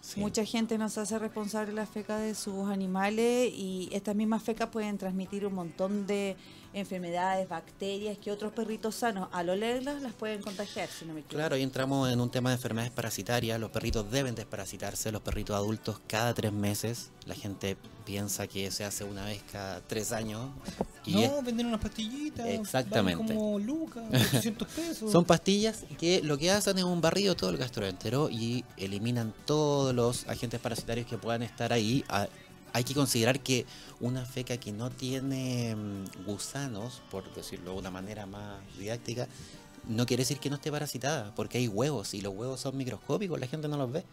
sí. 0.00 0.18
Mucha 0.18 0.44
gente 0.44 0.78
nos 0.78 0.96
hace 0.98 1.18
responsable 1.18 1.70
de 1.70 1.76
la 1.76 1.86
feca 1.86 2.16
de 2.16 2.34
sus 2.34 2.68
animales 2.68 3.52
y 3.52 3.88
estas 3.92 4.16
mismas 4.16 4.42
fecas 4.42 4.68
pueden 4.70 4.96
transmitir 4.98 5.46
un 5.46 5.54
montón 5.54 6.06
de 6.06 6.36
enfermedades, 6.72 7.48
bacterias 7.48 8.16
que 8.18 8.30
otros 8.30 8.52
perritos 8.52 8.94
sanos 8.94 9.28
al 9.32 9.48
olerlas 9.50 10.02
las 10.02 10.12
pueden 10.12 10.40
contagiar, 10.40 10.88
si 10.88 11.04
no 11.04 11.14
me 11.14 11.20
equivoco. 11.20 11.36
Claro, 11.36 11.56
ahí 11.56 11.62
entramos 11.62 12.10
en 12.12 12.20
un 12.20 12.30
tema 12.30 12.50
de 12.50 12.56
enfermedades 12.56 12.92
parasitarias. 12.92 13.58
Los 13.58 13.70
perritos 13.70 14.10
deben 14.10 14.34
desparasitarse, 14.34 15.10
los 15.10 15.22
perritos 15.22 15.56
adultos 15.56 16.00
cada 16.06 16.32
tres 16.34 16.52
meses. 16.52 17.10
La 17.26 17.34
gente 17.34 17.76
piensa 18.04 18.46
que 18.46 18.70
se 18.70 18.84
hace 18.84 19.04
una 19.04 19.24
vez 19.24 19.42
cada 19.50 19.80
tres 19.80 20.12
años. 20.12 20.50
Y 21.04 21.14
no, 21.14 21.20
es- 21.22 21.44
venden 21.44 21.66
unas 21.66 21.80
pastillitas. 21.80 22.46
Exactamente. 22.46 23.34
como 23.34 23.58
lucas, 23.58 24.04
800 24.12 24.68
pesos. 24.68 25.10
Son 25.12 25.24
pastillas 25.24 25.84
que 25.98 26.20
lo 26.22 26.38
que 26.38 26.50
hacen 26.50 26.78
es 26.78 26.84
un 26.84 27.00
barrido 27.00 27.34
todo 27.34 27.50
el 27.50 27.56
gastroentero 27.56 28.30
y 28.30 28.64
eliminan 28.76 29.34
todos 29.44 29.94
los 29.94 30.26
agentes 30.28 30.60
parasitarios 30.60 31.06
que 31.06 31.18
puedan 31.18 31.42
estar 31.42 31.72
ahí. 31.72 32.04
Ah, 32.08 32.28
Hay 32.72 32.84
que 32.84 32.94
considerar 32.94 33.40
que 33.40 33.66
una 34.00 34.24
feca 34.24 34.56
que 34.56 34.72
no 34.72 34.90
tiene 34.90 35.74
mm, 35.74 36.24
gusanos, 36.26 37.02
por 37.10 37.32
decirlo 37.34 37.72
de 37.72 37.78
una 37.78 37.90
manera 37.90 38.26
más 38.26 38.60
didáctica, 38.78 39.28
no 39.88 40.06
quiere 40.06 40.22
decir 40.22 40.38
que 40.38 40.50
no 40.50 40.56
esté 40.56 40.70
parasitada, 40.70 41.34
porque 41.34 41.58
hay 41.58 41.68
huevos 41.68 42.14
y 42.14 42.20
los 42.20 42.34
huevos 42.34 42.60
son 42.60 42.76
microscópicos, 42.76 43.40
la 43.40 43.46
gente 43.46 43.68
no 43.68 43.76
los 43.76 43.90
ve. 43.90 44.04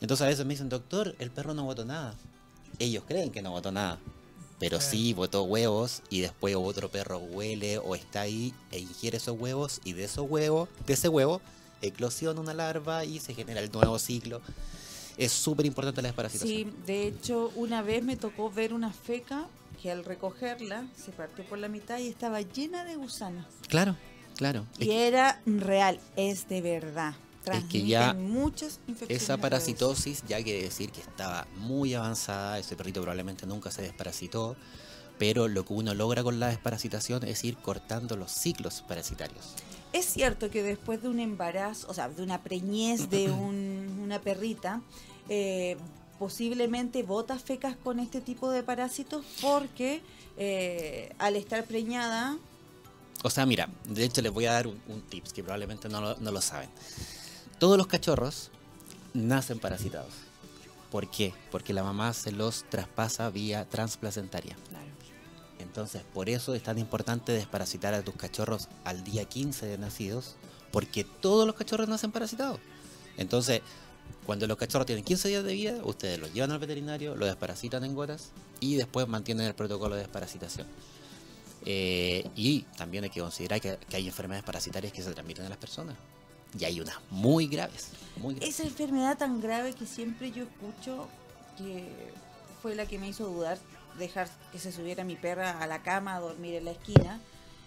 Entonces 0.00 0.24
a 0.24 0.28
veces 0.28 0.44
me 0.44 0.54
dicen, 0.54 0.68
doctor, 0.68 1.14
el 1.18 1.30
perro 1.30 1.54
no 1.54 1.64
botó 1.64 1.84
nada. 1.84 2.14
Ellos 2.78 3.04
creen 3.06 3.30
que 3.30 3.42
no 3.42 3.50
botó 3.50 3.72
nada, 3.72 3.98
pero 4.58 4.80
sí 4.80 5.14
botó 5.14 5.44
huevos 5.44 6.02
y 6.10 6.20
después 6.20 6.54
otro 6.56 6.90
perro 6.90 7.18
huele 7.18 7.78
o 7.78 7.94
está 7.94 8.22
ahí 8.22 8.54
e 8.70 8.78
ingiere 8.78 9.16
esos 9.16 9.38
huevos 9.38 9.80
y 9.84 9.94
de 9.94 10.04
esos 10.04 10.28
huevos, 10.28 10.68
de 10.86 10.94
ese 10.94 11.08
huevo, 11.08 11.40
eclosiona 11.82 12.40
una 12.40 12.54
larva 12.54 13.04
y 13.04 13.18
se 13.20 13.34
genera 13.34 13.60
el 13.60 13.70
nuevo 13.72 13.98
ciclo. 13.98 14.40
Es 15.18 15.32
súper 15.32 15.66
importante 15.66 16.00
la 16.00 16.08
desparasitación. 16.08 16.56
Sí, 16.56 16.72
de 16.86 17.08
hecho, 17.08 17.50
una 17.56 17.82
vez 17.82 18.02
me 18.02 18.16
tocó 18.16 18.50
ver 18.50 18.72
una 18.72 18.92
feca 18.92 19.46
que 19.82 19.90
al 19.90 20.04
recogerla 20.04 20.86
se 20.96 21.10
partió 21.12 21.44
por 21.44 21.58
la 21.58 21.68
mitad 21.68 21.98
y 21.98 22.08
estaba 22.08 22.40
llena 22.40 22.84
de 22.84 22.96
gusanos. 22.96 23.44
Claro, 23.68 23.96
claro. 24.36 24.64
Es 24.78 24.86
Y 24.86 24.88
que 24.88 25.08
era 25.08 25.40
real, 25.44 26.00
es 26.16 26.48
de 26.48 26.62
verdad. 26.62 27.14
Es 27.52 27.64
que 27.64 27.84
ya 27.86 28.10
Transmiten 28.10 28.30
muchas 28.32 28.78
infecciones. 28.86 29.22
esa 29.22 29.36
parasitosis 29.38 30.22
ya 30.28 30.42
quiere 30.42 30.62
decir 30.64 30.90
que 30.92 31.00
estaba 31.00 31.46
muy 31.56 31.94
avanzada, 31.94 32.58
ese 32.58 32.76
perrito 32.76 33.00
probablemente 33.00 33.46
nunca 33.46 33.70
se 33.70 33.82
desparasitó, 33.82 34.54
pero 35.18 35.48
lo 35.48 35.64
que 35.64 35.72
uno 35.72 35.94
logra 35.94 36.22
con 36.22 36.38
la 36.40 36.48
desparasitación 36.48 37.24
es 37.24 37.44
ir 37.44 37.56
cortando 37.56 38.16
los 38.16 38.30
ciclos 38.32 38.82
parasitarios. 38.86 39.54
Es 39.92 40.04
cierto 40.06 40.50
que 40.50 40.62
después 40.62 41.02
de 41.02 41.08
un 41.08 41.18
embarazo, 41.18 41.86
o 41.88 41.94
sea, 41.94 42.08
de 42.08 42.22
una 42.22 42.42
preñez 42.42 43.08
de 43.10 43.30
un- 43.30 44.00
una 44.02 44.20
perrita, 44.20 44.80
eh, 45.28 45.76
posiblemente 46.18 47.02
bota 47.02 47.38
fecas 47.38 47.76
con 47.76 48.00
este 48.00 48.20
tipo 48.20 48.50
de 48.50 48.62
parásitos 48.62 49.24
porque 49.40 50.02
eh, 50.36 51.14
al 51.18 51.36
estar 51.36 51.64
preñada, 51.64 52.36
O 53.22 53.30
sea, 53.30 53.46
mira, 53.46 53.68
de 53.84 54.04
hecho 54.04 54.20
les 54.22 54.32
voy 54.32 54.46
a 54.46 54.52
dar 54.52 54.66
un, 54.66 54.80
un 54.88 55.00
tips 55.02 55.32
que 55.32 55.42
probablemente 55.42 55.88
no 55.88 56.00
lo, 56.00 56.16
no 56.18 56.30
lo 56.30 56.40
saben. 56.40 56.68
Todos 57.58 57.76
los 57.76 57.86
cachorros 57.88 58.50
nacen 59.14 59.58
parasitados. 59.58 60.12
¿Por 60.92 61.10
qué? 61.10 61.34
Porque 61.50 61.72
la 61.72 61.82
mamá 61.82 62.12
se 62.14 62.30
los 62.32 62.64
traspasa 62.70 63.28
vía 63.30 63.64
transplacentaria. 63.68 64.56
claro, 64.68 64.86
Entonces, 65.58 66.02
por 66.14 66.28
eso 66.28 66.54
es 66.54 66.62
tan 66.62 66.78
importante 66.78 67.32
desparasitar 67.32 67.94
a 67.94 68.02
tus 68.02 68.14
cachorros 68.14 68.68
al 68.84 69.04
día 69.04 69.24
15 69.24 69.66
de 69.66 69.78
nacidos, 69.78 70.36
porque 70.70 71.04
todos 71.04 71.46
los 71.46 71.56
cachorros 71.56 71.88
nacen 71.88 72.12
parasitados. 72.12 72.60
Entonces, 73.16 73.62
cuando 74.26 74.46
los 74.46 74.56
cachorros 74.56 74.86
tienen 74.86 75.04
15 75.04 75.28
días 75.28 75.44
de 75.44 75.52
vida, 75.52 75.80
ustedes 75.84 76.18
los 76.18 76.32
llevan 76.32 76.52
al 76.52 76.58
veterinario, 76.58 77.16
los 77.16 77.28
desparasitan 77.28 77.84
en 77.84 77.94
gotas 77.94 78.30
y 78.60 78.76
después 78.76 79.08
mantienen 79.08 79.46
el 79.46 79.54
protocolo 79.54 79.94
de 79.94 80.02
desparasitación. 80.02 80.66
Eh, 81.64 82.28
y 82.36 82.60
también 82.76 83.04
hay 83.04 83.10
que 83.10 83.20
considerar 83.20 83.60
que, 83.60 83.78
que 83.88 83.96
hay 83.96 84.06
enfermedades 84.06 84.44
parasitarias 84.44 84.92
que 84.92 85.02
se 85.02 85.12
transmiten 85.12 85.46
a 85.46 85.48
las 85.48 85.58
personas. 85.58 85.96
Y 86.58 86.64
hay 86.64 86.80
unas 86.80 86.96
muy 87.10 87.46
graves. 87.46 87.88
Muy 88.16 88.34
graves. 88.34 88.54
esa 88.54 88.62
enfermedad 88.68 89.18
tan 89.18 89.40
grave 89.40 89.74
que 89.74 89.86
siempre 89.86 90.30
yo 90.30 90.44
escucho, 90.44 91.08
que 91.58 91.88
fue 92.62 92.74
la 92.74 92.86
que 92.86 92.98
me 92.98 93.08
hizo 93.08 93.26
dudar 93.26 93.58
dejar 93.98 94.28
que 94.52 94.58
se 94.58 94.72
subiera 94.72 95.04
mi 95.04 95.16
perra 95.16 95.60
a 95.62 95.66
la 95.66 95.82
cama 95.82 96.16
a 96.16 96.20
dormir 96.20 96.54
en 96.54 96.64
la 96.64 96.70
esquina, 96.72 97.20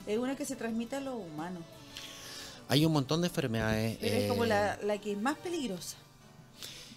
es 0.08 0.18
una 0.18 0.36
que 0.36 0.46
se 0.46 0.56
transmite 0.56 0.96
a 0.96 1.00
los 1.00 1.16
humanos. 1.16 1.64
Hay 2.68 2.86
un 2.86 2.94
montón 2.94 3.22
de 3.22 3.28
enfermedades. 3.28 3.98
Pero 4.00 4.16
es 4.16 4.30
como 4.30 4.46
eh, 4.46 4.48
la, 4.48 4.80
la 4.84 4.98
que 5.00 5.12
es 5.12 5.18
más 5.22 5.38
peligrosa. 5.38 5.98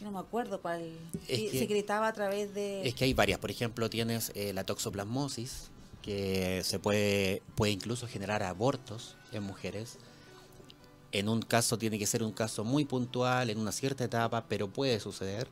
No 0.00 0.10
me 0.10 0.18
acuerdo 0.18 0.60
cuál. 0.60 0.82
Es 1.28 1.38
que 1.40 1.50
que- 1.50 1.58
secretaba 1.58 2.08
a 2.08 2.12
través 2.12 2.54
de. 2.54 2.86
Es 2.86 2.94
que 2.94 3.04
hay 3.04 3.14
varias. 3.14 3.38
Por 3.38 3.50
ejemplo, 3.50 3.88
tienes 3.90 4.30
eh, 4.34 4.52
la 4.52 4.64
toxoplasmosis, 4.64 5.70
que 6.02 6.62
se 6.64 6.78
puede, 6.78 7.42
puede 7.54 7.72
incluso 7.72 8.06
generar 8.06 8.42
abortos 8.42 9.16
en 9.32 9.42
mujeres. 9.42 9.98
En 11.12 11.28
un 11.28 11.42
caso 11.42 11.78
tiene 11.78 11.98
que 11.98 12.06
ser 12.06 12.22
un 12.22 12.32
caso 12.32 12.64
muy 12.64 12.84
puntual, 12.84 13.48
en 13.50 13.58
una 13.58 13.72
cierta 13.72 14.04
etapa, 14.04 14.44
pero 14.48 14.68
puede 14.68 14.98
suceder. 15.00 15.48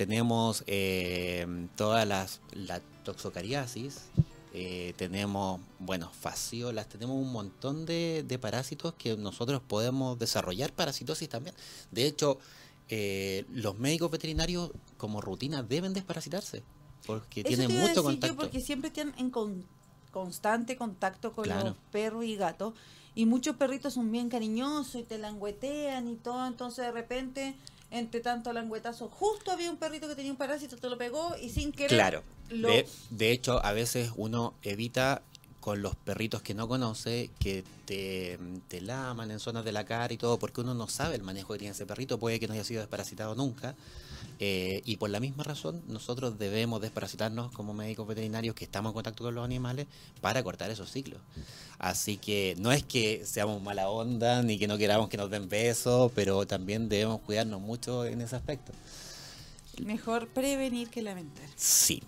Tenemos 0.00 0.64
eh, 0.66 1.46
todas 1.76 2.08
las 2.08 2.40
la 2.54 2.80
toxocariasis, 3.04 3.98
eh, 4.54 4.94
tenemos, 4.96 5.60
bueno, 5.78 6.10
fasciolas, 6.18 6.88
tenemos 6.88 7.16
un 7.16 7.30
montón 7.30 7.84
de, 7.84 8.24
de 8.26 8.38
parásitos 8.38 8.94
que 8.94 9.18
nosotros 9.18 9.60
podemos 9.60 10.18
desarrollar 10.18 10.72
parasitosis 10.72 11.28
también. 11.28 11.54
De 11.90 12.06
hecho, 12.06 12.38
eh, 12.88 13.44
los 13.52 13.78
médicos 13.78 14.10
veterinarios 14.10 14.70
como 14.96 15.20
rutina 15.20 15.62
deben 15.62 15.92
desparasitarse, 15.92 16.62
porque 17.06 17.40
Eso 17.42 17.48
tienen 17.48 17.66
te 17.68 17.74
iba 17.74 17.82
a 17.84 17.88
mucho 17.88 18.02
decir 18.02 18.14
yo, 18.14 18.20
contacto. 18.20 18.36
porque 18.38 18.60
siempre 18.60 18.88
están 18.88 19.12
en 19.18 19.28
con- 19.30 19.66
constante 20.12 20.78
contacto 20.78 21.34
con 21.34 21.44
Claro. 21.44 21.68
los 21.68 21.76
perros 21.92 22.24
y 22.24 22.36
gatos. 22.36 22.72
Y 23.14 23.26
muchos 23.26 23.56
perritos 23.56 23.92
son 23.92 24.10
bien 24.10 24.30
cariñosos 24.30 24.94
y 24.94 25.02
te 25.02 25.18
languetean 25.18 26.08
y 26.08 26.16
todo. 26.16 26.46
Entonces 26.46 26.86
de 26.86 26.92
repente, 26.92 27.54
entre 27.90 28.20
tanto 28.20 28.52
languetazo, 28.52 29.08
justo 29.08 29.50
había 29.50 29.70
un 29.70 29.76
perrito 29.76 30.06
que 30.08 30.14
tenía 30.14 30.30
un 30.30 30.36
parásito, 30.38 30.76
te 30.76 30.88
lo 30.88 30.96
pegó 30.98 31.36
y 31.40 31.50
sin 31.50 31.72
querer... 31.72 31.90
Claro. 31.90 32.22
lo- 32.50 32.68
De, 32.68 32.86
de 33.10 33.32
hecho, 33.32 33.64
a 33.64 33.72
veces 33.72 34.12
uno 34.16 34.54
evita 34.62 35.22
con 35.60 35.82
los 35.82 35.94
perritos 35.94 36.42
que 36.42 36.54
no 36.54 36.66
conoce 36.68 37.30
que 37.38 37.62
te, 37.84 38.38
te 38.68 38.80
laman 38.80 39.30
en 39.30 39.38
zonas 39.38 39.64
de 39.64 39.72
la 39.72 39.84
cara 39.84 40.12
y 40.12 40.16
todo, 40.16 40.38
porque 40.38 40.62
uno 40.62 40.74
no 40.74 40.88
sabe 40.88 41.16
el 41.16 41.22
manejo 41.22 41.52
que 41.52 41.58
tiene 41.58 41.72
ese 41.72 41.86
perrito, 41.86 42.18
puede 42.18 42.40
que 42.40 42.48
no 42.48 42.54
haya 42.54 42.64
sido 42.64 42.80
desparasitado 42.80 43.34
nunca. 43.34 43.74
eh, 44.38 44.80
y 44.86 44.96
por 44.96 45.10
la 45.10 45.20
misma 45.20 45.44
razón, 45.44 45.82
nosotros 45.86 46.38
debemos 46.38 46.80
desparasitarnos 46.80 47.52
como 47.52 47.74
médicos 47.74 48.06
veterinarios 48.08 48.54
que 48.54 48.64
estamos 48.64 48.90
en 48.90 48.94
contacto 48.94 49.22
con 49.24 49.34
los 49.34 49.44
animales 49.44 49.86
para 50.22 50.42
cortar 50.42 50.70
esos 50.70 50.90
ciclos. 50.90 51.20
Así 51.78 52.16
que 52.16 52.56
no 52.58 52.72
es 52.72 52.82
que 52.82 53.24
seamos 53.26 53.62
mala 53.62 53.88
onda 53.90 54.42
ni 54.42 54.58
que 54.58 54.66
no 54.66 54.78
queramos 54.78 55.08
que 55.10 55.16
nos 55.18 55.30
den 55.30 55.48
besos, 55.48 56.10
pero 56.14 56.46
también 56.46 56.88
debemos 56.88 57.20
cuidarnos 57.20 57.60
mucho 57.60 58.04
en 58.06 58.20
ese 58.22 58.36
aspecto. 58.36 58.72
Mejor 59.84 60.28
prevenir 60.28 60.88
que 60.90 61.02
lamentar. 61.02 61.48
Sí. 61.56 62.02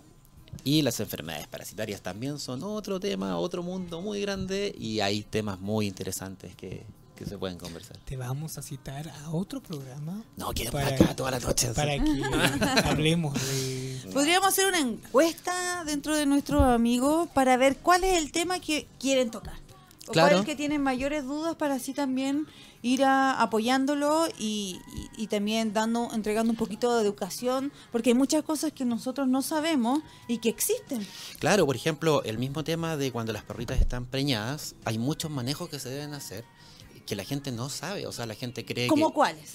Y 0.64 0.82
las 0.82 1.00
enfermedades 1.00 1.46
parasitarias 1.48 2.02
también 2.02 2.38
son 2.38 2.62
otro 2.62 3.00
tema, 3.00 3.38
otro 3.38 3.62
mundo 3.62 4.00
muy 4.00 4.20
grande 4.20 4.74
y 4.78 5.00
hay 5.00 5.22
temas 5.22 5.58
muy 5.60 5.86
interesantes 5.86 6.54
que, 6.54 6.84
que 7.16 7.26
se 7.26 7.36
pueden 7.38 7.58
conversar. 7.58 7.96
Te 8.04 8.16
vamos 8.16 8.58
a 8.58 8.62
citar 8.62 9.08
a 9.08 9.30
otro 9.30 9.60
programa 9.62 10.22
No, 10.36 10.52
quiero 10.52 10.72
Para- 10.72 10.90
para 10.90 10.96
acá 11.04 11.16
toda 11.16 11.30
la 11.32 11.40
noche. 11.40 11.68
para 11.74 11.92
que 11.92 12.22
hablemos 12.88 13.34
de... 13.34 14.10
Podríamos 14.12 14.48
hacer 14.48 14.66
una 14.66 14.78
encuesta 14.80 15.84
dentro 15.84 16.14
de 16.16 16.26
nuestros 16.26 16.62
amigos 16.62 17.28
para 17.34 17.56
ver 17.56 17.78
cuál 17.78 18.04
es 18.04 18.18
el 18.18 18.30
tema 18.30 18.60
que 18.60 18.86
quieren 19.00 19.30
tocar. 19.30 19.54
O 20.02 20.06
cuál 20.06 20.14
Claro. 20.14 20.34
es 20.34 20.40
el 20.40 20.46
que 20.46 20.56
tienen 20.56 20.82
mayores 20.82 21.24
dudas 21.24 21.54
para 21.54 21.74
así 21.76 21.94
también 21.94 22.48
ir 22.82 23.04
a- 23.04 23.40
apoyándolo 23.40 24.26
y, 24.36 24.80
y- 25.16 25.22
y 25.22 25.26
también 25.28 25.72
dando, 25.72 26.10
entregando 26.12 26.50
un 26.50 26.56
poquito 26.56 26.96
de 26.96 27.02
educación, 27.02 27.72
porque 27.92 28.10
hay 28.10 28.14
muchas 28.14 28.42
cosas 28.42 28.72
que 28.72 28.84
nosotros 28.84 29.28
no 29.28 29.42
sabemos 29.42 30.00
y 30.26 30.38
que 30.38 30.48
existen. 30.48 31.06
Claro, 31.38 31.66
por 31.66 31.76
ejemplo, 31.76 32.22
el 32.24 32.38
mismo 32.38 32.64
tema 32.64 32.96
de 32.96 33.12
cuando 33.12 33.32
las 33.32 33.44
perritas 33.44 33.80
están 33.80 34.04
preñadas, 34.06 34.74
hay 34.84 34.98
muchos 34.98 35.30
manejos 35.30 35.68
que 35.68 35.78
se 35.78 35.88
deben 35.88 36.14
hacer 36.14 36.44
que 37.06 37.14
la 37.14 37.24
gente 37.24 37.52
no 37.52 37.68
sabe. 37.68 38.06
O 38.08 38.12
sea, 38.12 38.26
la 38.26 38.34
gente 38.34 38.64
cree 38.64 38.88
¿Cómo 38.88 39.08
que... 39.10 39.14
cuáles? 39.14 39.52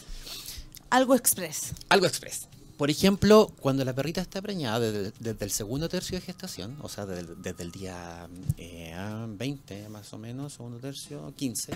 Algo 0.89 1.13
express. 1.15 1.73
Algo 1.89 2.05
express. 2.05 2.47
Por 2.77 2.91
ejemplo, 2.91 3.51
cuando 3.59 3.83
la 3.83 3.93
perrita 3.93 4.21
está 4.21 4.41
preñada 4.41 4.79
desde, 4.79 5.11
desde 5.19 5.45
el 5.45 5.51
segundo 5.51 5.89
tercio 5.89 6.19
de 6.19 6.25
gestación, 6.25 6.77
o 6.81 6.89
sea, 6.89 7.07
desde, 7.07 7.35
desde 7.35 7.63
el 7.63 7.71
día 7.71 8.29
eh, 8.57 8.95
20 9.27 9.89
más 9.89 10.13
o 10.13 10.19
menos, 10.19 10.53
segundo 10.53 10.77
tercio, 10.77 11.33
15, 11.35 11.73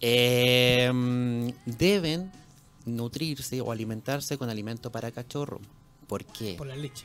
eh, 0.00 1.52
deben 1.66 2.32
nutrirse 2.86 3.60
o 3.60 3.70
alimentarse 3.70 4.38
con 4.38 4.48
alimento 4.48 4.90
para 4.90 5.10
cachorro. 5.10 5.60
¿Por 6.06 6.24
qué? 6.24 6.54
Por 6.56 6.68
la 6.68 6.76
leche. 6.76 7.04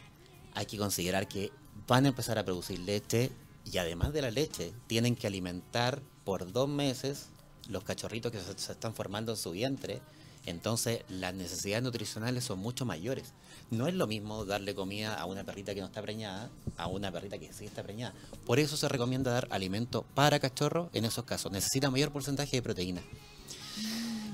Hay 0.53 0.65
que 0.65 0.77
considerar 0.77 1.27
que 1.27 1.51
van 1.87 2.05
a 2.05 2.09
empezar 2.09 2.39
a 2.39 2.45
producir 2.45 2.79
leche 2.79 3.31
y 3.69 3.77
además 3.79 4.13
de 4.13 4.21
la 4.21 4.31
leche, 4.31 4.73
tienen 4.87 5.15
que 5.15 5.27
alimentar 5.27 6.01
por 6.23 6.51
dos 6.51 6.69
meses 6.69 7.27
los 7.69 7.83
cachorritos 7.83 8.31
que 8.31 8.39
se, 8.39 8.57
se 8.57 8.71
están 8.71 8.93
formando 8.93 9.33
en 9.33 9.37
su 9.37 9.51
vientre. 9.51 10.01
Entonces, 10.45 11.01
las 11.09 11.33
necesidades 11.33 11.83
nutricionales 11.83 12.43
son 12.43 12.59
mucho 12.59 12.85
mayores. 12.85 13.33
No 13.71 13.87
es 13.87 13.93
lo 13.93 14.07
mismo 14.07 14.43
darle 14.45 14.75
comida 14.75 15.13
a 15.15 15.25
una 15.25 15.43
perrita 15.43 15.73
que 15.73 15.79
no 15.79 15.87
está 15.87 16.01
preñada 16.01 16.49
a 16.77 16.87
una 16.87 17.11
perrita 17.11 17.37
que 17.39 17.53
sí 17.53 17.65
está 17.65 17.81
preñada. 17.81 18.13
Por 18.45 18.59
eso 18.59 18.75
se 18.75 18.89
recomienda 18.89 19.31
dar 19.31 19.47
alimento 19.51 20.05
para 20.13 20.39
cachorro 20.39 20.89
en 20.93 21.05
esos 21.05 21.23
casos. 21.23 21.51
Necesita 21.51 21.89
mayor 21.89 22.11
porcentaje 22.11 22.57
de 22.57 22.61
proteína. 22.61 23.01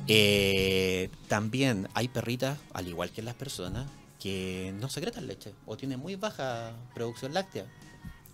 Eh, 0.08 1.10
también 1.28 1.88
hay 1.94 2.08
perritas, 2.08 2.58
al 2.74 2.88
igual 2.88 3.12
que 3.12 3.22
las 3.22 3.36
personas, 3.36 3.88
que 4.20 4.74
no 4.80 4.90
secretan 4.90 5.28
leche 5.28 5.54
o 5.66 5.78
tienen 5.78 6.00
muy 6.00 6.16
baja 6.16 6.74
producción 6.96 7.34
láctea. 7.34 7.66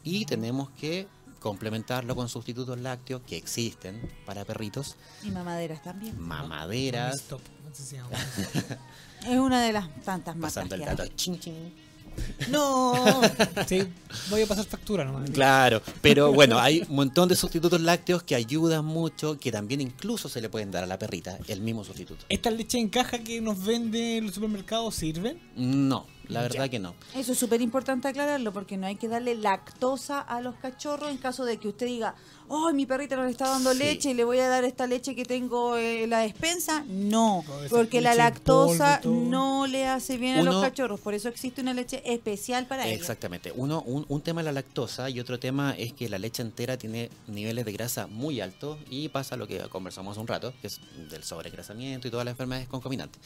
Y 0.04 0.26
tenemos 0.26 0.70
que 0.72 1.08
complementarlo 1.40 2.16
con 2.16 2.28
sustitutos 2.30 2.80
lácteos 2.80 3.22
que 3.28 3.38
existen 3.38 4.02
para 4.26 4.46
perritos, 4.46 4.96
Y 5.24 5.30
mamaderas 5.32 5.84
también. 5.84 6.20
mamaderas. 6.20 7.24
No 7.64 7.65
Es 9.26 9.40
una 9.40 9.62
de 9.62 9.74
las 9.74 9.90
tantas 10.04 10.36
matas 10.36 10.54
pasando 10.54 10.76
el 10.76 10.82
dato. 10.82 11.08
Chin, 11.16 11.40
chin. 11.40 11.74
No. 12.50 13.22
Sí, 13.68 13.84
voy 14.30 14.42
a 14.44 14.46
pasar 14.46 14.66
factura 14.66 15.04
nomás. 15.04 15.30
Claro, 15.32 15.82
pero 16.02 16.32
bueno, 16.34 16.60
hay 16.60 16.86
un 16.88 16.96
montón 16.96 17.28
de 17.30 17.36
sustitutos 17.36 17.82
lácteos 17.82 18.24
que 18.24 18.36
ayudan 18.36 18.86
mucho, 18.86 19.40
que 19.40 19.52
también 19.52 19.82
incluso 19.82 20.30
se 20.30 20.42
le 20.42 20.50
pueden 20.50 20.72
dar 20.72 20.84
a 20.84 20.88
la 20.88 20.98
perrita, 20.98 21.38
el 21.48 21.62
mismo 21.62 21.84
sustituto. 21.84 22.26
¿Esta 22.30 22.52
leche 22.52 22.78
en 22.78 22.90
caja 22.90 23.20
que 23.20 23.42
nos 23.42 23.64
vende 23.64 24.18
en 24.18 24.26
los 24.28 24.36
supermercados 24.36 24.96
sirven? 24.96 25.40
No, 25.56 26.06
la 26.30 26.42
Ya. 26.42 26.48
verdad 26.50 26.70
que 26.70 26.80
no. 26.80 26.94
Eso 27.16 27.32
es 27.34 27.38
súper 27.40 27.62
importante 27.62 28.08
aclararlo 28.08 28.52
porque 28.54 28.78
no 28.78 28.88
hay 28.88 28.96
que 28.96 29.08
darle 29.08 29.36
lactosa 29.36 30.20
a 30.22 30.42
los 30.42 30.56
cachorros 30.56 31.10
en 31.12 31.18
caso 31.18 31.46
de 31.46 31.58
que 31.58 31.68
usted 31.70 31.86
diga, 31.88 32.16
oh, 32.48 32.72
mi 32.74 32.86
perrita 32.86 33.16
no 33.16 33.24
le 33.26 33.32
está 33.32 33.48
dando 33.50 33.72
Sí. 33.74 33.80
leche 33.80 34.12
y 34.12 34.14
le 34.14 34.24
voy 34.24 34.40
a 34.40 34.48
dar 34.48 34.64
esta 34.64 34.88
leche 34.88 35.16
que 35.16 35.26
tengo 35.26 35.78
en 35.78 36.10
la 36.10 36.20
despensa. 36.20 36.84
No, 36.88 37.44
porque 37.70 38.02
la 38.02 38.14
lactosa 38.16 39.00
polvo 39.02 39.30
no 39.30 39.68
le 39.68 39.88
hace 39.88 40.18
bien 40.18 40.38
a 40.38 40.44
los 40.44 40.62
cachorros. 40.62 41.00
Por 41.00 41.14
eso 41.14 41.30
existe 41.30 41.62
una 41.62 41.74
leche 41.74 42.02
especial 42.06 42.66
para 42.68 42.86
ellos. 42.88 43.00
Exactamente. 43.00 43.52
Uno, 43.56 43.82
un, 43.86 44.06
un 44.08 44.22
tema 44.22 44.42
es 44.42 44.46
la 44.46 44.52
lactosa 44.52 45.10
y 45.10 45.20
otro 45.20 45.40
tema 45.40 45.76
es 45.78 45.94
que 45.94 46.10
la 46.10 46.18
leche 46.20 46.42
entera 46.42 46.78
tiene 46.78 47.10
niveles 47.28 47.66
de 47.66 47.72
grasa 47.72 48.08
muy 48.08 48.42
altos 48.42 48.78
y 48.90 49.10
pasa 49.10 49.36
lo 49.38 49.48
que 49.48 49.60
conversamos 49.70 50.12
hace 50.12 50.20
un 50.22 50.28
rato, 50.28 50.54
que 50.62 50.68
es 50.68 50.80
del 51.10 51.24
sobregrasamiento 51.24 52.08
y 52.08 52.12
todas 52.12 52.26
las 52.26 52.34
enfermedades 52.34 52.68
concomitantes. 52.68 53.22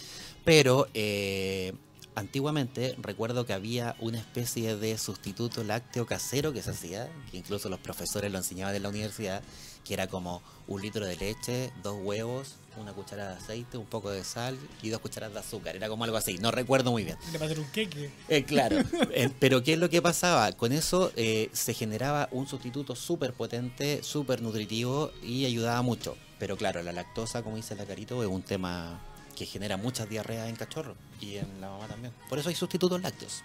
Pero 0.46 0.88
eh, 0.94 1.74
antiguamente 2.20 2.96
recuerdo 3.02 3.46
que 3.46 3.54
había 3.54 3.96
una 4.00 4.20
especie 4.20 4.76
de 4.76 4.98
sustituto 4.98 5.64
lácteo 5.64 6.06
casero 6.06 6.54
que 6.54 6.62
se 6.62 6.72
hacía, 6.72 7.10
que 7.32 7.38
incluso 7.38 7.70
los 7.70 7.80
profesores 7.80 8.32
lo 8.32 8.38
enseñaban 8.38 8.76
en 8.76 8.84
la 8.84 8.90
universidad, 8.90 9.42
que 9.86 9.94
era 9.94 10.08
como 10.08 10.42
un 10.68 10.82
litro 10.82 11.06
de 11.06 11.16
leche, 11.16 11.72
dos 11.82 11.98
huevos, 12.04 12.56
una 12.78 12.94
cucharada 12.94 13.32
de 13.32 13.38
aceite, 13.38 13.78
un 13.78 13.86
poco 13.86 14.12
de 14.12 14.24
sal 14.24 14.58
y 14.82 14.90
dos 14.90 15.00
cucharadas 15.00 15.34
de 15.34 15.40
azúcar. 15.40 15.76
Era 15.76 15.90
como 15.90 16.04
algo 16.04 16.18
así, 16.18 16.38
no 16.38 16.52
recuerdo 16.52 16.92
muy 16.92 17.04
bien. 17.04 17.18
Le 17.32 17.60
un 17.60 17.72
queque. 17.72 18.12
Eh, 18.28 18.44
claro, 18.44 18.78
Eh, 19.12 19.30
pero 19.40 19.64
¿qué 19.64 19.74
es 19.74 19.80
lo 19.80 19.90
que 19.90 20.02
pasaba? 20.02 20.52
Con 20.52 20.72
eso 20.72 21.12
eh, 21.16 21.50
se 21.54 21.74
generaba 21.74 22.30
un 22.32 22.48
sustituto 22.48 22.96
súper 22.96 23.34
potente, 23.34 24.04
súper 24.04 24.42
nutritivo 24.42 25.12
y 25.24 25.46
ayudaba 25.46 25.82
mucho. 25.82 26.16
Pero 26.38 26.56
claro, 26.58 26.84
la 26.84 26.92
lactosa, 26.92 27.44
como 27.44 27.56
dice 27.56 27.76
la 27.76 27.86
Carito, 27.86 28.22
es 28.22 28.30
un 28.30 28.42
tema 28.44 29.00
que 29.40 29.46
genera 29.46 29.78
muchas 29.78 30.10
diarreas 30.10 30.50
en 30.50 30.58
cachorro 30.58 30.96
y 31.22 31.36
en 31.38 31.62
la 31.62 31.70
mamá 31.70 31.88
también. 31.88 32.14
Por 32.28 32.38
eso 32.40 32.50
hay 32.50 32.56
sustitutos 32.56 33.02
lácteos. 33.02 33.42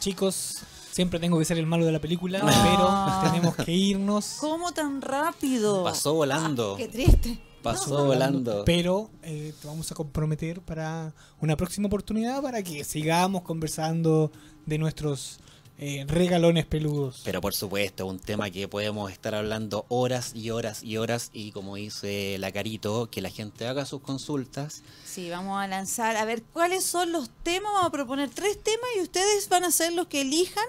Chicos, 0.00 0.56
siempre 0.90 1.20
tengo 1.20 1.38
que 1.38 1.44
ser 1.44 1.56
el 1.56 1.66
malo 1.66 1.86
de 1.86 1.92
la 1.92 2.00
película, 2.00 2.40
Ah. 2.42 3.20
pero 3.22 3.30
tenemos 3.32 3.54
que 3.64 3.72
irnos. 3.72 4.38
¿Cómo 4.40 4.72
tan 4.72 5.00
rápido? 5.00 5.84
Pasó 5.84 6.14
volando, 6.14 6.74
Qué 6.76 6.88
triste. 6.88 7.38
pasó 7.62 8.04
volando. 8.06 8.64
Pero 8.64 9.08
eh, 9.22 9.54
te 9.60 9.66
vamos 9.68 9.90
a 9.92 9.94
comprometer 9.94 10.60
para 10.62 11.14
una 11.40 11.56
próxima 11.56 11.86
oportunidad 11.86 12.42
para 12.42 12.62
que 12.64 12.82
sigamos 12.82 13.42
conversando 13.42 14.32
de 14.66 14.78
nuestros 14.78 15.38
eh, 15.78 16.04
regalones 16.08 16.66
peludos. 16.66 17.22
Pero 17.24 17.40
por 17.40 17.54
supuesto, 17.54 18.06
un 18.06 18.18
tema 18.18 18.50
que 18.50 18.68
podemos 18.68 19.10
estar 19.10 19.34
hablando 19.34 19.84
horas 19.88 20.32
y 20.34 20.50
horas 20.50 20.82
y 20.82 20.96
horas 20.96 21.30
y 21.32 21.52
como 21.52 21.76
dice 21.76 22.36
la 22.38 22.52
Carito, 22.52 23.10
que 23.10 23.20
la 23.20 23.30
gente 23.30 23.66
haga 23.66 23.84
sus 23.84 24.00
consultas. 24.00 24.82
Sí, 25.04 25.30
vamos 25.30 25.58
a 25.58 25.66
lanzar, 25.66 26.16
a 26.16 26.24
ver 26.24 26.42
cuáles 26.42 26.84
son 26.84 27.12
los 27.12 27.30
temas, 27.42 27.72
vamos 27.72 27.88
a 27.88 27.92
proponer 27.92 28.30
tres 28.30 28.62
temas 28.62 28.88
y 28.96 29.00
ustedes 29.00 29.48
van 29.48 29.64
a 29.64 29.70
ser 29.70 29.92
los 29.92 30.06
que 30.06 30.22
elijan 30.22 30.66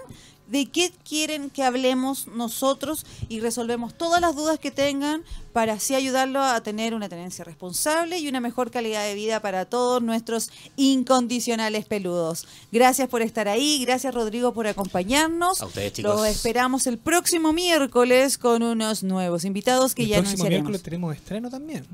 de 0.48 0.66
qué 0.66 0.90
quieren 1.06 1.50
que 1.50 1.62
hablemos 1.62 2.26
nosotros 2.28 3.04
y 3.28 3.40
resolvemos 3.40 3.92
todas 3.96 4.20
las 4.20 4.34
dudas 4.34 4.58
que 4.58 4.70
tengan 4.70 5.22
para 5.52 5.74
así 5.74 5.94
ayudarlos 5.94 6.42
a 6.42 6.60
tener 6.62 6.94
una 6.94 7.08
tenencia 7.08 7.44
responsable 7.44 8.18
y 8.18 8.28
una 8.28 8.40
mejor 8.40 8.70
calidad 8.70 9.04
de 9.04 9.14
vida 9.14 9.40
para 9.40 9.64
todos 9.66 10.02
nuestros 10.02 10.50
incondicionales 10.76 11.84
peludos. 11.86 12.46
Gracias 12.72 13.08
por 13.08 13.22
estar 13.22 13.48
ahí, 13.48 13.84
gracias 13.84 14.14
Rodrigo 14.14 14.52
por 14.52 14.66
acompañarnos. 14.66 15.60
A 15.60 15.66
ustedes, 15.66 15.92
chicos. 15.94 16.16
Los 16.16 16.26
esperamos 16.26 16.86
el 16.86 16.98
próximo 16.98 17.52
miércoles 17.52 18.38
con 18.38 18.62
unos 18.62 19.02
nuevos 19.02 19.44
invitados 19.44 19.94
que 19.94 20.02
el 20.02 20.08
ya 20.08 20.16
próximo 20.16 20.32
anunciaremos. 20.44 20.62
miércoles 20.62 20.82
tenemos 20.82 21.14
estreno 21.16 21.50
también, 21.50 21.84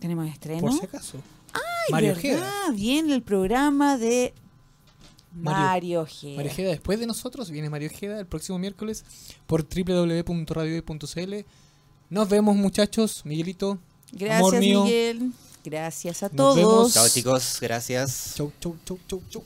Tenemos 0.00 0.26
estreno. 0.28 0.60
por 0.60 0.72
si 0.72 0.84
acaso. 0.84 1.18
Ay, 1.52 1.92
Mario 1.92 2.14
¿verdad? 2.14 2.18
Ojeda. 2.18 2.70
Bien, 2.72 3.10
el 3.10 3.22
programa 3.22 3.96
de 3.98 4.34
Mario- 5.34 5.60
Mario 5.66 6.00
Ojeda. 6.02 6.36
Mario 6.36 6.52
Ojeda 6.52 6.68
después 6.70 6.98
de 7.00 7.06
nosotros, 7.06 7.50
viene 7.50 7.68
Mario 7.70 7.90
Ojeda 7.92 8.18
el 8.20 8.26
próximo 8.26 8.58
miércoles 8.58 9.04
por 9.46 9.64
www.radiohoy.cl. 9.68 11.34
Nos 12.10 12.28
vemos 12.28 12.56
muchachos, 12.56 13.22
Miguelito. 13.24 13.70
amor 13.72 13.80
Gracias, 14.12 14.60
mío. 14.60 14.84
Miguel. 14.84 15.32
Gracias 15.64 16.22
a 16.22 16.26
Nos 16.28 16.36
todos. 16.36 16.56
vemos. 16.56 16.92
Chao 16.94 17.08
chicos, 17.08 17.58
gracias. 17.60 18.34
Chau, 18.36 18.52
chau, 18.60 18.76
chau, 18.84 18.98
chau, 19.08 19.22
chau. 19.30 19.44